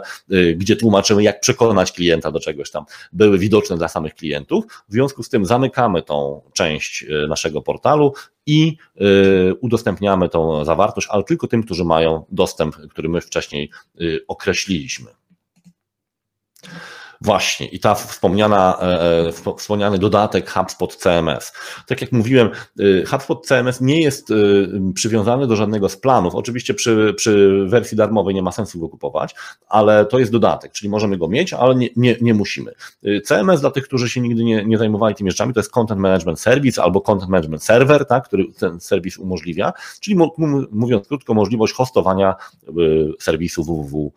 gdzie 0.56 0.73
gdzie 0.74 0.80
tłumaczymy, 0.80 1.24
jak 1.24 1.40
przekonać 1.40 1.92
klienta 1.92 2.32
do 2.32 2.40
czegoś 2.40 2.72
tam, 2.72 2.86
były 3.12 3.38
widoczne 3.38 3.78
dla 3.78 3.88
samych 3.88 4.16
klientów. 4.16 4.66
W 4.90 4.94
związku 4.94 5.24
z 5.24 5.30
tym 5.30 5.46
zamykamy 5.46 6.02
tą 6.02 6.42
część 6.54 7.04
e, 7.04 7.28
naszego 7.28 7.62
portalu 7.62 8.14
i 8.46 8.78
e, 8.96 9.54
udostępniamy 9.54 10.30
tą 10.30 10.66
zawartość, 10.66 11.08
ale 11.12 11.24
tylko 11.24 11.48
tym, 11.48 11.64
którzy 11.64 11.84
mają 11.84 12.26
dostęp, 12.32 12.76
który 12.76 13.10
my 13.10 13.22
wcześniej 13.22 13.70
e, 13.96 14.04
określiliśmy. 14.28 15.12
Właśnie, 17.24 17.68
i 17.68 17.80
ta 17.80 17.96
wspomniana, 17.96 18.78
e, 18.82 19.28
e, 19.28 19.56
wspomniany 19.58 19.98
dodatek 19.98 20.50
HubSpot 20.50 20.96
CMS. 20.96 21.54
Tak 21.88 22.02
jak 22.02 22.12
mówiłem, 22.12 22.50
e, 22.80 23.06
HubSpot 23.06 23.48
CMS 23.48 23.82
nie 23.82 24.02
jest 24.02 24.34
przywiązany 24.94 25.48
do 25.48 25.56
żadnego 25.56 25.90
z 25.90 25.98
planów. 25.98 26.36
Oczywiście 26.36 26.74
przy, 26.74 27.14
przy 27.18 27.66
wersji 27.68 27.98
darmowej 27.98 28.36
nie 28.36 28.42
ma 28.42 28.52
sensu 28.52 28.80
go 28.80 28.90
kupować, 28.90 29.36
ale 29.68 30.06
to 30.06 30.20
jest 30.20 30.32
dodatek, 30.32 30.72
czyli 30.72 30.90
możemy 30.90 31.18
go 31.18 31.28
mieć, 31.28 31.54
ale 31.54 31.76
nie, 31.76 31.90
nie, 31.96 32.16
nie 32.22 32.34
musimy. 32.34 32.72
CMS 33.26 33.62
dla 33.62 33.72
tych, 33.72 33.84
którzy 33.84 34.10
się 34.10 34.22
nigdy 34.22 34.44
nie, 34.44 34.66
nie 34.66 34.78
zajmowali 34.78 35.16
tymi 35.16 35.32
rzeczami, 35.32 35.54
to 35.54 35.60
jest 35.60 35.72
Content 35.72 36.02
Management 36.02 36.40
Service 36.40 36.84
albo 36.84 37.02
Content 37.02 37.32
Management 37.32 37.64
Server, 37.64 38.06
tak, 38.06 38.26
który 38.28 38.46
ten 38.60 38.80
serwis 38.80 39.18
umożliwia, 39.18 39.74
czyli 40.02 40.18
mówiąc 40.72 41.08
krótko, 41.08 41.34
możliwość 41.34 41.74
hostowania 41.74 42.36
serwisu 43.20 43.64
www 43.64 44.12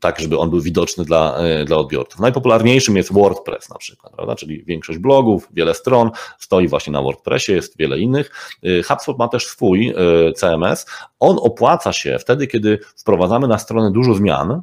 tak, 0.00 0.20
żeby 0.20 0.38
on 0.38 0.50
był 0.50 0.60
widoczny 0.60 1.04
dla, 1.04 1.36
e, 1.36 1.64
dla 1.64 1.76
odbiorców. 1.76 2.20
Najpopularniejszym 2.20 2.96
jest 2.96 3.12
WordPress 3.12 3.68
na 3.68 3.78
przykład, 3.78 4.12
prawda? 4.12 4.34
czyli 4.34 4.64
większość 4.64 4.98
blogów, 4.98 5.48
wiele 5.52 5.74
stron 5.74 6.10
stoi 6.38 6.68
właśnie 6.68 6.92
na 6.92 7.02
WordPressie, 7.02 7.52
jest 7.52 7.78
wiele 7.78 7.98
innych. 7.98 8.56
E, 8.62 8.82
HubSpot 8.82 9.18
ma 9.18 9.28
też 9.28 9.46
swój 9.46 9.88
e, 9.88 10.32
CMS. 10.32 10.86
On 11.20 11.36
opłaca 11.40 11.92
się 11.92 12.18
wtedy, 12.18 12.46
kiedy 12.46 12.78
wprowadzamy 12.96 13.48
na 13.48 13.58
stronę 13.58 13.92
dużo 13.92 14.14
zmian, 14.14 14.62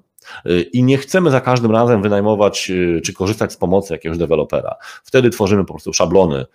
i 0.73 0.83
nie 0.83 0.97
chcemy 0.97 1.31
za 1.31 1.41
każdym 1.41 1.71
razem 1.71 2.01
wynajmować 2.01 2.71
czy 3.03 3.13
korzystać 3.13 3.53
z 3.53 3.57
pomocy 3.57 3.93
jakiegoś 3.93 4.17
dewelopera. 4.17 4.75
Wtedy 5.03 5.29
tworzymy 5.29 5.65
po 5.65 5.73
prostu 5.73 5.93
szablony 5.93 6.45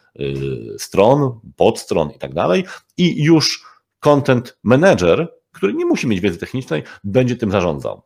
stron, 0.78 1.40
podstron 1.56 2.10
i 2.10 2.18
tak 2.18 2.34
dalej 2.34 2.64
i 2.96 3.22
już 3.22 3.64
content 4.00 4.58
manager, 4.62 5.28
który 5.52 5.74
nie 5.74 5.86
musi 5.86 6.06
mieć 6.06 6.20
wiedzy 6.20 6.38
technicznej, 6.38 6.82
będzie 7.04 7.36
tym 7.36 7.50
zarządzał. 7.50 8.02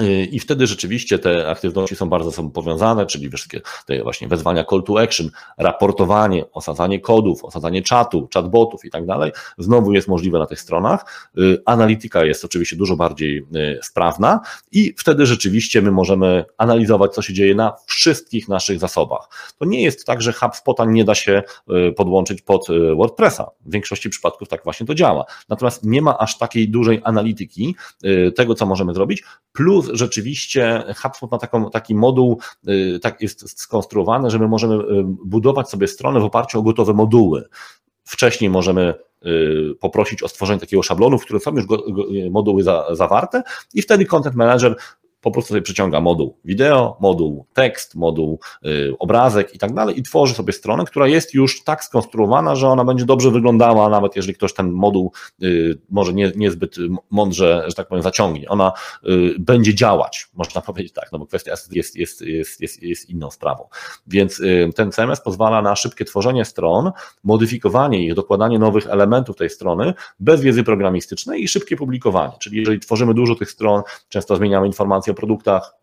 Y, 0.00 0.24
I 0.24 0.40
wtedy 0.40 0.66
rzeczywiście 0.66 1.18
te 1.18 1.50
aktywności 1.50 1.96
są 1.96 2.08
bardzo 2.08 2.32
sobą 2.32 2.50
powiązane, 2.50 3.06
czyli 3.06 3.30
wszystkie 3.30 3.60
te 3.86 4.02
właśnie 4.02 4.28
wezwania 4.28 4.64
call 4.64 4.82
to 4.82 5.00
action, 5.00 5.30
raportowanie, 5.58 6.44
osadzanie 6.52 7.00
kodów, 7.00 7.44
osadzanie 7.44 7.82
czatu, 7.82 8.28
chatbotów 8.34 8.84
i 8.84 8.90
tak 8.90 9.06
dalej, 9.06 9.32
znowu 9.58 9.92
jest 9.92 10.08
możliwe 10.08 10.38
na 10.38 10.46
tych 10.46 10.60
stronach. 10.60 11.30
Y, 11.38 11.62
analityka 11.66 12.24
jest 12.24 12.44
oczywiście 12.44 12.76
dużo 12.76 12.96
bardziej 12.96 13.38
y, 13.38 13.78
sprawna 13.82 14.40
i 14.72 14.94
wtedy 14.98 15.26
rzeczywiście 15.26 15.82
my 15.82 15.90
możemy 15.90 16.44
analizować, 16.58 17.14
co 17.14 17.22
się 17.22 17.34
dzieje 17.34 17.54
na 17.54 17.72
wszystkich 17.86 18.48
naszych 18.48 18.78
zasobach. 18.78 19.54
To 19.58 19.64
nie 19.64 19.82
jest 19.82 20.06
tak, 20.06 20.22
że 20.22 20.32
HubSpota 20.32 20.84
nie 20.84 21.04
da 21.04 21.14
się 21.14 21.42
podłączyć 21.96 22.42
pod 22.42 22.66
WordPressa. 22.96 23.50
W 23.66 23.72
większości 23.72 24.10
przypadków 24.10 24.48
tak 24.48 24.64
właśnie 24.64 24.86
to 24.86 24.94
działa. 24.94 25.24
Natomiast 25.48 25.84
nie 25.84 26.02
ma 26.02 26.18
aż 26.18 26.38
takiej 26.38 26.68
dużej 26.68 27.00
analityki 27.04 27.76
tego, 28.36 28.54
co 28.54 28.66
możemy 28.66 28.94
zrobić, 28.94 29.22
plus 29.52 29.85
rzeczywiście 29.92 30.84
HubSpot 31.02 31.30
ma 31.30 31.38
taką, 31.38 31.70
taki 31.70 31.94
moduł, 31.94 32.40
y, 32.68 32.98
tak 33.02 33.20
jest 33.20 33.60
skonstruowany, 33.60 34.30
że 34.30 34.38
my 34.38 34.48
możemy 34.48 34.74
y, 34.74 34.78
budować 35.04 35.70
sobie 35.70 35.88
stronę 35.88 36.20
w 36.20 36.24
oparciu 36.24 36.58
o 36.58 36.62
gotowe 36.62 36.92
moduły. 36.92 37.48
Wcześniej 38.04 38.50
możemy 38.50 38.94
poprosić 39.80 40.22
o 40.22 40.28
stworzenie 40.28 40.60
takiego 40.60 40.82
szablonu, 40.82 41.18
w 41.18 41.24
którym 41.24 41.40
są 41.40 41.54
już 41.54 41.64
moduły 42.30 42.62
za, 42.62 42.94
zawarte 42.94 43.42
i 43.74 43.82
wtedy 43.82 44.04
Content 44.04 44.36
Manager 44.36 44.76
po 45.26 45.30
prostu 45.30 45.48
sobie 45.48 45.62
przeciąga 45.62 46.00
moduł 46.00 46.36
wideo, 46.44 46.96
moduł 47.00 47.46
tekst, 47.54 47.94
moduł 47.94 48.40
y, 48.66 48.94
obrazek 48.98 49.54
i 49.54 49.58
tak 49.58 49.74
dalej 49.74 49.98
i 49.98 50.02
tworzy 50.02 50.34
sobie 50.34 50.52
stronę, 50.52 50.84
która 50.84 51.08
jest 51.08 51.34
już 51.34 51.64
tak 51.64 51.84
skonstruowana, 51.84 52.56
że 52.56 52.68
ona 52.68 52.84
będzie 52.84 53.04
dobrze 53.04 53.30
wyglądała, 53.30 53.88
nawet 53.88 54.16
jeżeli 54.16 54.34
ktoś 54.34 54.54
ten 54.54 54.70
moduł 54.72 55.12
y, 55.42 55.78
może 55.90 56.12
nie, 56.12 56.32
niezbyt 56.36 56.76
mądrze, 57.10 57.64
że 57.66 57.74
tak 57.74 57.88
powiem, 57.88 58.02
zaciągnie. 58.02 58.48
Ona 58.48 58.72
y, 59.08 59.34
będzie 59.38 59.74
działać, 59.74 60.28
można 60.34 60.60
powiedzieć 60.68 60.92
tak, 60.92 61.12
no 61.12 61.18
bo 61.18 61.26
kwestia 61.26 61.50
jest, 61.50 61.76
jest, 61.76 61.96
jest, 61.96 62.60
jest, 62.60 62.82
jest, 62.82 63.10
inną 63.10 63.30
sprawą. 63.30 63.68
Więc 64.06 64.42
ten 64.74 64.92
CMS 64.92 65.20
pozwala 65.20 65.62
na 65.62 65.76
szybkie 65.76 66.04
tworzenie 66.04 66.44
stron, 66.44 66.92
modyfikowanie 67.24 68.06
ich, 68.06 68.14
dokładanie 68.14 68.58
nowych 68.58 68.86
elementów 68.86 69.36
tej 69.36 69.50
strony 69.50 69.94
bez 70.20 70.40
wiedzy 70.40 70.64
programistycznej 70.64 71.42
i 71.42 71.48
szybkie 71.48 71.76
publikowanie. 71.76 72.32
Czyli 72.38 72.58
jeżeli 72.58 72.80
tworzymy 72.80 73.14
dużo 73.14 73.34
tych 73.34 73.50
stron, 73.50 73.82
często 74.08 74.36
zmieniamy 74.36 74.66
informacje 74.66 75.12
o 75.12 75.15
produktach, 75.16 75.76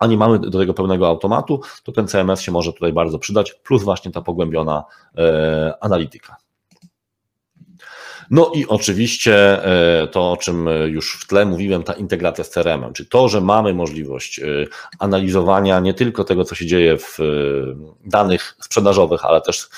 a 0.00 0.06
nie 0.06 0.16
mamy 0.16 0.38
do 0.38 0.58
tego 0.58 0.74
pełnego 0.74 1.08
automatu, 1.08 1.60
to 1.84 1.92
ten 1.92 2.08
CMS 2.08 2.40
się 2.40 2.52
może 2.52 2.72
tutaj 2.72 2.92
bardzo 2.92 3.18
przydać, 3.18 3.52
plus 3.52 3.82
właśnie 3.82 4.10
ta 4.10 4.22
pogłębiona 4.22 4.84
e, 5.18 5.74
analityka. 5.80 6.36
No 8.30 8.52
i 8.54 8.66
oczywiście 8.66 9.64
e, 10.02 10.08
to, 10.08 10.32
o 10.32 10.36
czym 10.36 10.68
już 10.86 11.18
w 11.20 11.26
tle 11.26 11.46
mówiłem, 11.46 11.82
ta 11.82 11.92
integracja 11.92 12.44
z 12.44 12.50
CRM-em, 12.50 12.92
to, 13.10 13.28
że 13.28 13.40
mamy 13.40 13.74
możliwość 13.74 14.38
e, 14.38 14.44
analizowania 14.98 15.80
nie 15.80 15.94
tylko 15.94 16.24
tego, 16.24 16.44
co 16.44 16.54
się 16.54 16.66
dzieje 16.66 16.98
w 16.98 17.18
danych 18.04 18.56
sprzedażowych, 18.60 19.24
ale 19.24 19.40
też 19.40 19.68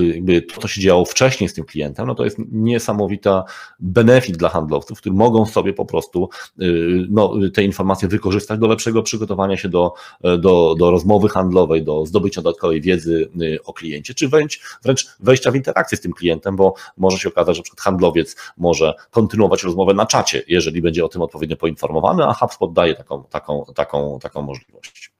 jakby 0.00 0.42
to, 0.42 0.60
co 0.60 0.68
się 0.68 0.80
działo 0.80 1.04
wcześniej 1.04 1.48
z 1.48 1.54
tym 1.54 1.64
klientem, 1.64 2.06
no 2.06 2.14
to 2.14 2.24
jest 2.24 2.36
niesamowita 2.52 3.44
benefit 3.80 4.36
dla 4.36 4.48
handlowców, 4.48 4.98
którzy 4.98 5.14
mogą 5.14 5.46
sobie 5.46 5.72
po 5.72 5.84
prostu 5.84 6.28
y, 6.60 7.06
no, 7.10 7.34
te 7.54 7.64
informacje 7.64 8.08
wykorzystać 8.08 8.60
do 8.60 8.66
lepszego 8.66 9.02
przygotowania 9.02 9.56
się 9.56 9.68
do, 9.68 9.94
do, 10.38 10.74
do 10.78 10.90
rozmowy 10.90 11.28
handlowej, 11.28 11.82
do 11.82 12.06
zdobycia 12.06 12.42
dodatkowej 12.42 12.80
wiedzy 12.80 13.30
y, 13.42 13.58
o 13.64 13.72
kliencie, 13.72 14.14
czy 14.14 14.28
wręcz, 14.28 14.60
wręcz 14.82 15.16
wejścia 15.20 15.50
w 15.50 15.56
interakcję 15.56 15.98
z 15.98 16.00
tym 16.00 16.12
klientem, 16.12 16.56
bo 16.56 16.74
może 16.96 17.18
się 17.18 17.28
okazać, 17.28 17.56
że 17.56 17.62
przykład 17.62 17.80
handlowiec 17.80 18.36
może 18.56 18.94
kontynuować 19.10 19.62
rozmowę 19.62 19.94
na 19.94 20.06
czacie, 20.06 20.42
jeżeli 20.48 20.82
będzie 20.82 21.04
o 21.04 21.08
tym 21.08 21.22
odpowiednio 21.22 21.56
poinformowany, 21.56 22.24
a 22.24 22.34
HubSpot 22.34 22.72
daje 22.72 22.94
taką, 22.94 23.24
taką, 23.24 23.64
taką, 23.74 24.18
taką 24.22 24.42
możliwość. 24.42 25.11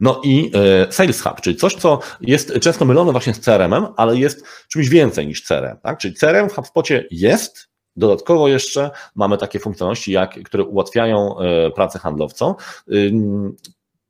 No 0.00 0.20
i 0.24 0.50
e, 0.54 0.92
Sales 0.92 1.22
Hub, 1.22 1.40
czyli 1.40 1.56
coś, 1.56 1.74
co 1.74 1.98
jest 2.20 2.52
często 2.60 2.84
mylone 2.84 3.12
właśnie 3.12 3.34
z 3.34 3.40
CRM-em, 3.40 3.86
ale 3.96 4.16
jest 4.16 4.46
czymś 4.68 4.88
więcej 4.88 5.26
niż 5.26 5.42
CRM. 5.42 5.76
Tak? 5.82 5.98
Czyli 5.98 6.14
CRM 6.14 6.48
w 6.48 6.54
HubSpocie 6.54 7.06
jest, 7.10 7.68
Dodatkowo 7.98 8.48
jeszcze 8.48 8.90
mamy 9.14 9.38
takie 9.38 9.58
funkcjonalności, 9.58 10.12
jak, 10.12 10.42
które 10.42 10.64
ułatwiają 10.64 11.38
e, 11.38 11.70
pracę 11.70 11.98
handlowcom. 11.98 12.54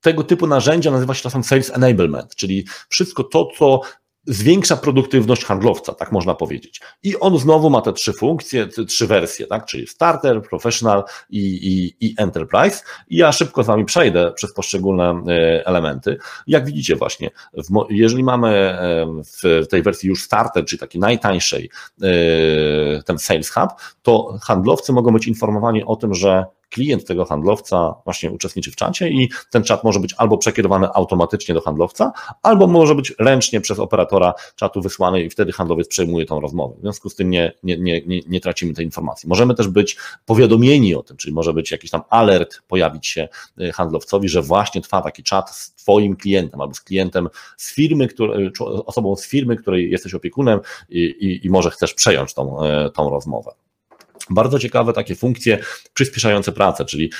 Tego 0.01 0.25
typu 0.25 0.47
narzędzia 0.47 0.91
nazywa 0.91 1.15
się 1.15 1.23
czasem 1.23 1.45
Sales 1.45 1.71
Enablement, 1.71 2.35
czyli 2.37 2.67
wszystko 2.89 3.25
to, 3.25 3.49
co 3.59 3.81
zwiększa 4.29 4.77
produktywność 4.77 5.45
handlowca, 5.45 5.95
tak 5.95 6.13
można 6.13 6.35
powiedzieć. 6.35 6.81
I 7.03 7.17
on 7.21 7.39
znowu 7.39 7.71
ma 7.71 7.81
te 7.81 7.93
trzy 7.93 8.13
funkcje, 8.13 8.67
te 8.67 8.85
trzy 8.85 9.07
wersje, 9.07 9.47
tak? 9.47 9.67
czyli 9.67 9.87
starter, 9.87 10.43
professional 10.43 11.05
i, 11.31 11.41
i, 11.41 12.07
i 12.07 12.15
enterprise. 12.19 12.83
I 13.09 13.17
ja 13.17 13.33
szybko 13.33 13.63
z 13.63 13.67
Wami 13.67 13.85
przejdę 13.85 14.33
przez 14.33 14.55
poszczególne 14.55 15.23
e, 15.29 15.67
elementy. 15.67 16.19
Jak 16.47 16.67
widzicie 16.67 16.97
właśnie, 16.97 17.31
w, 17.53 17.87
jeżeli 17.91 18.25
mamy 18.25 18.49
e, 18.49 19.07
w 19.43 19.67
tej 19.67 19.83
wersji 19.83 20.09
już 20.09 20.23
starter, 20.23 20.65
czyli 20.65 20.81
takiej 20.81 21.01
najtańszej, 21.01 21.71
e, 22.03 23.03
ten 23.03 23.19
Sales 23.19 23.51
Hub, 23.51 23.71
to 24.03 24.39
handlowcy 24.43 24.93
mogą 24.93 25.13
być 25.13 25.27
informowani 25.27 25.85
o 25.85 25.97
tym, 25.97 26.15
że 26.15 26.45
klient 26.71 27.05
tego 27.05 27.25
handlowca 27.25 27.95
właśnie 28.05 28.31
uczestniczy 28.31 28.71
w 28.71 28.77
czacie 28.77 29.09
i 29.09 29.29
ten 29.51 29.65
czat 29.65 29.85
może 29.85 30.01
być 30.01 30.15
albo 30.19 30.39
przekierowany 30.39 30.89
automatycznie 30.95 31.55
do 31.55 31.61
handlowca, 31.61 32.13
albo 32.43 32.67
może 32.67 32.95
być 32.95 33.15
ręcznie 33.19 33.61
przez 33.61 33.79
operatora 33.79 34.35
czatu 34.57 34.83
wysłany 34.83 35.23
i 35.23 35.31
wtedy 35.31 35.53
handlowiec 35.53 35.89
przejmuje 35.89 36.27
tą 36.27 36.41
rozmowę. 36.41 36.75
W 36.79 36.81
związku 36.81 37.11
z 37.11 37.15
tym 37.15 37.31
nie, 37.31 37.53
nie, 37.63 37.79
nie, 37.79 38.03
nie, 38.07 38.21
nie 38.29 38.41
tracimy 38.41 38.75
tej 38.75 38.85
informacji. 38.85 39.29
Możemy 39.29 39.55
też 39.55 39.69
być 39.69 39.97
powiadomieni 40.27 40.95
o 40.95 41.03
tym, 41.03 41.17
czyli 41.17 41.35
może 41.35 41.53
być 41.53 41.71
jakiś 41.71 41.91
tam 41.91 42.03
alert 42.11 42.63
pojawić 42.69 43.07
się 43.07 43.29
y, 43.61 43.73
handlowcowi, 43.73 44.29
że 44.29 44.43
właśnie 44.43 44.81
trwa 44.81 45.03
taki 45.03 45.23
czat 45.23 45.51
z 45.51 45.75
Twoim 45.75 46.17
klientem 46.17 46.61
albo 46.61 46.75
z 46.75 46.81
klientem 46.81 47.29
z 47.57 47.75
firmy, 47.75 48.09
który, 48.09 48.51
osobą 48.87 49.17
z 49.17 49.27
firmy, 49.27 49.57
której 49.57 49.91
jesteś 49.91 50.15
opiekunem 50.15 50.61
i, 50.89 51.01
i, 51.01 51.47
i 51.47 51.51
może 51.51 51.71
chcesz 51.71 51.95
przejąć 51.95 52.35
tą, 52.35 52.65
y, 52.65 52.91
tą 52.91 53.11
rozmowę. 53.11 53.68
Bardzo 54.31 54.59
ciekawe 54.59 54.93
takie 54.93 55.15
funkcje 55.15 55.59
przyspieszające 55.95 56.53
pracę, 56.53 56.85
czyli 56.85 57.11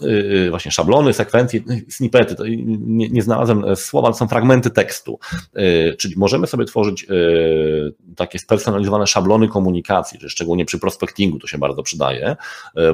yy, 0.00 0.50
właśnie 0.50 0.70
szablony, 0.70 1.12
sekwencje, 1.12 1.60
snippety. 1.88 2.34
Nie, 2.66 3.08
nie 3.08 3.22
znalazłem 3.22 3.76
słowa, 3.76 4.08
ale 4.08 4.14
są 4.14 4.28
fragmenty 4.28 4.70
tekstu. 4.70 5.18
Yy, 5.54 5.96
czyli 5.98 6.14
możemy 6.16 6.46
sobie 6.46 6.64
tworzyć 6.64 7.02
yy, 7.02 7.94
takie 8.16 8.38
spersonalizowane 8.38 9.06
szablony 9.06 9.48
komunikacji, 9.48 10.18
szczególnie 10.28 10.64
przy 10.64 10.78
prospectingu 10.78 11.38
to 11.38 11.46
się 11.46 11.58
bardzo 11.58 11.82
przydaje. 11.82 12.36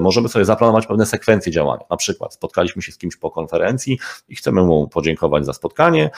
Możemy 0.01 0.29
sobie 0.29 0.45
zaplanować 0.45 0.87
pewne 0.87 1.07
sekwencje 1.07 1.53
działania. 1.53 1.85
Na 1.91 1.97
przykład 1.97 2.35
spotkaliśmy 2.35 2.83
się 2.83 2.93
z 2.93 2.99
kimś 2.99 3.17
po 3.17 3.31
konferencji 3.31 3.99
i 4.29 4.37
chcemy 4.37 4.63
mu 4.63 4.89
podziękować 4.89 5.47
za 5.47 5.53
spotkanie, 5.53 6.11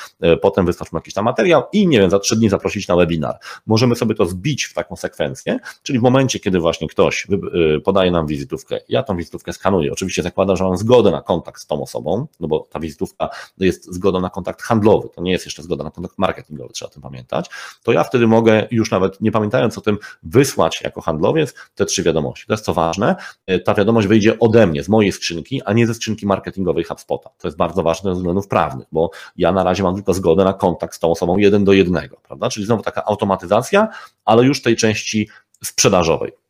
potem 0.43 0.67
wysłać 0.67 0.93
mu 0.93 0.99
jakiś 0.99 1.15
tam 1.15 1.25
materiał 1.25 1.63
i 1.73 1.87
nie 1.87 1.99
wiem, 1.99 2.11
za 2.11 2.19
trzy 2.19 2.37
dni 2.37 2.49
zaprosić 2.49 2.89
na 2.89 2.97
webinar. 2.97 3.39
Możemy 3.67 3.97
sobie 3.97 4.15
to 4.15 4.27
zbić 4.27 4.65
w 4.65 4.75
taką 4.75 4.97
sekwencję, 4.97 5.59
czyli 5.83 5.99
w 5.99 6.03
momencie, 6.03 6.41
kiedy 6.41 6.61
właśnie 6.61 6.89
ktoś 6.89 7.27
Y, 7.31 7.44
podaje 7.85 8.11
nam 8.11 8.27
wizytówkę. 8.27 8.81
Ja 8.89 9.03
tą 9.03 9.17
wizytówkę 9.17 9.53
skanuję. 9.53 9.93
Oczywiście 9.93 10.23
zakładam, 10.23 10.57
że 10.57 10.65
mam 10.65 10.77
zgodę 10.77 11.11
na 11.11 11.23
kontakt 11.23 11.61
z 11.61 11.67
tą 11.67 11.83
osobą, 11.83 12.27
no 12.41 12.49
bo 12.49 12.67
ta 12.71 12.81
wizytówka 12.81 13.29
jest 13.59 13.95
zgodą 13.95 14.21
na 14.21 14.31
kontakt 14.31 14.63
handlowy, 14.63 15.09
to 15.15 15.23
nie 15.23 15.33
jest 15.33 15.45
jeszcze 15.45 15.63
zgoda 15.63 15.85
na 15.85 15.91
kontakt 15.91 16.19
marketingowy, 16.19 16.73
trzeba 16.73 16.91
o 16.91 16.93
tym 16.93 17.03
pamiętać. 17.03 17.51
To 17.83 17.93
ja 17.93 18.05
wtedy 18.05 18.27
mogę 18.27 18.67
już 18.71 18.91
nawet 18.91 19.21
nie 19.21 19.33
pamiętając 19.33 19.79
o 19.79 19.81
tym 19.81 19.99
wysłać 20.23 20.81
jako 20.83 21.01
handlowiec 21.01 21.55
te 21.75 21.85
trzy 21.85 22.03
wiadomości. 22.03 22.47
To 22.47 22.53
jest 22.53 22.65
co 22.65 22.75
ważne, 22.75 23.17
y, 23.51 23.59
ta 23.59 23.75
wiadomość 23.75 24.09
wyjdzie 24.09 24.39
ode 24.39 24.67
mnie, 24.67 24.83
z 24.83 24.89
mojej 24.89 25.13
skrzynki, 25.13 25.63
a 25.63 25.73
nie 25.73 25.87
ze 25.87 25.95
skrzynki 25.95 26.27
marketingowej 26.27 26.85
HubSpota. 26.85 27.31
To 27.39 27.49
jest 27.49 27.57
bardzo 27.57 27.83
ważne 27.83 28.11
ze 28.11 28.17
względów 28.17 28.49
prawnych, 28.49 28.87
bo 28.93 29.11
ja 29.37 29.53
na 29.53 29.65
razie 29.65 29.83
mam 29.83 29.95
tylko 29.95 30.15
zgodę 30.15 30.45
na 30.45 30.53
kontakt 30.53 30.95
z 30.95 30.99
tą 30.99 31.11
osobą 31.11 31.39
jeden 31.39 31.65
do 31.65 31.73
jednego, 31.73 32.17
prawda? 32.23 32.51
Czyli 32.51 32.67
znowu 32.67 32.83
taka 32.83 33.05
automatyzacja, 33.05 33.89
ale 34.25 34.45
już 34.45 34.63
tej 34.63 34.77
części 34.77 35.29
sprzedażowej. 35.65 36.44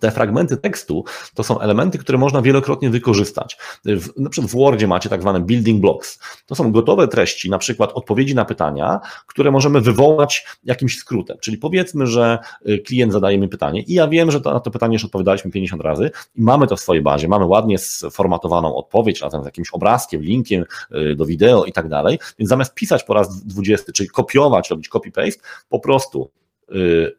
Te 0.00 0.10
fragmenty 0.10 0.56
tekstu 0.56 1.04
to 1.34 1.42
są 1.42 1.60
elementy, 1.60 1.98
które 1.98 2.18
można 2.18 2.42
wielokrotnie 2.42 2.90
wykorzystać. 2.90 3.56
W, 3.84 4.20
na 4.20 4.30
przykład 4.30 4.50
w 4.50 4.56
Wordzie 4.56 4.86
macie 4.86 5.08
tak 5.08 5.20
zwane 5.20 5.40
building 5.40 5.80
blocks. 5.80 6.18
To 6.46 6.54
są 6.54 6.72
gotowe 6.72 7.08
treści, 7.08 7.50
na 7.50 7.58
przykład 7.58 7.90
odpowiedzi 7.94 8.34
na 8.34 8.44
pytania, 8.44 9.00
które 9.26 9.50
możemy 9.50 9.80
wywołać 9.80 10.46
jakimś 10.64 10.98
skrótem. 10.98 11.36
Czyli 11.40 11.58
powiedzmy, 11.58 12.06
że 12.06 12.38
y, 12.68 12.78
klient 12.78 13.12
zadaje 13.12 13.38
mi 13.38 13.48
pytanie 13.48 13.82
i 13.82 13.92
ja 13.92 14.08
wiem, 14.08 14.30
że 14.30 14.40
to, 14.40 14.52
na 14.52 14.60
to 14.60 14.70
pytanie 14.70 14.92
już 14.92 15.04
odpowiadaliśmy 15.04 15.50
50 15.50 15.82
razy 15.82 16.10
i 16.34 16.42
mamy 16.42 16.66
to 16.66 16.76
w 16.76 16.80
swojej 16.80 17.02
bazie, 17.02 17.28
mamy 17.28 17.44
ładnie 17.44 17.78
sformatowaną 17.78 18.76
odpowiedź 18.76 19.20
razem 19.20 19.42
z 19.42 19.44
jakimś 19.44 19.70
obrazkiem, 19.70 20.22
linkiem 20.22 20.64
y, 20.94 21.14
do 21.16 21.24
wideo 21.24 21.64
i 21.64 21.72
tak 21.72 21.88
dalej. 21.88 22.18
Więc 22.38 22.48
zamiast 22.48 22.74
pisać 22.74 23.04
po 23.04 23.14
raz 23.14 23.44
20, 23.44 23.92
czyli 23.92 24.08
kopiować, 24.08 24.70
robić 24.70 24.88
copy-paste, 24.88 25.40
po 25.68 25.80
prostu 25.80 26.30
y, 26.74 27.16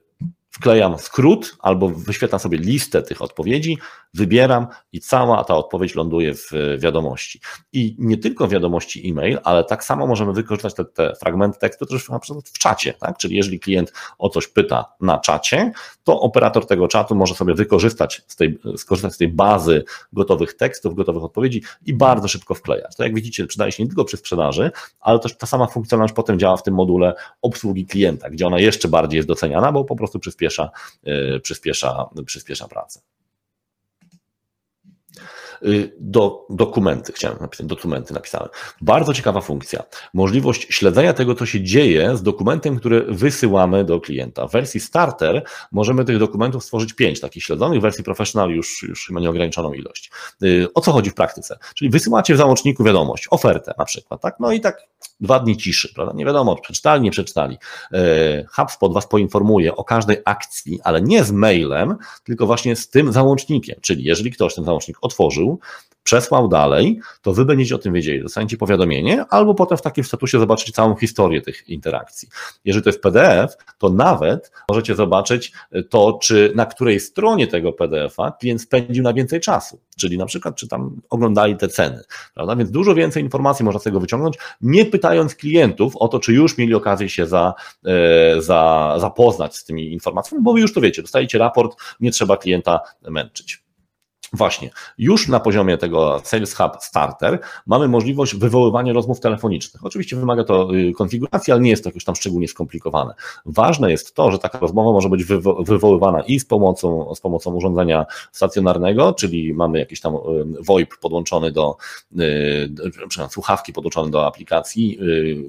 wklejam 0.49 0.99
skrót 0.99 1.55
albo 1.59 1.89
wyświetlam 1.89 2.39
sobie 2.39 2.57
listę 2.57 3.01
tych 3.01 3.21
odpowiedzi, 3.21 3.77
wybieram 4.13 4.67
i 4.91 4.99
cała 4.99 5.43
ta 5.43 5.55
odpowiedź 5.55 5.95
ląduje 5.95 6.33
w 6.33 6.51
wiadomości. 6.79 7.39
I 7.73 7.95
nie 7.99 8.17
tylko 8.17 8.47
wiadomości 8.47 9.09
e-mail, 9.09 9.39
ale 9.43 9.63
tak 9.63 9.83
samo 9.83 10.07
możemy 10.07 10.33
wykorzystać 10.33 10.73
te, 10.75 10.85
te 10.85 11.15
fragmenty 11.15 11.59
tekstu 11.59 11.85
też 11.85 12.09
na 12.09 12.19
przykład 12.19 12.49
w 12.49 12.57
czacie, 12.57 12.93
tak? 12.93 13.17
Czyli 13.17 13.35
jeżeli 13.35 13.59
klient 13.59 13.93
o 14.17 14.29
coś 14.29 14.47
pyta 14.47 14.85
na 15.01 15.17
czacie, 15.17 15.71
to 16.03 16.19
operator 16.21 16.65
tego 16.65 16.87
czatu 16.87 17.15
może 17.15 17.35
sobie 17.35 17.53
wykorzystać 17.53 18.21
z 18.27 18.35
tej, 18.35 18.59
skorzystać 18.77 19.13
z 19.13 19.17
tej 19.17 19.27
bazy 19.27 19.83
gotowych 20.13 20.53
tekstów, 20.53 20.95
gotowych 20.95 21.23
odpowiedzi 21.23 21.63
i 21.85 21.93
bardzo 21.93 22.27
szybko 22.27 22.55
wklejać. 22.55 22.95
To 22.95 23.03
jak 23.03 23.15
widzicie, 23.15 23.47
przydaje 23.47 23.71
się 23.71 23.83
nie 23.83 23.89
tylko 23.89 24.05
przy 24.05 24.17
sprzedaży, 24.17 24.71
ale 24.99 25.19
też 25.19 25.37
ta 25.37 25.47
sama 25.47 25.67
funkcjonalność 25.67 26.13
potem 26.13 26.39
działa 26.39 26.57
w 26.57 26.63
tym 26.63 26.73
module 26.73 27.13
obsługi 27.41 27.85
klienta, 27.85 28.29
gdzie 28.29 28.47
ona 28.47 28.59
jeszcze 28.59 28.87
bardziej 28.87 29.17
jest 29.17 29.27
doceniana, 29.27 29.71
bo 29.71 29.85
po 29.85 29.95
prostu 29.95 30.19
przyspiesza, 30.39 30.71
yy, 31.03 31.39
przyspiesza, 31.39 32.09
przyspiesza 32.25 32.67
pracę. 32.67 33.01
Y, 35.63 35.93
do, 35.99 36.45
dokumenty, 36.49 37.13
chciałem 37.13 37.37
napisać, 37.41 37.65
dokumenty 37.65 38.13
napisałem. 38.13 38.49
Bardzo 38.81 39.13
ciekawa 39.13 39.41
funkcja. 39.41 39.83
Możliwość 40.13 40.67
śledzenia 40.69 41.13
tego, 41.13 41.35
co 41.35 41.45
się 41.45 41.63
dzieje 41.63 42.17
z 42.17 42.23
dokumentem, 42.23 42.79
który 42.79 43.01
wysyłamy 43.01 43.83
do 43.83 43.99
klienta. 43.99 44.47
W 44.47 44.51
wersji 44.51 44.79
starter 44.79 45.43
możemy 45.71 46.05
tych 46.05 46.19
dokumentów 46.19 46.63
stworzyć 46.63 46.93
pięć 46.93 47.19
takich 47.19 47.43
śledzonych, 47.43 47.79
w 47.79 47.81
wersji 47.81 48.03
professional 48.03 48.49
już, 48.49 48.83
już 48.83 49.09
ma 49.09 49.19
nieograniczoną 49.19 49.73
ilość. 49.73 50.11
Y, 50.43 50.67
o 50.73 50.81
co 50.81 50.91
chodzi 50.91 51.09
w 51.09 51.13
praktyce? 51.13 51.57
Czyli 51.75 51.89
wysyłacie 51.89 52.33
w 52.33 52.37
załączniku 52.37 52.83
wiadomość, 52.83 53.27
ofertę 53.31 53.73
na 53.77 53.85
przykład, 53.85 54.21
tak? 54.21 54.35
No 54.39 54.51
i 54.51 54.61
tak 54.61 54.87
dwa 55.19 55.39
dni 55.39 55.57
ciszy, 55.57 55.93
prawda? 55.93 56.13
Nie 56.15 56.25
wiadomo, 56.25 56.55
przeczytali, 56.55 57.01
nie 57.01 57.11
przeczytali. 57.11 57.57
Y, 57.93 58.45
HubSpot 58.51 58.93
Was 58.93 59.07
poinformuje 59.07 59.75
o 59.75 59.83
każdej 59.83 60.17
akcji, 60.25 60.79
ale 60.83 61.01
nie 61.01 61.23
z 61.23 61.31
mailem, 61.31 61.95
tylko 62.23 62.45
właśnie 62.45 62.75
z 62.75 62.89
tym 62.89 63.13
załącznikiem. 63.13 63.75
Czyli 63.81 64.03
jeżeli 64.03 64.31
ktoś 64.31 64.55
ten 64.55 64.65
załącznik 64.65 64.97
otworzył, 65.01 65.48
przesłał 66.09 66.47
dalej, 66.47 66.99
to 67.21 67.33
wy 67.33 67.45
będziecie 67.45 67.75
o 67.75 67.77
tym 67.77 67.93
wiedzieli, 67.93 68.23
dostaniecie 68.23 68.57
powiadomienie, 68.57 69.25
albo 69.29 69.55
potem 69.55 69.77
w 69.77 69.81
takim 69.81 70.03
statusie 70.03 70.39
zobaczycie 70.39 70.71
całą 70.71 70.95
historię 70.95 71.41
tych 71.41 71.69
interakcji. 71.69 72.27
Jeżeli 72.65 72.83
to 72.83 72.89
jest 72.89 73.01
PDF, 73.01 73.57
to 73.77 73.89
nawet 73.89 74.51
możecie 74.69 74.95
zobaczyć 74.95 75.51
to, 75.89 76.19
czy 76.21 76.51
na 76.55 76.65
której 76.65 76.99
stronie 76.99 77.47
tego 77.47 77.73
PDF-a 77.73 78.31
klient 78.31 78.61
spędził 78.61 79.03
na 79.03 79.13
więcej 79.13 79.39
czasu, 79.39 79.79
czyli 79.99 80.17
na 80.17 80.25
przykład, 80.25 80.55
czy 80.55 80.67
tam 80.67 81.01
oglądali 81.09 81.57
te 81.57 81.67
ceny, 81.67 82.03
prawda? 82.33 82.55
Więc 82.55 82.71
dużo 82.71 82.95
więcej 82.95 83.23
informacji 83.23 83.65
można 83.65 83.79
z 83.79 83.83
tego 83.83 83.99
wyciągnąć, 83.99 84.37
nie 84.61 84.85
pytając 84.85 85.35
klientów 85.35 85.95
o 85.95 86.07
to, 86.07 86.19
czy 86.19 86.33
już 86.33 86.57
mieli 86.57 86.73
okazję 86.73 87.09
się 87.09 87.25
za, 87.25 87.53
e, 87.85 88.41
za, 88.41 88.95
zapoznać 88.99 89.55
z 89.55 89.65
tymi 89.65 89.93
informacjami, 89.93 90.43
bo 90.43 90.53
wy 90.53 90.59
już 90.59 90.73
to 90.73 90.81
wiecie, 90.81 91.01
dostajecie 91.01 91.37
raport, 91.37 91.75
nie 91.99 92.11
trzeba 92.11 92.37
klienta 92.37 92.79
męczyć. 93.09 93.68
Właśnie, 94.33 94.69
już 94.97 95.27
na 95.27 95.39
poziomie 95.39 95.77
tego 95.77 96.21
Sales 96.23 96.55
Hub 96.55 96.71
Starter 96.81 97.39
mamy 97.67 97.87
możliwość 97.87 98.35
wywoływania 98.35 98.93
rozmów 98.93 99.19
telefonicznych. 99.19 99.85
Oczywiście 99.85 100.15
wymaga 100.15 100.43
to 100.43 100.75
y, 100.75 100.91
konfiguracji, 100.91 101.53
ale 101.53 101.61
nie 101.61 101.69
jest 101.69 101.83
to 101.83 101.89
jakoś 101.89 102.03
tam 102.03 102.15
szczególnie 102.15 102.47
skomplikowane. 102.47 103.13
Ważne 103.45 103.91
jest 103.91 104.15
to, 104.15 104.31
że 104.31 104.39
taka 104.39 104.59
rozmowa 104.59 104.91
może 104.91 105.09
być 105.09 105.23
wywo 105.23 105.63
wywoływana 105.63 106.21
i 106.21 106.39
z 106.39 106.45
pomocą, 106.45 107.15
z 107.15 107.21
pomocą 107.21 107.53
urządzenia 107.53 108.05
stacjonarnego, 108.31 109.13
czyli 109.13 109.53
mamy 109.53 109.79
jakiś 109.79 110.01
tam 110.01 110.15
y, 110.15 110.19
VoIP 110.59 110.97
podłączony 111.01 111.51
do, 111.51 111.77
y, 112.19 112.91
przepraszam, 112.91 113.29
słuchawki 113.29 113.73
podłączone 113.73 114.11
do 114.11 114.27
aplikacji 114.27 114.99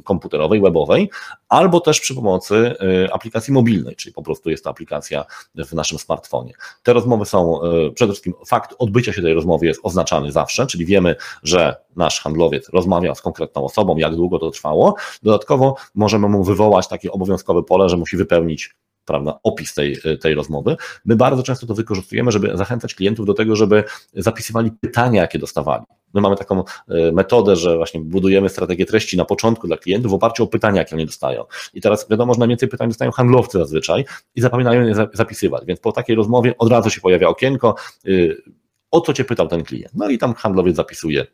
komputerowej, 0.05 0.61
webowej, 0.61 1.11
albo 1.49 1.81
też 1.81 2.01
przy 2.01 2.14
pomocy 2.14 2.74
aplikacji 3.12 3.53
mobilnej, 3.53 3.97
czyli 3.97 4.12
po 4.12 4.22
prostu 4.22 4.51
jest 4.51 4.64
to 4.64 4.70
aplikacja 4.70 5.24
w 5.55 5.72
naszym 5.72 5.99
smartfonie. 5.99 6.53
Te 6.83 6.93
rozmowy 6.93 7.24
są 7.24 7.61
przede 7.95 8.12
wszystkim 8.12 8.35
fakt 8.47 8.70
fakt 8.71 8.83
odbycia 8.83 9.12
się 9.12 9.23
tej 9.23 9.35
rozmowy 9.35 9.66
jest 9.66 9.81
oznaczany 9.83 10.33
zawsze, 10.33 10.66
czyli 10.66 10.87
wiemy, 10.87 11.16
że 11.43 11.77
nasz 11.97 12.21
handlowiec 12.21 12.68
rozmawia 12.68 13.14
z 13.14 13.23
konkretną 13.23 13.64
osobą, 13.64 13.97
jak 13.97 14.16
długo 14.16 14.39
to 14.39 14.51
trwało. 14.51 14.95
Dodatkowo 15.23 15.77
możemy 15.95 16.29
mu 16.29 16.45
wywołać 16.45 16.89
takie 16.89 17.12
obowiązkowe 17.12 17.62
pole, 17.62 17.89
że 17.89 17.97
musi 17.97 18.16
wypełnić 18.16 18.75
prawda, 19.05 19.39
opis 19.43 19.75
tej, 19.75 19.97
tej 20.21 20.35
rozmowy. 20.35 20.77
My 21.05 21.16
bardzo 21.16 21.43
często 21.43 21.66
to 21.66 21.75
wykorzystujemy, 21.75 22.33
żeby 22.33 22.57
zachęcać 22.57 22.95
klientów 22.95 23.27
do 23.27 23.35
tego, 23.35 23.57
żeby 23.57 23.85
zapisywali 24.14 24.71
pytania, 24.81 25.23
jakie 25.23 25.39
dostawali. 25.39 25.85
My 26.14 26.21
mamy 26.21 26.37
taką 26.37 26.64
e, 26.89 27.12
metodę, 27.12 27.57
że 27.57 27.77
właśnie 27.77 28.01
budujemy 28.01 28.49
strategię 28.49 28.87
treści 28.87 29.16
na 29.16 29.25
początku 29.25 29.66
dla 29.66 29.77
klientów 29.77 30.12
w 30.12 30.14
oparciu 30.14 30.45
o 30.45 30.47
pytania, 30.47 30.79
jakie 30.79 30.97
oni 30.97 31.07
dostają. 31.07 31.45
I 31.75 31.81
teraz 31.81 32.09
wiadomo, 32.11 32.35
że 32.35 32.39
najwięcej 32.39 32.68
pytań 32.68 32.89
dostają 32.89 33.11
handlowcy 33.11 33.59
zazwyczaj 33.59 34.05
i 34.35 34.41
zapominają 34.41 34.87
je 34.87 34.95
zapisywać. 35.12 35.64
Więc 35.66 35.81
po 35.81 35.93
takiej 35.93 36.16
rozmowie 36.16 36.55
od 36.59 36.71
razu 36.71 36.91
się 36.91 37.01
pojawia 37.01 37.29
okienko, 37.29 37.75
y, 38.07 38.43
o 38.91 39.01
co 39.01 39.12
cię 39.12 39.24
pytał 39.24 39.49
ten 39.49 39.64
klient. 39.64 39.95
No 39.95 40.09
i 40.09 40.18
tam 40.18 40.34
handlowiec 40.34 40.76
zapisuje 40.76 41.26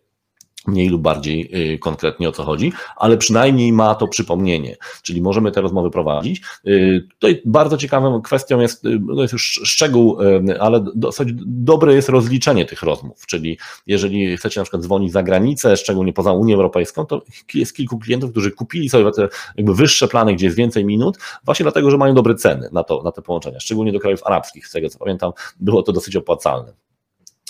mniej 0.67 0.89
lub 0.89 1.03
bardziej 1.03 1.51
y, 1.75 1.79
konkretnie 1.79 2.29
o 2.29 2.33
co 2.33 2.45
chodzi, 2.45 2.73
ale 2.97 3.17
przynajmniej 3.17 3.73
ma 3.73 3.95
to 3.95 4.09
przypomnienie, 4.09 4.77
czyli 5.03 5.23
możemy 5.23 5.53
te 5.53 5.61
rozmowy 5.61 5.91
prowadzić. 5.91 6.43
Y, 6.67 7.09
tutaj 7.19 7.43
bardzo 7.45 7.77
ciekawą 7.77 8.23
kwestią 8.23 8.61
jest, 8.61 8.85
y, 8.85 9.01
to 9.15 9.23
jest 9.23 9.33
już 9.33 9.61
szczegół, 9.65 10.19
ale 10.61 10.85
dosyć 10.95 11.29
dobre 11.47 11.95
jest 11.95 12.09
rozliczenie 12.09 12.65
tych 12.65 12.83
rozmów, 12.83 13.27
czyli 13.27 13.59
jeżeli 13.87 14.37
chcecie 14.37 14.61
na 14.61 14.65
przykład 14.65 14.83
dzwonić 14.83 15.13
za 15.13 15.23
granicę, 15.23 15.77
szczególnie 15.77 16.13
poza 16.13 16.33
Unię 16.33 16.55
Europejską, 16.55 17.07
to 17.07 17.23
jest 17.55 17.77
kilku 17.77 17.99
klientów, 17.99 18.31
którzy 18.31 18.51
kupili 18.51 18.89
sobie 18.89 19.13
te 19.13 19.29
jakby 19.57 19.75
wyższe 19.75 20.09
plany, 20.09 20.35
gdzie 20.35 20.47
jest 20.47 20.57
więcej 20.57 20.85
minut, 20.85 21.19
właśnie 21.45 21.65
dlatego, 21.65 21.91
że 21.91 21.99
mają 21.99 22.15
dobre 22.15 22.35
ceny 22.35 22.69
na, 22.73 22.85
to, 22.85 23.03
na 23.03 23.13
te 23.13 23.23
połączenia, 23.23 23.61
szczególnie 23.61 23.93
do 23.93 24.01
krajów 24.01 24.21
arabskich, 24.25 24.67
z 24.67 24.73
tego 24.73 24.89
co 24.89 24.99
pamiętam, 24.99 25.33
było 25.61 25.83
to 25.83 25.93
dosyć 25.93 26.17
opłacalne. 26.17 26.86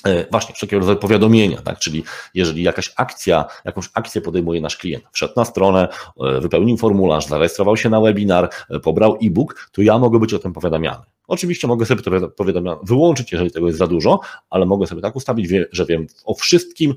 E, 0.05 0.31
właśnie, 0.31 0.55
wszelkiego 0.55 0.81
rodzaju 0.81 0.99
powiadomienia, 0.99 1.63
tak? 1.63 1.79
czyli 1.79 2.05
jeżeli 2.35 2.63
jakaś 2.63 2.93
akcja, 2.97 3.45
jakąś 3.65 3.91
akcję 3.95 4.21
podejmuje 4.21 4.61
nasz 4.61 4.77
klient, 4.77 5.05
wszedł 5.13 5.33
na 5.37 5.45
stronę, 5.45 5.89
e, 6.21 6.41
wypełnił 6.41 6.77
formularz, 6.77 7.27
zarejestrował 7.27 7.77
się 7.77 7.91
na 7.91 8.01
webinar, 8.01 8.51
e, 8.71 8.81
pobrał 8.81 9.19
e-book, 9.23 9.71
to 9.73 9.83
ja 9.83 9.99
mogę 9.99 10.19
być 10.19 10.35
o 10.35 10.39
tym 10.39 10.53
powiadamiany. 10.53 11.03
Oczywiście 11.29 11.67
mogę 11.67 11.87
sobie 11.87 12.03
to 12.03 12.29
powiadomienie 12.29 12.77
wyłączyć, 12.83 13.33
jeżeli 13.33 13.51
tego 13.51 13.67
jest 13.67 13.79
za 13.79 13.87
dużo, 13.87 14.21
ale 14.51 14.67
mogę 14.67 14.87
sobie 14.87 15.03
tak 15.03 15.17
ustawić, 15.17 15.51
że 15.73 15.87
wiem 15.87 16.07
o 16.25 16.35
wszystkim, 16.35 16.95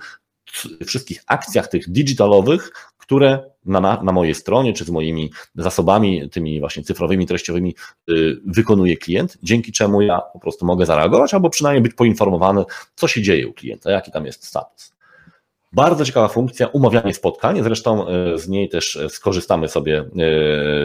wszystkich 0.86 1.24
akcjach 1.28 1.68
tych 1.68 1.92
digitalowych, 1.92 2.72
które 3.10 3.50
na, 3.66 3.80
na 3.80 4.12
mojej 4.12 4.36
stronie, 4.36 4.74
czy 4.74 4.86
z 4.86 4.90
moimi 4.90 5.32
zasobami, 5.56 6.30
tymi 6.30 6.60
właśnie 6.60 6.84
cyfrowymi, 6.84 7.28
treściowymi 7.28 7.76
yy, 8.08 8.42
wykonuje 8.46 8.98
klient, 8.98 9.38
dzięki 9.44 9.72
czemu 9.72 10.02
ja 10.02 10.22
po 10.34 10.40
prostu 10.40 10.66
mogę 10.66 10.86
zareagować, 10.86 11.34
albo 11.34 11.50
przynajmniej 11.50 11.84
być 11.84 11.94
poinformowany, 11.94 12.64
co 12.96 13.08
się 13.08 13.22
dzieje 13.22 13.48
u 13.48 13.54
klienta, 13.54 13.92
jaki 13.92 14.12
tam 14.12 14.26
jest 14.26 14.46
status. 14.46 14.94
Bardzo 15.72 16.06
ciekawa 16.06 16.28
funkcja, 16.28 16.68
umawianie 16.68 17.14
spotkań, 17.14 17.64
zresztą 17.64 18.08
e, 18.08 18.38
z 18.38 18.48
niej 18.48 18.70
też 18.70 18.96
e, 18.96 19.10
skorzystamy 19.10 19.68
sobie 19.68 20.10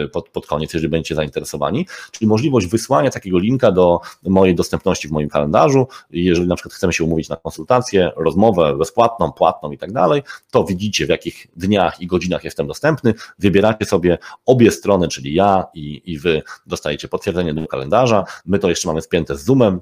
e, 0.03 0.07
pod, 0.07 0.29
pod 0.29 0.47
koniec, 0.47 0.73
jeżeli 0.73 0.89
będziecie 0.89 1.15
zainteresowani, 1.15 1.87
czyli 2.11 2.27
możliwość 2.27 2.67
wysłania 2.67 3.09
takiego 3.09 3.39
linka 3.39 3.71
do 3.71 3.99
mojej 4.23 4.55
dostępności 4.55 5.07
w 5.07 5.11
moim 5.11 5.29
kalendarzu. 5.29 5.87
Jeżeli 6.11 6.47
na 6.47 6.55
przykład 6.55 6.73
chcemy 6.73 6.93
się 6.93 7.03
umówić 7.03 7.29
na 7.29 7.35
konsultację, 7.35 8.11
rozmowę 8.15 8.75
bezpłatną, 8.77 9.31
płatną 9.31 9.71
i 9.71 9.77
tak 9.77 9.91
dalej, 9.91 10.21
to 10.51 10.63
widzicie 10.63 11.05
w 11.05 11.09
jakich 11.09 11.47
dniach 11.55 12.01
i 12.01 12.07
godzinach 12.07 12.43
jestem 12.43 12.67
dostępny, 12.67 13.13
wybieracie 13.39 13.85
sobie 13.85 14.17
obie 14.45 14.71
strony, 14.71 15.07
czyli 15.07 15.33
ja 15.33 15.65
i, 15.73 16.01
i 16.05 16.19
wy 16.19 16.41
dostajecie 16.67 17.07
potwierdzenie 17.07 17.53
do 17.53 17.67
kalendarza. 17.67 18.23
My 18.45 18.59
to 18.59 18.69
jeszcze 18.69 18.87
mamy 18.87 19.01
spięte 19.01 19.37
z 19.37 19.43
Zoomem, 19.43 19.81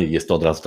jest 0.00 0.28
to 0.28 0.34
od 0.34 0.42
razu, 0.42 0.62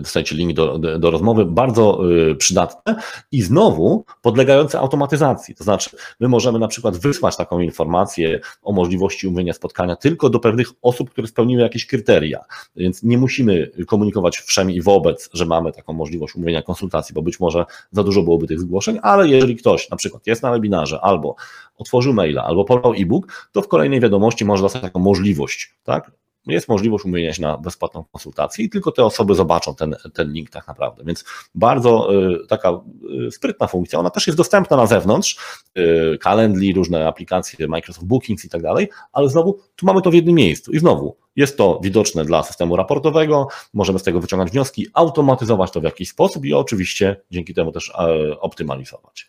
dostajecie 0.00 0.36
link 0.36 0.52
do, 0.52 0.78
do, 0.78 0.98
do, 0.98 1.10
rozmowy, 1.10 1.44
bardzo 1.44 2.10
y, 2.30 2.34
przydatne 2.34 2.96
i 3.32 3.42
znowu 3.42 4.04
podlegające 4.22 4.78
automatyzacji. 4.78 5.54
To 5.54 5.64
znaczy, 5.64 5.90
my 6.20 6.28
możemy 6.28 6.58
na 6.58 6.68
przykład 6.68 6.96
wysłać 6.96 7.36
taką 7.36 7.60
informację 7.60 8.40
o 8.62 8.72
możliwości 8.72 9.26
umówienia 9.26 9.52
spotkania 9.52 9.96
tylko 9.96 10.30
do 10.30 10.40
pewnych 10.40 10.68
osób, 10.82 11.10
które 11.10 11.26
spełniły 11.26 11.62
jakieś 11.62 11.86
kryteria, 11.86 12.44
więc 12.76 13.02
nie 13.02 13.18
musimy 13.18 13.70
komunikować 13.86 14.38
wszem 14.38 14.70
i 14.70 14.82
wobec, 14.82 15.30
że 15.32 15.46
mamy 15.46 15.72
taką 15.72 15.92
możliwość 15.92 16.34
umówienia 16.34 16.62
konsultacji, 16.62 17.14
bo 17.14 17.22
być 17.22 17.40
może 17.40 17.64
za 17.90 18.02
dużo 18.02 18.22
byłoby 18.22 18.46
tych 18.46 18.60
zgłoszeń, 18.60 18.98
ale 19.02 19.28
jeżeli 19.28 19.56
ktoś 19.56 19.90
na 19.90 19.96
przykład 19.96 20.26
jest 20.26 20.42
na 20.42 20.50
webinarze 20.50 21.00
albo 21.00 21.36
otworzył 21.78 22.12
maila, 22.12 22.44
albo 22.44 22.64
pobrał 22.64 22.92
e-book, 22.92 23.48
to 23.52 23.62
w 23.62 23.68
kolejnej 23.68 24.00
wiadomości 24.00 24.44
może 24.44 24.62
dostać 24.62 24.82
taką 24.82 25.00
możliwość, 25.00 25.74
tak? 25.84 26.10
Jest 26.46 26.68
możliwość 26.68 27.04
umówienia 27.04 27.32
się 27.32 27.42
na 27.42 27.58
bezpłatną 27.58 28.04
konsultację 28.12 28.64
i 28.64 28.70
tylko 28.70 28.92
te 28.92 29.04
osoby 29.04 29.34
zobaczą 29.34 29.74
ten, 29.74 29.96
ten 30.14 30.32
link 30.32 30.50
tak 30.50 30.66
naprawdę. 30.66 31.04
Więc 31.04 31.24
bardzo 31.54 32.14
y, 32.14 32.46
taka 32.46 32.80
y, 33.26 33.30
sprytna 33.30 33.66
funkcja. 33.66 33.98
Ona 33.98 34.10
też 34.10 34.26
jest 34.26 34.36
dostępna 34.36 34.76
na 34.76 34.86
zewnątrz, 34.86 35.38
y, 35.78 36.18
Calendly, 36.22 36.72
różne 36.72 37.08
aplikacje, 37.08 37.68
Microsoft 37.68 38.06
Bookings 38.06 38.44
i 38.44 38.48
tak 38.48 38.62
dalej, 38.62 38.88
ale 39.12 39.28
znowu 39.28 39.58
tu 39.76 39.86
mamy 39.86 40.02
to 40.02 40.10
w 40.10 40.14
jednym 40.14 40.34
miejscu 40.34 40.72
i 40.72 40.78
znowu 40.78 41.16
jest 41.36 41.56
to 41.56 41.80
widoczne 41.82 42.24
dla 42.24 42.42
systemu 42.42 42.76
raportowego, 42.76 43.48
możemy 43.74 43.98
z 43.98 44.02
tego 44.02 44.20
wyciągać 44.20 44.50
wnioski, 44.50 44.86
automatyzować 44.94 45.70
to 45.70 45.80
w 45.80 45.84
jakiś 45.84 46.08
sposób 46.08 46.44
i 46.44 46.54
oczywiście 46.54 47.16
dzięki 47.30 47.54
temu 47.54 47.72
też 47.72 47.90
e, 47.90 48.40
optymalizować. 48.40 49.28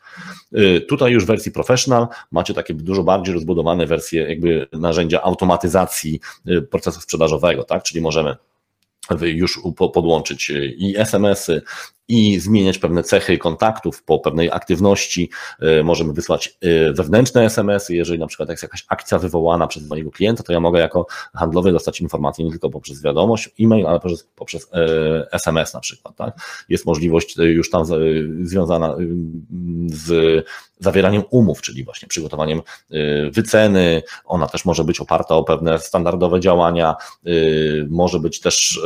E, 0.54 0.82
tutaj 0.82 1.12
już 1.12 1.24
w 1.24 1.28
wersji 1.28 1.52
professional 1.52 2.08
macie 2.32 2.54
takie 2.54 2.74
dużo 2.74 3.04
bardziej 3.04 3.34
rozbudowane 3.34 3.88
wersje 3.88 4.30
jakby 4.30 4.68
narzędzia 4.74 5.22
automatyzacji 5.22 6.20
e, 6.48 6.62
procesu 6.62 7.02
sprzedażowego, 7.02 7.64
tak? 7.64 7.84
Czyli 7.84 8.02
możemy 8.02 8.36
już 9.22 9.60
podłączyć 9.94 10.52
i 10.78 10.98
SMS-y, 10.98 11.62
i 12.08 12.40
zmieniać 12.40 12.78
pewne 12.78 13.04
cechy 13.04 13.38
kontaktów 13.38 14.04
po 14.04 14.20
pewnej 14.20 14.52
aktywności. 14.52 15.30
E, 15.60 15.84
możemy 15.84 16.14
wysłać 16.14 16.58
e, 16.62 16.94
wewnętrzne 16.94 17.46
SMS-y. 17.46 17.96
Jeżeli 17.96 18.20
na 18.20 18.28
przykład 18.28 18.50
jest 18.50 18.64
jakaś 18.64 18.86
akcja 18.90 19.20
wywołana 19.20 19.68
przez 19.68 19.88
mojego 19.90 20.12
klienta, 20.12 20.44
to 20.44 20.54
ja 20.54 20.60
mogę 20.60 20.80
jako 20.80 21.06
handlowy 21.34 21.72
dostać 21.72 22.02
informację 22.02 22.46
nie 22.46 22.52
tylko 22.52 22.70
poprzez 22.70 23.02
wiadomość, 23.02 23.50
e-mail, 23.60 23.88
ale 23.88 24.00
poprzez, 24.00 24.28
poprzez 24.36 24.70
SMS 25.32 25.74
na 25.74 25.80
przykład. 25.80 26.16
Tak? 26.16 26.66
Jest 26.70 26.86
możliwość 26.86 27.38
już 27.38 27.70
tam 27.70 27.84
związana 28.42 28.96
z 29.88 30.46
zawieraniem 30.80 31.24
umów, 31.30 31.62
czyli 31.62 31.84
właśnie 31.84 32.08
przygotowaniem 32.08 32.62
wyceny. 33.32 34.04
Ona 34.26 34.48
też 34.48 34.66
może 34.66 34.84
być 34.84 35.00
oparta 35.00 35.36
o 35.36 35.44
pewne 35.44 35.80
standardowe 35.80 36.40
działania. 36.40 36.96
Może 37.90 38.20
być 38.20 38.40
też 38.40 38.82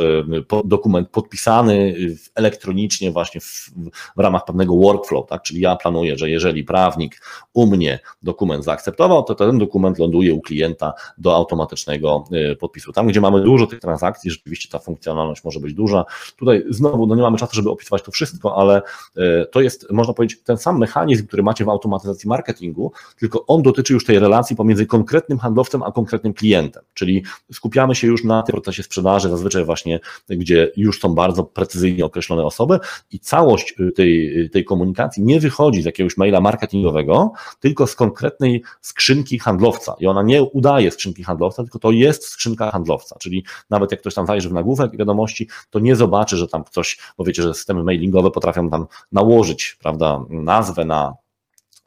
dokument 0.64 1.08
podpisany 1.08 1.94
elektronicznie 2.34 3.11
właśnie 3.12 3.40
w, 3.40 3.70
w 4.16 4.20
ramach 4.20 4.44
pewnego 4.44 4.76
workflow, 4.76 5.26
tak? 5.28 5.42
Czyli 5.42 5.60
ja 5.60 5.76
planuję, 5.76 6.18
że 6.18 6.30
jeżeli 6.30 6.64
prawnik 6.64 7.20
u 7.52 7.66
mnie 7.66 7.98
dokument 8.22 8.64
zaakceptował, 8.64 9.22
to 9.22 9.34
ten 9.34 9.58
dokument 9.58 9.98
ląduje 9.98 10.34
u 10.34 10.40
klienta 10.40 10.92
do 11.18 11.34
automatycznego 11.36 12.24
y, 12.52 12.56
podpisu. 12.56 12.92
Tam, 12.92 13.06
gdzie 13.06 13.20
mamy 13.20 13.40
dużo 13.40 13.66
tych 13.66 13.80
transakcji, 13.80 14.30
rzeczywiście 14.30 14.68
ta 14.68 14.78
funkcjonalność 14.78 15.44
może 15.44 15.60
być 15.60 15.74
duża. 15.74 16.04
Tutaj 16.36 16.64
znowu, 16.70 17.06
no 17.06 17.14
nie 17.14 17.22
mamy 17.22 17.38
czasu, 17.38 17.56
żeby 17.56 17.70
opisywać 17.70 18.02
to 18.02 18.10
wszystko, 18.12 18.56
ale 18.56 18.82
y, 19.16 19.46
to 19.52 19.60
jest, 19.60 19.90
można 19.90 20.14
powiedzieć, 20.14 20.40
ten 20.44 20.56
sam 20.56 20.78
mechanizm, 20.78 21.26
który 21.26 21.42
macie 21.42 21.64
w 21.64 21.68
automatyzacji 21.68 22.28
marketingu, 22.28 22.92
tylko 23.18 23.46
on 23.46 23.62
dotyczy 23.62 23.92
już 23.92 24.04
tej 24.04 24.18
relacji 24.18 24.56
pomiędzy 24.56 24.86
konkretnym 24.86 25.38
handlowcem 25.38 25.82
a 25.82 25.92
konkretnym 25.92 26.34
klientem, 26.34 26.82
czyli 26.94 27.24
skupiamy 27.52 27.94
się 27.94 28.06
już 28.06 28.24
na 28.24 28.42
tym 28.42 28.52
procesie 28.52 28.82
sprzedaży, 28.82 29.30
zazwyczaj 29.30 29.64
właśnie, 29.64 30.00
gdzie 30.28 30.72
już 30.76 31.00
są 31.00 31.14
bardzo 31.14 31.44
precyzyjnie 31.44 32.04
określone 32.04 32.44
osoby 32.44 32.78
i 33.10 33.20
całość 33.20 33.74
y, 33.80 33.92
tej, 33.92 34.50
tej 34.50 34.64
komunikacji 34.64 35.22
nie 35.22 35.40
wychodzi 35.40 35.82
z 35.82 35.84
jakiegoś 35.84 36.16
maila 36.16 36.40
marketingowego, 36.40 37.32
tylko 37.60 37.86
z 37.86 37.94
konkretnej 37.94 38.62
skrzynki 38.80 39.38
handlowca 39.38 39.94
i 40.00 40.06
ona 40.06 40.22
nie 40.22 40.42
udaje 40.42 40.90
skrzynki 40.90 41.24
handlowca, 41.24 41.62
tylko 41.62 41.78
to 41.78 41.90
jest 41.90 42.26
skrzynka 42.26 42.70
handlowca, 42.70 43.16
czyli 43.18 43.44
nawet 43.70 43.90
jak 43.90 44.00
ktoś 44.00 44.14
tam 44.14 44.26
zajrzy 44.26 44.48
w 44.48 44.52
nagłówek 44.52 44.96
wiadomości, 44.96 45.48
to 45.70 45.78
nie 45.78 45.96
zobaczy, 45.96 46.36
że 46.36 46.48
tam 46.48 46.64
ktoś, 46.64 46.98
bo 47.18 47.24
wiecie, 47.24 47.42
że 47.42 47.54
systemy 47.54 47.84
mailingowe 47.84 48.30
potrafią 48.30 48.70
tam 48.70 48.86
nałożyć, 49.12 49.76
prawda, 49.80 50.24
nazwę 50.30 50.84
na 50.84 51.14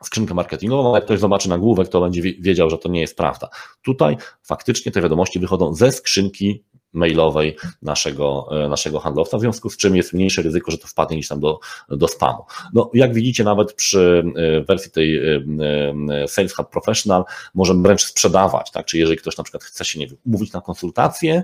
skrzynkę 0.04 0.34
marketingową, 0.34 0.90
ale 0.90 0.98
jak 0.98 1.06
ktoś 1.06 1.20
zobaczy 1.20 1.50
nagłówek, 1.50 1.88
to 1.88 2.02
będzie 2.02 2.22
wiedział, 2.22 2.70
że 2.70 2.78
to 2.78 2.90
nie 2.90 3.02
jest 3.02 3.18
prawda. 3.18 3.50
Tutaj 3.82 4.18
faktycznie 4.44 4.92
te 4.92 5.02
wiadomości 5.02 5.40
wychodzą 5.40 5.74
ze 5.74 5.92
skrzynki 5.92 6.64
mailowej 6.96 7.56
naszego, 7.82 8.48
e, 8.66 8.70
naszego 8.70 9.00
handlowca, 9.00 9.38
w 9.38 9.42
związku 9.42 9.70
z 9.70 9.78
czym 9.78 9.96
jest 9.96 10.14
mniejsze 10.14 10.42
ryzyko, 10.42 10.72
że 10.72 10.78
to 10.78 10.88
wpadnie 10.88 11.18
niż 11.18 11.28
tam 11.28 11.40
do, 11.40 11.60
do 11.90 12.08
spamu. 12.08 12.44
No, 12.74 12.92
jak 12.94 13.14
widzicie, 13.14 13.44
nawet 13.44 13.74
przy 13.74 14.24
e, 14.36 14.62
wersji 14.62 14.92
tej 14.92 15.18
e, 15.18 16.28
Sales 16.28 16.54
Hub 16.54 16.70
Professional 16.70 17.24
możemy 17.54 17.82
wręcz 17.82 18.06
sprzedawać, 18.06 18.72
tak? 18.72 18.86
Czyli 18.86 19.02
jeżeli 19.02 19.18
ktoś 19.18 19.38
na 19.38 19.44
przykład 19.44 19.64
chce 19.64 19.86
się 19.86 20.00
nie 20.00 20.08
wiem, 20.08 20.18
umówić 20.26 20.54
na 20.54 20.62
konsultację, 20.62 21.44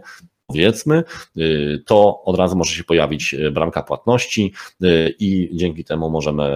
powiedzmy, 0.51 1.03
y, 1.37 1.83
to 1.85 2.23
od 2.23 2.37
razu 2.37 2.55
może 2.55 2.75
się 2.75 2.83
pojawić 2.83 3.33
y, 3.33 3.51
bramka 3.51 3.83
płatności 3.83 4.53
y, 4.83 5.15
i 5.19 5.49
dzięki 5.53 5.83
temu 5.83 6.09
możemy, 6.09 6.51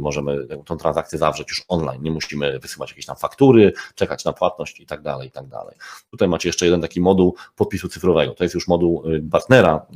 możemy 0.00 0.46
tą 0.64 0.76
transakcję 0.76 1.18
zawrzeć 1.18 1.48
już 1.48 1.64
online. 1.68 2.02
Nie 2.02 2.10
musimy 2.10 2.58
wysyłać 2.58 2.90
jakiejś 2.90 3.06
tam 3.06 3.16
faktury, 3.16 3.72
czekać 3.94 4.24
na 4.24 4.32
płatność 4.32 4.80
i 4.80 4.86
tak 4.86 5.02
dalej, 5.02 5.28
i 5.28 5.30
tak 5.30 5.46
dalej. 5.46 5.76
Tutaj 6.10 6.28
macie 6.28 6.48
jeszcze 6.48 6.64
jeden 6.64 6.80
taki 6.80 7.00
moduł 7.00 7.34
podpisu 7.56 7.88
cyfrowego. 7.88 8.34
To 8.34 8.44
jest 8.44 8.54
już 8.54 8.68
moduł 8.68 9.02
partnera 9.30 9.86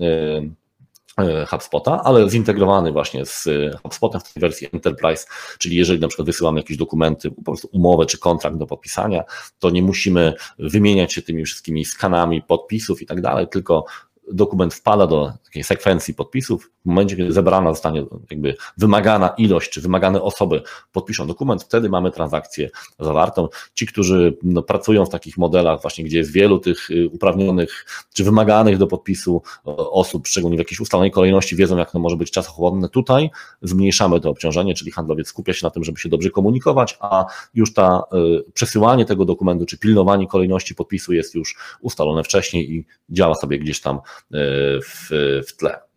HubSpota, 1.49 2.03
ale 2.05 2.31
zintegrowany 2.31 2.93
właśnie 2.93 3.27
z 3.27 3.47
e, 3.47 3.79
HubSpotem 3.83 4.21
w 4.21 4.33
tej 4.33 4.41
wersji 4.41 4.69
Enterprise, 4.73 5.27
czyli 5.59 5.77
jeżeli 5.77 6.01
na 6.01 6.09
przykład 6.09 6.27
wysyłamy 6.27 6.61
jakieś 6.61 6.77
dokumenty, 6.77 7.31
po 7.31 7.43
prostu 7.43 7.69
umowę 7.73 8.07
czy 8.07 8.19
kontrakt 8.19 8.57
do 8.57 8.67
podpisania, 8.67 9.25
to 9.59 9.71
nie 9.71 9.83
musimy 9.83 10.35
wymieniać 10.59 11.13
się 11.13 11.23
tymi 11.23 11.45
wszystkimi 11.45 11.85
skanami 11.85 12.43
podpisów 12.43 13.03
i 13.03 13.07
tak 13.07 13.21
dalej, 13.21 13.49
tylko 13.49 13.85
dokument 14.33 14.75
wpada 14.75 15.07
do 15.07 15.33
takiej 15.45 15.65
sekwencji 15.65 16.15
podpisów, 16.15 16.71
w 16.83 16.87
momencie, 16.87 17.17
kiedy 17.17 17.33
zebrana 17.33 17.71
zostanie 17.71 18.05
jakby 18.31 18.57
wymagana 18.77 19.29
ilość, 19.29 19.71
czy 19.71 19.81
wymagane 19.81 20.23
osoby 20.23 20.63
podpiszą 20.93 21.27
dokument, 21.27 21.63
wtedy 21.63 21.89
mamy 21.89 22.11
transakcję 22.11 22.71
zawartą. 22.99 23.49
Ci, 23.75 23.87
którzy 23.87 24.37
no, 24.43 24.63
pracują 24.63 25.07
w 25.07 25.09
takich 25.09 25.39
modelach 25.39 25.81
właśnie, 25.83 26.05
gdzie 26.05 26.19
jest 26.19 26.33
wielu 26.33 26.59
tych 26.59 26.91
y, 26.91 27.09
uprawnionych, 27.09 27.87
czy 28.15 28.25
wymaganych 28.25 28.79
do 28.79 28.87
podpisu 28.87 29.43
osób, 29.77 30.27
szczególnie 30.27 30.57
w 30.57 30.59
jakiejś 30.59 30.81
ustalonej 30.81 31.11
kolejności, 31.11 31.57
wiedzą, 31.57 31.77
jak 31.77 31.91
to 31.91 31.99
może 31.99 32.17
być 32.17 32.31
czasochłonne. 32.31 32.89
Tutaj 32.89 33.31
zmniejszamy 33.63 34.21
to 34.21 34.31
obciążenie, 34.31 34.75
czyli 34.75 34.91
handlowiec 34.91 35.29
skupia 35.29 35.53
się 35.53 35.67
na 35.67 35.71
tym, 35.71 35.85
żeby 35.85 35.99
się 35.99 36.09
dobrze 36.09 36.31
komunikować, 36.31 36.97
a 37.01 37.25
już 37.55 37.75
ta 37.75 38.03
y, 38.15 38.53
przesyłanie 38.53 39.05
tego 39.05 39.25
dokumentu, 39.25 39.67
czy 39.67 39.79
pilnowanie 39.79 40.27
kolejności 40.27 40.75
podpisu 40.75 41.13
jest 41.13 41.35
już 41.35 41.57
ustalone 41.81 42.25
wcześniej 42.25 42.75
i 42.75 42.87
działa 43.11 43.35
sobie 43.35 43.59
gdzieś 43.59 43.81
tam 43.81 43.99
w, 44.31 45.11
w 45.49 45.53
tle. 45.57 45.90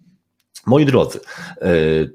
Moi 0.66 0.86
drodzy, 0.86 1.20
e, 1.62 1.70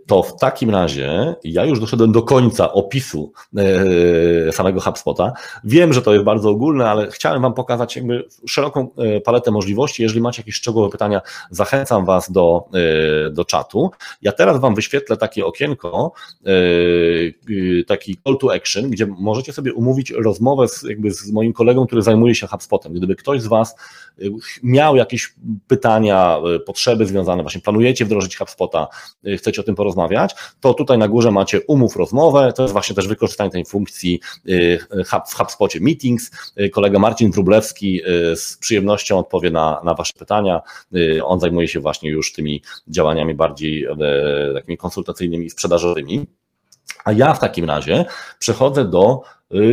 to 0.06 0.22
w 0.22 0.36
takim 0.36 0.70
razie 0.70 1.34
ja 1.44 1.64
już 1.64 1.80
doszedłem 1.80 2.12
do 2.12 2.22
końca 2.22 2.72
opisu 2.72 3.32
e, 3.56 4.52
samego 4.52 4.80
HubSpota. 4.80 5.32
Wiem, 5.64 5.92
że 5.92 6.02
to 6.02 6.12
jest 6.12 6.24
bardzo 6.24 6.50
ogólne, 6.50 6.90
ale 6.90 7.10
chciałem 7.10 7.42
Wam 7.42 7.54
pokazać 7.54 7.98
szeroką 8.46 8.88
e, 8.96 9.20
paletę 9.20 9.50
możliwości. 9.50 10.02
Jeżeli 10.02 10.20
macie 10.20 10.42
jakieś 10.42 10.54
szczegółowe 10.54 10.92
pytania, 10.92 11.20
zachęcam 11.50 12.04
Was 12.04 12.32
do, 12.32 12.64
do 13.32 13.44
czatu. 13.44 13.90
Ja 14.22 14.32
teraz 14.32 14.60
Wam 14.60 14.74
wyświetlę 14.74 15.16
takie 15.16 15.46
okienko, 15.46 16.12
taki 17.86 18.18
call 18.24 18.38
to 18.38 18.54
action, 18.54 18.90
gdzie 18.90 19.06
możecie 19.06 19.52
sobie 19.52 19.74
umówić 19.74 20.10
rozmowę 20.10 20.68
z, 20.68 20.82
jakby 20.82 21.10
z 21.10 21.32
moim 21.32 21.52
kolegą, 21.52 21.86
który 21.86 22.02
zajmuje 22.02 22.34
się 22.34 22.46
HubSpotem. 22.46 22.92
Gdyby 22.92 23.16
ktoś 23.16 23.42
z 23.42 23.46
Was 23.46 23.76
miał 24.62 24.96
jakieś 24.96 25.34
pytania, 25.66 26.38
potrzeby 26.66 27.06
związane, 27.06 27.42
właśnie 27.42 27.60
planujecie 27.60 28.04
wdrożyć 28.04 28.37
HubSpota, 28.38 28.88
y, 29.26 29.36
chcecie 29.36 29.60
o 29.60 29.64
tym 29.64 29.74
porozmawiać, 29.74 30.34
to 30.60 30.74
tutaj 30.74 30.98
na 30.98 31.08
górze 31.08 31.30
macie 31.30 31.60
umów 31.60 31.96
rozmowę, 31.96 32.52
to 32.56 32.62
jest 32.62 32.72
właśnie 32.72 32.96
też 32.96 33.08
wykorzystanie 33.08 33.50
tej 33.50 33.64
funkcji 33.64 34.20
y, 34.48 34.78
w 35.26 35.34
HubSpocie 35.34 35.80
Meetings. 35.80 36.30
Y, 36.60 36.70
kolega 36.70 36.98
Marcin 36.98 37.30
Wróblewski 37.30 38.00
z 38.34 38.56
przyjemnością 38.56 39.18
odpowie 39.18 39.50
na, 39.50 39.80
na 39.84 39.94
Wasze 39.94 40.12
pytania. 40.18 40.60
On 41.24 41.40
zajmuje 41.40 41.68
się 41.68 41.80
właśnie 41.80 42.10
już 42.10 42.32
tymi 42.32 42.62
działaniami 42.88 43.34
bardziej 43.34 43.86
takimi 44.54 44.76
konsultacyjnymi 44.76 45.46
i 45.46 45.50
sprzedażowymi. 45.50 46.26
A 47.04 47.12
ja 47.12 47.34
w 47.34 47.40
takim 47.40 47.64
razie 47.64 48.04
przechodzę 48.38 48.84
do, 48.84 49.22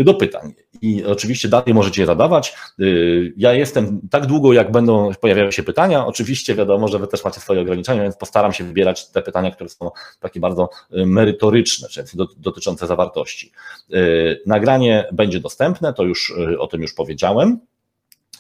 do 0.04 0.14
pytań. 0.14 0.54
I 0.82 1.04
oczywiście 1.04 1.48
dalej 1.48 1.74
możecie 1.74 2.02
je 2.02 2.06
zadawać. 2.06 2.56
Y, 2.80 3.34
ja 3.38 3.54
jestem 3.54 4.02
tak 4.12 4.26
długo, 4.26 4.54
jak 4.54 4.72
będą 4.72 5.12
pojawiały 5.22 5.52
się 5.52 5.64
pytania. 5.64 6.06
Oczywiście 6.06 6.56
wiadomo, 6.56 6.88
że 6.88 7.00
Wy 7.00 7.08
też 7.08 7.24
macie 7.24 7.40
swoje 7.40 7.62
ograniczenia, 7.62 8.04
więc 8.04 8.18
postaram 8.18 8.54
się 8.54 8.64
wybierać 8.64 9.12
te 9.12 9.22
pytania, 9.22 9.52
które 9.52 9.70
są 9.70 9.92
takie 10.20 10.40
bardzo 10.40 10.70
y, 10.94 11.06
merytoryczne, 11.06 11.90
czyli 11.90 12.08
dotyczące 12.38 12.88
zawartości. 12.88 13.52
Y, 13.94 14.42
nagranie 14.46 15.08
będzie 15.12 15.40
dostępne, 15.40 15.94
to 15.94 16.04
już 16.04 16.34
o 16.60 16.68
tym 16.68 16.82
już 16.82 16.94
powiedziałem. 16.94 17.60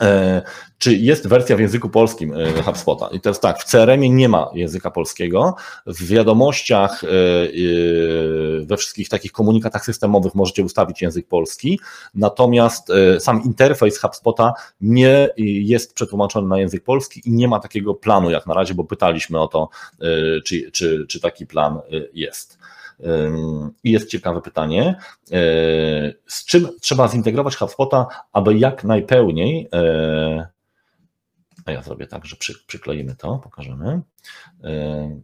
E, 0.01 0.41
czy 0.77 0.95
jest 0.95 1.27
wersja 1.27 1.55
w 1.55 1.59
języku 1.59 1.89
polskim 1.89 2.33
e, 2.33 2.61
HubSpota? 2.63 3.09
I 3.11 3.19
jest 3.25 3.41
tak, 3.41 3.59
w 3.59 3.65
CRM-ie 3.65 4.09
nie 4.09 4.29
ma 4.29 4.49
języka 4.53 4.91
polskiego, 4.91 5.55
w 5.85 6.07
wiadomościach, 6.07 7.03
e, 7.03 7.07
we 8.65 8.77
wszystkich 8.77 9.09
takich 9.09 9.31
komunikatach 9.31 9.85
systemowych 9.85 10.35
możecie 10.35 10.63
ustawić 10.63 11.01
język 11.01 11.27
polski, 11.27 11.79
natomiast 12.15 12.91
sam 13.19 13.43
interfejs 13.43 13.99
HubSpota 13.99 14.53
nie 14.81 15.29
jest 15.37 15.93
przetłumaczony 15.93 16.47
na 16.47 16.59
język 16.59 16.83
polski 16.83 17.21
i 17.25 17.31
nie 17.31 17.47
ma 17.47 17.59
takiego 17.59 17.93
planu 17.93 18.29
jak 18.29 18.47
na 18.47 18.53
razie, 18.53 18.73
bo 18.73 18.83
pytaliśmy 18.83 19.41
o 19.41 19.47
to, 19.47 19.69
czy, 20.45 20.71
czy, 20.71 21.05
czy 21.09 21.19
taki 21.19 21.47
plan 21.47 21.79
jest. 22.13 22.57
I 23.83 23.91
jest 23.91 24.09
ciekawe 24.09 24.41
pytanie, 24.41 24.95
e, 25.31 25.35
z 26.27 26.45
czym 26.45 26.67
trzeba 26.81 27.07
zintegrować 27.07 27.55
HubSpota, 27.55 28.07
aby 28.33 28.57
jak 28.57 28.83
najpełniej, 28.83 29.67
e, 29.73 30.47
a 31.65 31.71
ja 31.71 31.81
zrobię 31.81 32.07
tak, 32.07 32.25
że 32.25 32.35
przy, 32.35 32.65
przykleimy 32.67 33.15
to, 33.15 33.37
pokażemy, 33.43 34.01
e, 34.63 35.19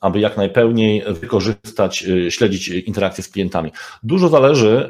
aby 0.00 0.20
jak 0.20 0.36
najpełniej 0.36 1.04
wykorzystać, 1.08 2.06
śledzić 2.30 2.68
interakcje 2.68 3.24
z 3.24 3.28
klientami. 3.28 3.72
Dużo 4.02 4.28
zależy, 4.28 4.88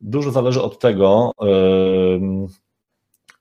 dużo 0.00 0.30
zależy 0.30 0.62
od 0.62 0.78
tego, 0.78 1.32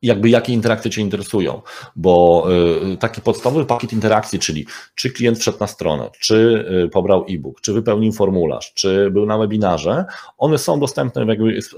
jakby 0.02 0.30
jakie 0.30 0.54
interakcje 0.54 0.92
Cię 0.92 1.02
interesują, 1.02 1.62
bo 1.96 2.48
y, 2.94 2.98
taki 2.98 3.22
podstawowy 3.22 3.66
pakiet 3.66 3.94
interakcji, 3.94 4.40
czyli 4.40 4.66
czy 4.96 5.12
klient 5.12 5.40
wszedł 5.40 5.58
na 5.60 5.68
stronę, 5.68 6.10
czy 6.20 6.66
y, 6.86 6.90
pobrał 6.90 7.26
e-book, 7.30 7.62
czy 7.62 7.74
wypełnił 7.74 8.12
formularz, 8.12 8.74
czy 8.74 9.12
był 9.12 9.26
na 9.26 9.38
webinarze, 9.38 10.06
one 10.38 10.58
są 10.58 10.80
dostępne 10.80 11.26
jakby 11.26 11.62
z, 11.62 11.74
y, 11.74 11.78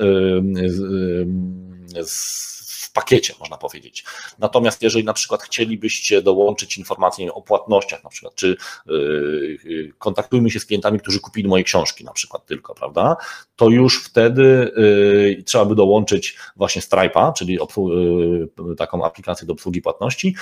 z 2.05 2.52
pakiecie, 2.93 3.33
można 3.39 3.57
powiedzieć. 3.57 4.03
Natomiast 4.39 4.81
jeżeli 4.81 5.05
na 5.05 5.13
przykład 5.13 5.43
chcielibyście 5.43 6.21
dołączyć 6.21 6.77
informacje 6.77 7.33
o 7.33 7.41
płatnościach, 7.41 8.03
na 8.03 8.09
przykład, 8.09 8.35
czy 8.35 8.57
yy, 8.85 9.93
kontaktujmy 9.97 10.51
się 10.51 10.59
z 10.59 10.65
klientami, 10.65 10.99
którzy 10.99 11.19
kupili 11.19 11.47
moje 11.47 11.63
książki, 11.63 12.03
na 12.03 12.13
przykład 12.13 12.45
tylko, 12.45 12.75
prawda, 12.75 13.15
to 13.55 13.69
już 13.69 14.03
wtedy 14.03 14.71
yy, 14.77 15.43
trzeba 15.43 15.65
by 15.65 15.75
dołączyć 15.75 16.37
właśnie 16.55 16.81
Stripe'a, 16.81 17.33
czyli 17.33 17.53
yy, 17.53 18.75
taką 18.75 19.05
aplikację 19.05 19.47
do 19.47 19.53
obsługi 19.53 19.81
płatności 19.81 20.35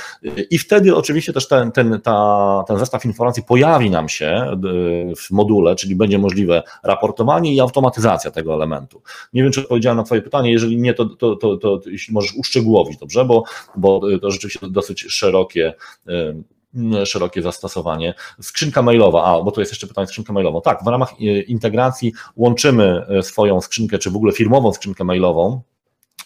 i 0.50 0.58
wtedy 0.58 0.96
oczywiście 0.96 1.34
też 1.34 1.48
ten, 1.48 1.72
ten, 1.72 2.02
ta, 2.02 2.64
ten 2.68 2.80
zestaw 2.80 3.06
informacji 3.06 3.44
pojawi 3.44 3.90
nam 3.90 4.10
się 4.10 4.58
w 5.18 5.32
module, 5.32 5.76
czyli 5.76 5.96
będzie 5.96 6.20
możliwe 6.20 6.64
raportowanie 6.84 7.54
i 7.54 7.60
automatyzacja 7.60 8.32
tego 8.32 8.54
elementu. 8.54 9.02
Nie 9.34 9.44
wiem, 9.44 9.52
czy 9.52 9.62
odpowiedziałem 9.62 9.98
na 9.98 10.04
Twoje 10.04 10.22
pytanie, 10.22 10.52
jeżeli 10.52 10.78
nie, 10.78 10.94
to, 10.94 11.06
to, 11.06 11.36
to, 11.36 11.58
to 11.58 11.80
jeśli 11.86 12.14
możesz 12.14 12.34
uszczegółowić, 12.42 12.98
dobrze, 12.98 13.26
bo, 13.26 13.44
bo 13.76 14.02
to 14.22 14.32
rzeczywiście 14.32 14.60
dosyć 14.70 15.02
szerokie 15.02 15.74
mm, 16.08 16.44
szerokie 17.06 17.42
zastosowanie. 17.42 18.14
Skrzynka 18.42 18.82
mailowa, 18.82 19.24
a 19.24 19.44
bo 19.44 19.52
to 19.52 19.62
jest 19.62 19.72
jeszcze 19.72 19.88
pytanie 19.88 20.08
skrzynka 20.08 20.34
mailową. 20.34 20.62
Tak, 20.62 20.84
w 20.84 20.88
ramach 20.88 21.20
integracji 21.48 22.14
łączymy 22.36 23.06
swoją 23.22 23.62
skrzynkę, 23.62 24.00
czy 24.00 24.12
w 24.12 24.16
ogóle 24.16 24.32
firmową 24.34 24.74
skrzynkę 24.74 25.04
mailową 25.04 25.62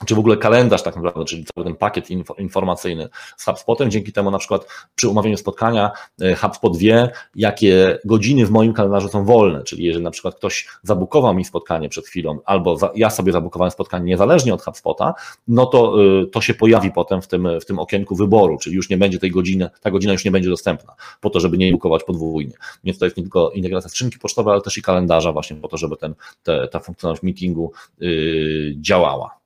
czy 0.05 0.15
w 0.15 0.19
ogóle 0.19 0.37
kalendarz 0.37 0.83
tak 0.83 0.95
naprawdę, 0.95 1.25
czyli 1.25 1.45
cały 1.55 1.65
ten 1.65 1.75
pakiet 1.75 2.09
informacyjny 2.37 3.09
z 3.37 3.45
HubSpotem. 3.45 3.91
Dzięki 3.91 4.11
temu 4.11 4.31
na 4.31 4.37
przykład 4.37 4.67
przy 4.95 5.09
umawianiu 5.09 5.37
spotkania 5.37 5.91
e, 6.21 6.35
HubSpot 6.35 6.77
wie, 6.77 7.09
jakie 7.35 7.99
godziny 8.05 8.45
w 8.45 8.51
moim 8.51 8.73
kalendarzu 8.73 9.09
są 9.09 9.25
wolne, 9.25 9.63
czyli 9.63 9.83
jeżeli 9.83 10.03
na 10.03 10.11
przykład 10.11 10.35
ktoś 10.35 10.67
zabukował 10.83 11.33
mi 11.33 11.45
spotkanie 11.45 11.89
przed 11.89 12.07
chwilą, 12.07 12.39
albo 12.45 12.77
ja 12.95 13.09
sobie 13.09 13.31
zabukowałem 13.31 13.71
spotkanie 13.71 14.05
niezależnie 14.05 14.53
od 14.53 14.61
HubSpota, 14.61 15.13
no 15.47 15.65
to 15.65 15.95
e, 16.21 16.25
to 16.25 16.41
się 16.41 16.53
pojawi 16.53 16.91
potem 16.91 17.21
w 17.21 17.27
tym, 17.27 17.47
w 17.61 17.65
tym 17.65 17.79
okienku 17.79 18.15
wyboru, 18.15 18.57
czyli 18.57 18.75
już 18.75 18.89
nie 18.89 18.97
będzie 18.97 19.19
tej 19.19 19.31
godziny, 19.31 19.69
ta 19.81 19.91
godzina 19.91 20.13
już 20.13 20.25
nie 20.25 20.31
będzie 20.31 20.49
dostępna, 20.49 20.95
po 21.21 21.29
to, 21.29 21.39
żeby 21.39 21.57
nie 21.57 21.71
bukować 21.71 22.03
podwójnie. 22.03 22.53
Więc 22.83 22.99
to 22.99 23.05
jest 23.05 23.17
nie 23.17 23.23
tylko 23.23 23.49
integracja 23.49 23.89
skrzynki 23.89 24.19
pocztowej, 24.19 24.53
ale 24.53 24.61
też 24.61 24.77
i 24.77 24.81
kalendarza 24.81 25.31
właśnie 25.31 25.55
po 25.55 25.67
to, 25.67 25.77
żeby 25.77 25.97
ten, 25.97 26.15
te, 26.43 26.67
ta 26.67 26.79
funkcjonalność 26.79 27.23
meetingu 27.23 27.71
yy, 27.99 28.75
działała. 28.81 29.44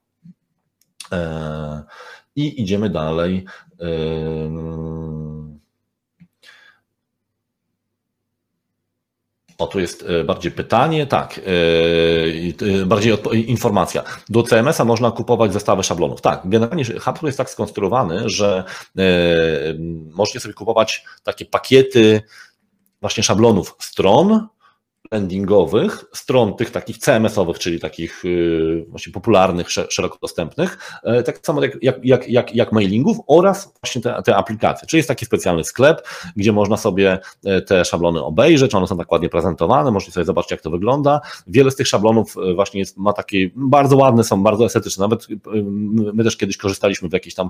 E, 1.11 1.83
I 2.35 2.61
idziemy 2.61 2.89
dalej. 2.89 3.45
E, 3.81 3.85
o, 9.57 9.67
tu 9.67 9.79
jest 9.79 10.05
e, 10.07 10.23
bardziej 10.23 10.51
pytanie, 10.51 11.07
tak, 11.07 11.41
bardziej 12.85 13.13
informacja. 13.47 14.03
Do 14.29 14.43
CMS-a 14.43 14.85
można 14.85 15.11
kupować 15.11 15.53
zestawy 15.53 15.83
szablonów. 15.83 16.21
Tak, 16.21 16.41
generalnie 16.45 16.83
HubSpot 16.85 17.23
jest 17.23 17.37
tak 17.37 17.49
skonstruowany, 17.49 18.29
że 18.29 18.63
możecie 20.13 20.39
sobie 20.39 20.53
kupować 20.53 21.05
takie 21.23 21.45
pakiety 21.45 22.21
właśnie 23.01 23.23
szablonów 23.23 23.75
stron, 23.79 24.47
landingowych, 25.11 26.05
stron 26.13 26.55
tych 26.55 26.71
takich 26.71 26.97
CMS-owych, 26.97 27.59
czyli 27.59 27.79
takich 27.79 28.25
y, 28.25 28.85
właśnie 28.89 29.13
popularnych, 29.13 29.71
szeroko 29.71 30.17
dostępnych, 30.21 30.77
e, 31.03 31.23
tak 31.23 31.39
samo 31.43 31.63
jak, 31.63 32.03
jak, 32.03 32.29
jak, 32.29 32.55
jak 32.55 32.71
mailingów 32.71 33.17
oraz 33.27 33.73
właśnie 33.81 34.01
te, 34.01 34.21
te 34.25 34.35
aplikacje. 34.35 34.87
Czyli 34.87 34.99
jest 34.99 35.07
taki 35.07 35.25
specjalny 35.25 35.63
sklep, 35.63 36.07
gdzie 36.35 36.51
można 36.51 36.77
sobie 36.77 37.19
e, 37.45 37.61
te 37.61 37.85
szablony 37.85 38.23
obejrzeć, 38.23 38.75
one 38.75 38.87
są 38.87 38.97
tak 38.97 39.11
ładnie 39.11 39.29
prezentowane, 39.29 39.91
możecie 39.91 40.11
sobie 40.11 40.25
zobaczyć, 40.25 40.51
jak 40.51 40.61
to 40.61 40.69
wygląda. 40.69 41.21
Wiele 41.47 41.71
z 41.71 41.75
tych 41.75 41.87
szablonów 41.87 42.35
e, 42.37 42.53
właśnie 42.53 42.79
jest, 42.79 42.97
ma 42.97 43.13
takie, 43.13 43.49
bardzo 43.55 43.97
ładne 43.97 44.23
są, 44.23 44.43
bardzo 44.43 44.65
estetyczne. 44.65 45.01
Nawet 45.01 45.27
my 46.13 46.23
też 46.23 46.37
kiedyś 46.37 46.57
korzystaliśmy 46.57 47.09
w 47.09 47.13
jakimś 47.13 47.35
tam 47.35 47.49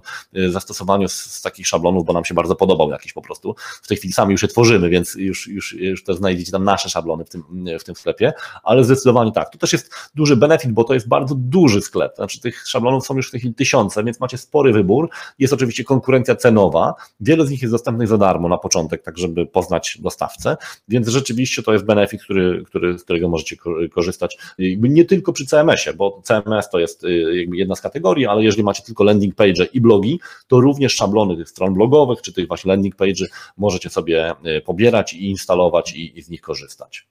zastosowaniu 0.49 1.07
z, 1.07 1.13
z 1.13 1.41
takich 1.41 1.67
szablonów, 1.67 2.05
bo 2.05 2.13
nam 2.13 2.25
się 2.25 2.33
bardzo 2.33 2.55
podobał 2.55 2.89
jakiś 2.89 3.13
po 3.13 3.21
prostu. 3.21 3.55
W 3.81 3.87
tej 3.87 3.97
chwili 3.97 4.13
sami 4.13 4.31
już 4.31 4.41
je 4.41 4.47
tworzymy, 4.47 4.89
więc 4.89 5.15
już, 5.15 5.47
już, 5.47 5.73
już 5.73 6.03
też 6.03 6.15
znajdziecie 6.15 6.51
tam 6.51 6.63
nasze 6.63 6.89
szablony 6.89 7.25
w 7.25 7.29
tym, 7.29 7.43
w 7.79 7.83
tym 7.83 7.95
sklepie, 7.95 8.33
ale 8.63 8.83
zdecydowanie 8.83 9.31
tak. 9.31 9.49
To 9.49 9.57
też 9.57 9.73
jest 9.73 9.91
duży 10.15 10.35
benefit, 10.35 10.71
bo 10.71 10.83
to 10.83 10.93
jest 10.93 11.07
bardzo 11.07 11.35
duży 11.35 11.81
sklep. 11.81 12.15
Znaczy 12.15 12.41
tych 12.41 12.67
szablonów 12.67 13.05
są 13.05 13.15
już 13.15 13.27
w 13.27 13.31
tej 13.31 13.39
chwili 13.39 13.55
tysiące, 13.55 14.03
więc 14.03 14.19
macie 14.19 14.37
spory 14.37 14.73
wybór. 14.73 15.09
Jest 15.39 15.53
oczywiście 15.53 15.83
konkurencja 15.83 16.35
cenowa. 16.35 16.93
Wiele 17.19 17.45
z 17.45 17.49
nich 17.49 17.61
jest 17.61 17.73
dostępnych 17.73 18.07
za 18.07 18.17
darmo 18.17 18.49
na 18.49 18.57
początek, 18.57 19.03
tak 19.03 19.17
żeby 19.17 19.45
poznać 19.45 19.97
dostawcę, 20.01 20.57
więc 20.87 21.07
rzeczywiście 21.07 21.63
to 21.63 21.73
jest 21.73 21.85
benefit, 21.85 22.23
który, 22.23 22.63
który, 22.65 22.97
z 22.97 23.03
którego 23.03 23.29
możecie 23.29 23.55
korzystać. 23.91 24.37
Nie 24.79 25.05
tylko 25.05 25.33
przy 25.33 25.45
CMS-ie, 25.45 25.95
bo 25.95 26.21
CMS 26.23 26.69
to 26.69 26.79
jest 26.79 27.05
jakby 27.33 27.57
jedna 27.57 27.75
z 27.75 27.81
kategorii, 27.81 28.25
ale 28.25 28.43
jeżeli 28.43 28.63
macie 28.63 28.83
tylko 28.83 29.03
landing 29.03 29.35
page 29.35 29.65
i 29.73 29.81
blogi, 29.81 30.19
to 30.47 30.59
również 30.59 30.95
szablony 30.95 31.37
tych 31.37 31.49
stron 31.49 31.73
blogowych, 31.73 32.21
czy 32.21 32.33
tych 32.33 32.47
właśnie 32.47 32.69
landing 32.69 32.95
page 32.95 33.25
możecie 33.57 33.89
sobie 33.89 34.31
y, 34.57 34.61
pobierać 34.61 35.13
i 35.13 35.29
instalować 35.29 35.93
i, 35.93 36.19
i 36.19 36.21
z 36.21 36.29
nich 36.29 36.41
korzystać. 36.41 37.07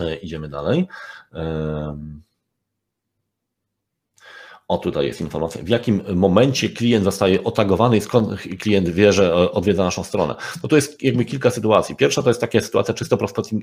E, 0.00 0.16
idziemy 0.16 0.48
dalej. 0.48 0.88
O, 4.68 4.78
tutaj 4.78 5.06
jest 5.06 5.20
informacja, 5.20 5.62
w 5.62 5.68
jakim 5.68 6.02
momencie 6.14 6.68
klient 6.68 7.04
zostaje 7.04 7.44
otagowany 7.44 7.96
i 7.96 8.00
skąd 8.00 8.40
klient 8.40 8.88
wie, 8.88 9.12
że 9.12 9.32
e, 9.32 9.52
odwiedza 9.52 9.84
naszą 9.84 10.04
stronę. 10.04 10.34
No 10.62 10.68
to 10.68 10.76
jest 10.76 11.02
jakby 11.02 11.24
kilka 11.24 11.50
sytuacji. 11.50 11.96
Pierwsza 11.96 12.22
to 12.22 12.30
jest 12.30 12.40
taka 12.40 12.60
sytuacja 12.60 12.94
czysto 12.94 13.18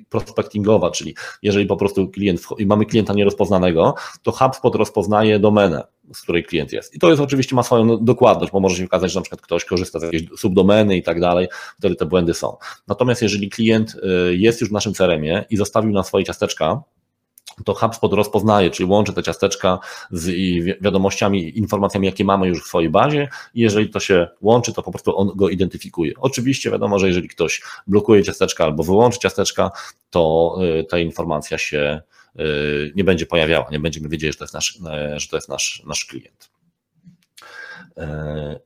prospectingowa, 0.09 0.91
czyli 0.91 1.15
jeżeli 1.41 1.65
po 1.65 1.77
prostu 1.77 2.07
klient, 2.07 2.41
mamy 2.65 2.85
klienta 2.85 3.13
nierozpoznanego, 3.13 3.95
to 4.23 4.31
HubSpot 4.31 4.75
rozpoznaje 4.75 5.39
domenę, 5.39 5.83
z 6.13 6.21
której 6.21 6.43
klient 6.43 6.73
jest. 6.73 6.95
I 6.95 6.99
to 6.99 7.09
jest 7.09 7.21
oczywiście 7.21 7.55
ma 7.55 7.63
swoją 7.63 8.05
dokładność, 8.05 8.51
bo 8.51 8.59
może 8.59 8.75
się 8.75 8.85
okazać, 8.85 9.11
że 9.11 9.19
na 9.19 9.23
przykład 9.23 9.41
ktoś 9.41 9.65
korzysta 9.65 9.99
z 9.99 10.03
jakiejś 10.03 10.23
subdomeny 10.37 10.97
i 10.97 11.03
tak 11.03 11.19
dalej, 11.19 11.47
wtedy 11.79 11.95
te 11.95 12.05
błędy 12.05 12.33
są. 12.33 12.57
Natomiast 12.87 13.21
jeżeli 13.21 13.49
klient 13.49 13.95
e, 14.03 14.35
jest 14.35 14.61
już 14.61 14.69
w 14.69 14.73
naszym 14.73 14.93
CRM-ie 14.93 15.45
i 15.49 15.57
zostawił 15.57 15.91
na 15.91 16.03
swoje 16.03 16.25
ciasteczka, 16.25 16.83
to 17.65 17.73
HubSpot 17.73 18.13
rozpoznaje, 18.13 18.69
czyli 18.69 18.89
łączy 18.89 19.13
te 19.13 19.23
ciasteczka 19.23 19.79
z 20.11 20.31
wiadomościami, 20.81 21.57
informacjami, 21.57 22.07
jakie 22.07 22.25
mamy 22.25 22.47
już 22.47 22.63
w 22.63 22.67
swojej 22.67 22.89
bazie 22.89 23.27
i 23.53 23.61
jeżeli 23.61 23.89
to 23.89 23.99
się 23.99 24.27
łączy, 24.41 24.73
to 24.73 24.83
po 24.83 24.91
prostu 24.91 25.17
on 25.17 25.31
go 25.35 25.49
identyfikuje. 25.49 26.13
Oczywiście 26.19 26.71
wiadomo, 26.71 26.99
że 26.99 27.07
jeżeli 27.07 27.27
ktoś 27.27 27.61
blokuje 27.87 28.23
ciasteczka 28.23 28.63
albo 28.63 28.83
wyłączy 28.83 29.19
ciasteczka, 29.19 29.71
to 30.09 30.55
y, 30.79 30.83
ta 30.83 30.99
informacja 30.99 31.57
się 31.57 32.01
y, 32.01 32.24
nie 32.95 33.03
będzie 33.03 33.25
pojawiała, 33.25 33.67
nie 33.71 33.79
będziemy 33.79 34.09
wiedzieli, 34.09 34.33
że 34.33 34.37
to 34.37 34.43
jest 34.43 34.53
nasz, 34.53 34.75
y, 35.15 35.19
że 35.19 35.27
to 35.27 35.37
jest 35.37 35.49
nasz, 35.49 35.83
nasz 35.85 36.05
klient. 36.05 36.54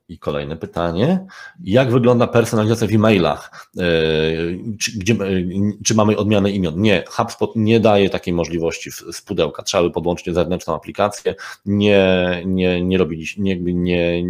I 0.09 0.19
kolejne 0.19 0.57
pytanie. 0.57 1.25
Jak 1.63 1.91
wygląda 1.91 2.27
personalizacja 2.27 2.87
w 2.87 2.91
e-mailach? 2.91 3.69
Czy, 4.79 4.99
gdzie, 4.99 5.15
czy 5.83 5.95
mamy 5.95 6.17
odmianę 6.17 6.51
imion? 6.51 6.81
Nie, 6.81 7.03
HubSpot 7.07 7.55
nie 7.55 7.79
daje 7.79 8.09
takiej 8.09 8.33
możliwości 8.33 8.91
z 8.91 9.21
pudełka. 9.21 9.63
Trzeba 9.63 9.83
by 9.83 9.91
podłączyć 9.91 10.33
zewnętrzną 10.35 10.75
aplikację. 10.75 11.35
Nie, 11.65 12.41
nie, 12.45 12.81
nie 12.81 12.97
robiliśmy, 12.97 13.43
nie, 13.43 13.55
nie, 13.73 14.23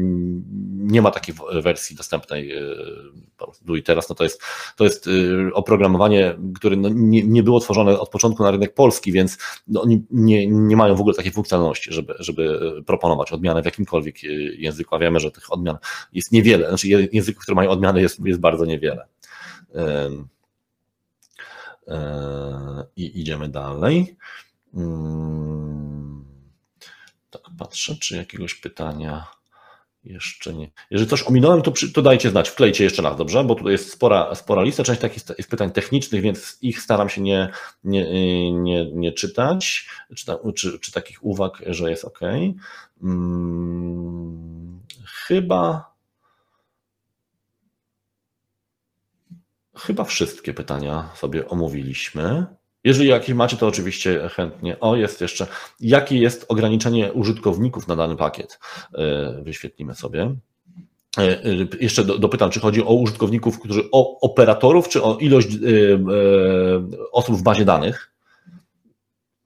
nie 0.74 1.02
ma 1.02 1.12
takiej 1.12 1.36
wersji 1.54 1.96
dostępnej 1.96 2.52
e, 2.52 2.62
tu 3.66 3.76
i 3.76 3.84
teraz. 3.84 4.10
No 4.10 4.16
to 4.16 4.24
jest, 4.24 4.42
to 4.76 4.84
jest 4.84 5.08
e, 5.08 5.54
oprogramowanie, 5.54 6.36
które 6.56 6.76
no 6.76 6.90
nie, 6.90 7.24
nie 7.24 7.44
było 7.44 7.60
tworzone 7.60 8.00
od 8.00 8.10
początku 8.10 8.44
na 8.44 8.52
rynek 8.52 8.74
polski, 8.74 9.12
więc 9.12 9.38
no 9.68 9.82
oni 9.82 10.06
nie, 10.12 10.48
nie 10.48 10.76
mają 10.76 10.96
w 10.96 11.00
ogóle 11.02 11.16
takiej 11.16 11.32
funkcjonalności, 11.32 11.94
żeby, 11.94 12.14
żeby 12.20 12.60
proponować 12.86 13.32
odmianę 13.32 13.62
w 13.62 13.66
jakimkolwiek 13.66 14.24
języku 14.58 14.89
języku, 14.90 14.96
a 14.96 15.00
wiemy, 15.00 15.20
że 15.20 15.32
tych 15.32 15.54
odmian 15.54 15.78
jest 16.14 16.32
niewiele, 16.32 16.68
znaczy 16.70 17.10
języków, 17.12 17.44
które 17.44 17.56
mają 17.56 17.70
odmiany 17.70 18.02
jest, 18.02 18.26
jest 18.26 18.40
bardzo 18.40 18.66
niewiele. 18.66 19.08
I 22.96 23.22
idziemy 23.22 23.50
dalej. 23.50 24.18
Mm, 24.74 26.26
tak, 27.30 27.42
patrzę, 27.58 27.96
czy 27.96 28.18
jakiegoś 28.18 28.56
pytania 28.56 29.28
jeszcze 30.04 30.54
nie. 30.54 30.72
Jeżeli 30.92 31.10
coś 31.10 31.24
ominąłem, 31.24 31.62
to, 31.62 31.74
to 31.94 32.02
dajcie 32.02 32.30
znać, 32.30 32.50
wklejcie 32.50 32.84
jeszcze 32.84 33.02
raz, 33.02 33.18
dobrze? 33.18 33.44
Bo 33.44 33.56
tutaj 33.56 33.72
jest 33.72 33.92
spora, 33.92 34.36
spora 34.36 34.62
lista, 34.62 34.84
część 34.84 35.02
takich 35.02 35.24
jest 35.38 35.50
pytań 35.50 35.72
technicznych, 35.72 36.22
więc 36.22 36.58
ich 36.62 36.82
staram 36.82 37.10
się 37.10 37.22
nie, 37.22 37.50
nie, 37.84 38.54
nie, 38.54 38.92
nie 38.92 39.12
czytać, 39.12 39.88
czy, 40.16 40.26
czy, 40.56 40.80
czy 40.80 40.92
takich 40.92 41.26
uwag, 41.26 41.62
że 41.68 41.90
jest 41.90 42.06
ok. 42.06 42.20
Hmm, 43.02 44.59
chyba. 45.30 45.94
Chyba 49.78 50.04
wszystkie 50.04 50.54
pytania 50.54 51.10
sobie 51.16 51.50
omówiliśmy. 51.50 52.46
Jeżeli 52.84 53.10
jakieś 53.10 53.36
macie, 53.36 53.58
to 53.58 53.68
oczywiście 53.68 54.30
chętnie. 54.30 54.80
O, 54.80 54.96
jest 54.96 55.22
jeszcze. 55.22 55.48
Jakie 55.80 56.18
jest 56.18 56.46
ograniczenie 56.48 57.14
użytkowników 57.14 57.88
na 57.88 57.96
dany 57.96 58.16
pakiet? 58.16 58.60
E, 58.94 59.42
wyświetlimy 59.44 59.96
sobie. 59.96 60.36
E, 61.18 61.22
e, 61.22 61.68
jeszcze 61.82 62.04
dopytam, 62.04 62.50
czy 62.50 62.60
chodzi 62.60 62.84
o 62.84 62.94
użytkowników, 62.94 63.60
którzy 63.60 63.84
o 63.92 64.20
operatorów, 64.20 64.90
czy 64.90 65.04
o 65.04 65.18
ilość 65.18 65.48
osób 67.12 67.36
w 67.36 67.44
bazie 67.44 67.66
danych? 67.66 68.12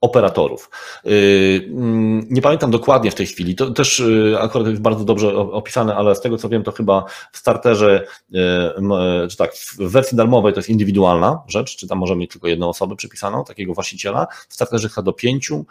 Operatorów. 0.04 0.70
Y, 1.06 1.70
mm, 1.70 2.26
nie 2.30 2.42
pamiętam 2.42 2.70
dokładnie 2.70 3.10
w 3.10 3.14
tej 3.14 3.26
chwili, 3.26 3.54
to 3.54 3.70
też 3.70 4.00
y, 4.00 4.36
akurat 4.40 4.68
jest 4.68 4.82
bardzo 4.82 5.04
dobrze 5.04 5.36
opisane, 5.36 5.94
ale 5.94 6.14
z 6.14 6.20
tego 6.20 6.38
co 6.38 6.48
wiem, 6.48 6.62
to 6.62 6.72
chyba 6.72 7.04
w 7.32 7.38
starterze, 7.38 8.06
y, 8.34 9.28
czy 9.30 9.36
tak, 9.36 9.54
w 9.54 9.76
wersji 9.78 10.16
darmowej 10.16 10.52
to 10.52 10.58
jest 10.58 10.68
indywidualna 10.68 11.42
rzecz, 11.48 11.76
czy 11.76 11.88
tam 11.88 11.98
możemy 11.98 12.20
mieć 12.20 12.30
tylko 12.30 12.48
jedną 12.48 12.68
osobę 12.68 12.96
przypisaną, 12.96 13.44
takiego 13.44 13.74
właściciela, 13.74 14.26
w 14.48 14.54
starterze 14.54 14.88
chyba 14.88 15.02
do 15.02 15.12
pięciu 15.12 15.66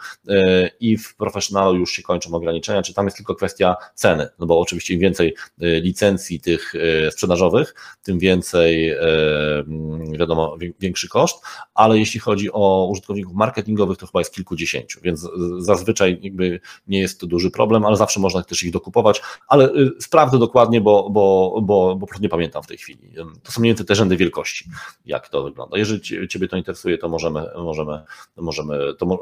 i 0.80 0.96
w 0.96 1.16
profesjonalu 1.16 1.76
już 1.76 1.92
się 1.92 2.02
kończą 2.02 2.34
ograniczenia, 2.34 2.82
czy 2.82 2.94
tam 2.94 3.04
jest 3.04 3.16
tylko 3.16 3.34
kwestia 3.34 3.76
ceny, 3.94 4.28
no 4.38 4.46
bo 4.46 4.60
oczywiście 4.60 4.94
im 4.94 5.00
więcej 5.00 5.34
licencji 5.58 6.40
tych 6.40 6.72
sprzedażowych, 7.10 7.74
tym 8.02 8.18
więcej, 8.18 8.90
mm, 8.90 10.12
wiadomo, 10.12 10.56
większy 10.80 11.08
koszt, 11.08 11.44
ale 11.74 11.98
jeśli 11.98 12.20
chodzi 12.20 12.52
o 12.52 12.88
użytkowników 12.90 13.34
marketingowych, 13.34 13.98
to 13.98 14.06
chyba 14.06 14.20
jest 14.24 14.34
kilkudziesięciu, 14.34 15.00
więc 15.02 15.28
zazwyczaj 15.58 16.18
jakby 16.22 16.60
nie 16.86 17.00
jest 17.00 17.20
to 17.20 17.26
duży 17.26 17.50
problem, 17.50 17.84
ale 17.84 17.96
zawsze 17.96 18.20
można 18.20 18.42
też 18.42 18.62
ich 18.62 18.72
dokupować, 18.72 19.22
ale 19.48 19.70
sprawdzę 20.00 20.38
dokładnie, 20.38 20.80
bo, 20.80 21.10
bo, 21.10 21.58
bo, 21.62 21.96
bo 21.96 22.06
nie 22.20 22.28
pamiętam 22.28 22.62
w 22.62 22.66
tej 22.66 22.78
chwili. 22.78 23.10
To 23.42 23.52
są 23.52 23.60
mniej 23.60 23.70
więcej 23.70 23.86
te 23.86 23.94
rzędy 23.94 24.16
wielkości, 24.16 24.64
jak 25.06 25.28
to 25.28 25.42
wygląda. 25.42 25.78
Jeżeli 25.78 26.28
Ciebie 26.28 26.48
to 26.48 26.56
interesuje, 26.56 26.98
to 26.98 27.08
możemy, 27.08 27.46
możemy, 27.56 28.02
możemy 28.36 28.94
to 28.98 29.06
mo 29.06 29.18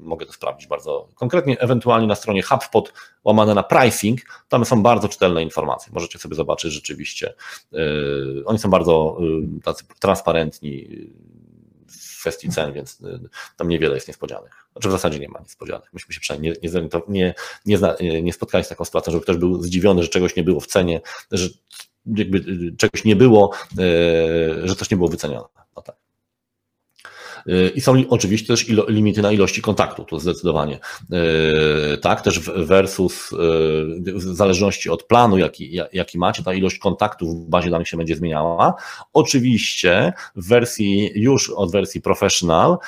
mogę 0.00 0.26
to 0.26 0.32
sprawdzić 0.32 0.68
bardzo 0.68 1.08
konkretnie, 1.14 1.60
ewentualnie 1.60 2.06
na 2.06 2.14
stronie 2.14 2.42
HubSpot 2.42 2.92
łamane 3.24 3.54
na 3.54 3.62
pricing, 3.62 4.20
tam 4.48 4.64
są 4.64 4.82
bardzo 4.82 5.08
czytelne 5.08 5.42
informacje. 5.42 5.92
Możecie 5.92 6.18
sobie 6.18 6.34
zobaczyć 6.34 6.72
rzeczywiście. 6.72 7.34
Yy, 7.72 8.42
oni 8.46 8.58
są 8.58 8.70
bardzo 8.70 9.18
tacy 9.62 9.84
transparentni 10.00 10.88
w 11.88 12.20
kwestii 12.20 12.48
cen, 12.48 12.72
więc 12.72 13.00
yy, 13.00 13.20
tam 13.56 13.68
niewiele 13.68 13.94
jest 13.94 14.08
niespodzianych. 14.08 14.68
Znaczy 14.72 14.88
w 14.88 14.92
zasadzie 14.92 15.18
nie 15.18 15.28
ma 15.28 15.40
niespodzianek. 15.40 15.90
Myśmy 15.92 16.14
się 16.14 16.20
przynajmniej 16.20 16.56
nie, 16.62 16.70
nie, 17.08 17.34
nie, 17.66 17.94
nie, 18.00 18.22
nie 18.22 18.32
spotkali 18.32 18.64
z 18.64 18.68
taką 18.68 18.84
sytuacją, 18.84 19.12
żeby 19.12 19.22
ktoś 19.22 19.36
był 19.36 19.62
zdziwiony, 19.62 20.02
że 20.02 20.08
czegoś 20.08 20.36
nie 20.36 20.42
było 20.42 20.60
w 20.60 20.66
cenie, 20.66 21.00
że 21.30 21.48
jakby 22.16 22.44
czegoś 22.76 23.04
nie 23.04 23.16
było, 23.16 23.52
że 24.64 24.76
coś 24.76 24.90
nie 24.90 24.96
było 24.96 25.08
wycenione. 25.08 25.48
Y, 27.46 27.72
I 27.74 27.80
są 27.80 28.02
oczywiście 28.08 28.46
też 28.46 28.68
ilo, 28.68 28.86
limity 28.88 29.22
na 29.22 29.32
ilości 29.32 29.62
kontaktów, 29.62 30.06
to 30.08 30.20
zdecydowanie. 30.20 30.78
Y, 31.94 31.98
tak, 31.98 32.20
też 32.20 32.40
versus 32.40 33.32
y, 33.32 33.36
w 34.14 34.22
zależności 34.22 34.90
od 34.90 35.02
planu, 35.02 35.38
jaki, 35.38 35.78
jaki 35.92 36.18
macie, 36.18 36.42
ta 36.42 36.54
ilość 36.54 36.78
kontaktów 36.78 37.46
w 37.46 37.48
bazie 37.48 37.70
danych 37.70 37.88
się 37.88 37.96
będzie 37.96 38.16
zmieniała. 38.16 38.74
Oczywiście 39.12 40.12
w 40.36 40.48
wersji, 40.48 41.10
już 41.14 41.50
od 41.50 41.72
wersji 41.72 42.00
professional, 42.00 42.78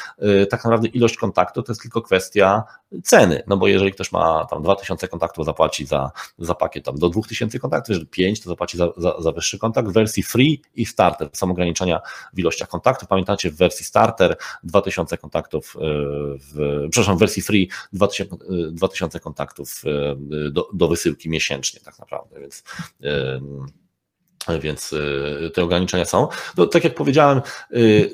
tak 0.50 0.64
naprawdę 0.64 0.88
ilość 0.88 1.16
kontaktów 1.16 1.64
to 1.66 1.72
jest 1.72 1.82
tylko 1.82 2.02
kwestia 2.02 2.64
ceny, 3.04 3.42
no 3.46 3.56
bo 3.56 3.68
jeżeli 3.68 3.92
ktoś 3.92 4.12
ma 4.12 4.44
tam 4.44 4.62
2000 4.62 5.08
kontaktów, 5.08 5.44
zapłaci 5.44 5.86
za, 5.86 6.10
za 6.38 6.54
pakiet 6.54 6.84
tam 6.84 6.98
do 6.98 7.08
2000 7.08 7.58
kontaktów, 7.58 7.88
jeżeli 7.88 8.06
5, 8.06 8.40
to 8.40 8.50
zapłaci 8.50 8.78
za, 8.78 8.88
za, 8.96 9.20
za 9.20 9.32
wyższy 9.32 9.58
kontakt. 9.58 9.88
W 9.88 9.92
wersji 9.92 10.22
free 10.22 10.62
i 10.74 10.86
starter 10.86 11.28
są 11.32 11.50
ograniczenia 11.50 12.00
w 12.32 12.38
ilościach 12.38 12.68
kontaktów. 12.68 13.08
Pamiętacie, 13.08 13.50
w 13.50 13.56
wersji 13.56 13.84
starter 13.84 14.36
2000 14.62 15.18
kontaktów, 15.18 15.76
e, 15.76 15.80
w, 16.38 16.86
przepraszam, 16.90 17.16
w 17.16 17.20
wersji 17.20 17.42
free 17.42 17.68
2000, 17.92 18.36
2000 18.72 19.18
e, 19.18 19.20
kontaktów 19.20 19.82
e, 19.86 20.50
do, 20.50 20.68
do 20.72 20.88
wysyłki 20.88 21.30
miesięcznie 21.30 21.80
tak 21.80 21.98
naprawdę, 21.98 22.40
więc 22.40 22.64
więc 24.60 24.94
te 25.54 25.62
ograniczenia 25.62 26.04
są. 26.04 26.28
No, 26.56 26.66
tak 26.66 26.84
jak 26.84 26.94
powiedziałem, 26.94 27.40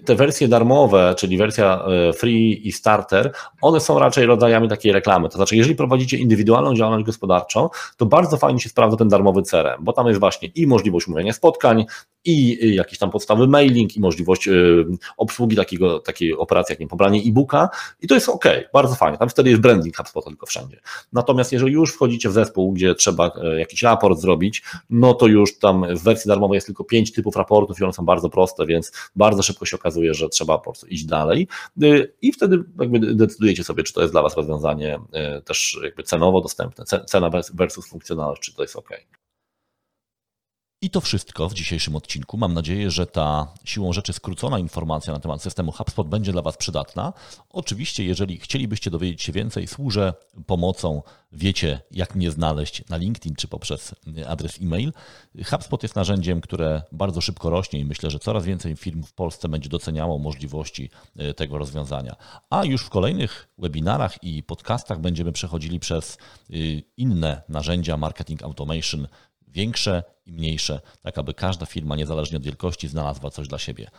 te 0.04 0.14
wersje 0.14 0.48
darmowe, 0.48 1.14
czyli 1.18 1.38
wersja 1.38 1.84
free 2.16 2.68
i 2.68 2.72
starter, 2.72 3.32
one 3.60 3.80
są 3.80 3.98
raczej 3.98 4.26
rodzajami 4.26 4.68
takiej 4.68 4.92
reklamy. 4.92 5.28
To 5.28 5.36
znaczy, 5.36 5.56
jeżeli 5.56 5.76
prowadzicie 5.76 6.16
indywidualną 6.16 6.74
działalność 6.74 7.06
gospodarczą, 7.06 7.68
to 7.96 8.06
bardzo 8.06 8.36
fajnie 8.36 8.60
się 8.60 8.68
sprawdza 8.68 8.96
ten 8.96 9.08
darmowy 9.08 9.42
CRM, 9.42 9.84
bo 9.84 9.92
tam 9.92 10.06
jest 10.06 10.20
właśnie 10.20 10.48
i 10.54 10.66
możliwość 10.66 11.08
umówienia 11.08 11.32
spotkań, 11.32 11.86
i 12.26 12.58
jakiś 12.74 12.98
tam 12.98 13.10
podstawy 13.10 13.46
mailing, 13.46 13.96
i 13.96 14.00
możliwość 14.00 14.48
y, 14.48 14.84
obsługi 15.16 15.56
takiego, 15.56 16.00
takiej 16.00 16.36
operacji 16.36 16.72
jak 16.72 16.80
nie 16.80 16.88
pobranie 16.88 17.20
e-booka 17.20 17.68
i 18.00 18.06
to 18.06 18.14
jest 18.14 18.28
ok, 18.28 18.44
bardzo 18.72 18.94
fajnie. 18.94 19.18
Tam 19.18 19.28
wtedy 19.28 19.50
jest 19.50 19.62
branding 19.62 19.96
HubSpot 19.96 20.24
tylko 20.24 20.46
wszędzie. 20.46 20.80
Natomiast 21.12 21.52
jeżeli 21.52 21.72
już 21.72 21.94
wchodzicie 21.94 22.28
w 22.28 22.32
zespół, 22.32 22.72
gdzie 22.72 22.94
trzeba 22.94 23.30
jakiś 23.58 23.82
raport 23.82 24.18
zrobić, 24.18 24.62
no 24.90 25.14
to 25.14 25.26
już 25.26 25.58
tam 25.58 25.96
w 25.96 26.02
wersji 26.02 26.25
darmowej 26.26 26.56
jest 26.56 26.66
tylko 26.66 26.84
pięć 26.84 27.12
typów 27.12 27.36
raportów 27.36 27.80
i 27.80 27.84
one 27.84 27.92
są 27.92 28.04
bardzo 28.04 28.30
proste, 28.30 28.66
więc 28.66 28.92
bardzo 29.16 29.42
szybko 29.42 29.66
się 29.66 29.76
okazuje, 29.76 30.14
że 30.14 30.28
trzeba 30.28 30.58
po 30.58 30.64
prostu 30.64 30.86
iść 30.86 31.04
dalej 31.04 31.48
y, 31.82 32.12
i 32.22 32.32
wtedy 32.32 32.64
jakby 32.80 33.14
decydujecie 33.14 33.64
sobie, 33.64 33.82
czy 33.82 33.92
to 33.92 34.00
jest 34.00 34.14
dla 34.14 34.22
Was 34.22 34.36
rozwiązanie 34.36 34.98
e, 35.12 35.42
też 35.42 35.78
jakby 35.82 36.02
cenowo 36.02 36.40
dostępne, 36.40 36.84
cena 37.06 37.30
versus 37.54 37.88
funkcjonalność, 37.88 38.42
czy 38.42 38.54
to 38.54 38.62
jest 38.62 38.76
ok. 38.76 38.90
I 40.86 40.90
to 40.90 41.00
wszystko 41.00 41.48
w 41.48 41.54
dzisiejszym 41.54 41.96
odcinku. 41.96 42.36
Mam 42.36 42.54
nadzieję, 42.54 42.90
że 42.90 43.06
ta 43.06 43.54
siłą 43.64 43.92
rzeczy 43.92 44.12
skrócona 44.12 44.58
informacja 44.58 45.12
na 45.12 45.20
temat 45.20 45.42
systemu 45.42 45.72
HubSpot 45.72 46.08
będzie 46.08 46.32
dla 46.32 46.42
Was 46.42 46.56
przydatna. 46.56 47.12
Oczywiście, 47.50 48.04
jeżeli 48.04 48.38
chcielibyście 48.38 48.90
dowiedzieć 48.90 49.22
się 49.22 49.32
więcej, 49.32 49.66
służę 49.66 50.14
pomocą. 50.46 51.02
Wiecie, 51.32 51.80
jak 51.90 52.14
mnie 52.14 52.30
znaleźć 52.30 52.88
na 52.88 52.96
LinkedIn 52.96 53.34
czy 53.34 53.48
poprzez 53.48 53.94
adres 54.26 54.58
e-mail. 54.62 54.92
HubSpot 55.44 55.82
jest 55.82 55.96
narzędziem, 55.96 56.40
które 56.40 56.82
bardzo 56.92 57.20
szybko 57.20 57.50
rośnie 57.50 57.80
i 57.80 57.84
myślę, 57.84 58.10
że 58.10 58.18
coraz 58.18 58.44
więcej 58.44 58.76
firm 58.76 59.02
w 59.02 59.12
Polsce 59.12 59.48
będzie 59.48 59.68
doceniało 59.68 60.18
możliwości 60.18 60.90
e, 61.16 61.34
tego 61.34 61.58
rozwiązania. 61.58 62.16
A 62.50 62.64
już 62.64 62.82
w 62.82 62.90
kolejnych 62.90 63.48
webinarach 63.58 64.24
i 64.24 64.42
podcastach 64.42 65.00
będziemy 65.00 65.32
przechodzili 65.32 65.80
przez 65.80 66.18
e, 66.50 66.54
inne 66.96 67.42
narzędzia 67.48 67.96
marketing 67.96 68.42
automation 68.42 69.06
większe 69.56 70.02
i 70.26 70.32
mniejsze, 70.32 70.80
tak 71.02 71.18
aby 71.18 71.34
każda 71.34 71.66
firma, 71.66 71.96
niezależnie 71.96 72.36
od 72.36 72.44
wielkości, 72.44 72.88
znalazła 72.88 73.30
coś 73.30 73.48
dla 73.48 73.58
siebie. 73.58 73.90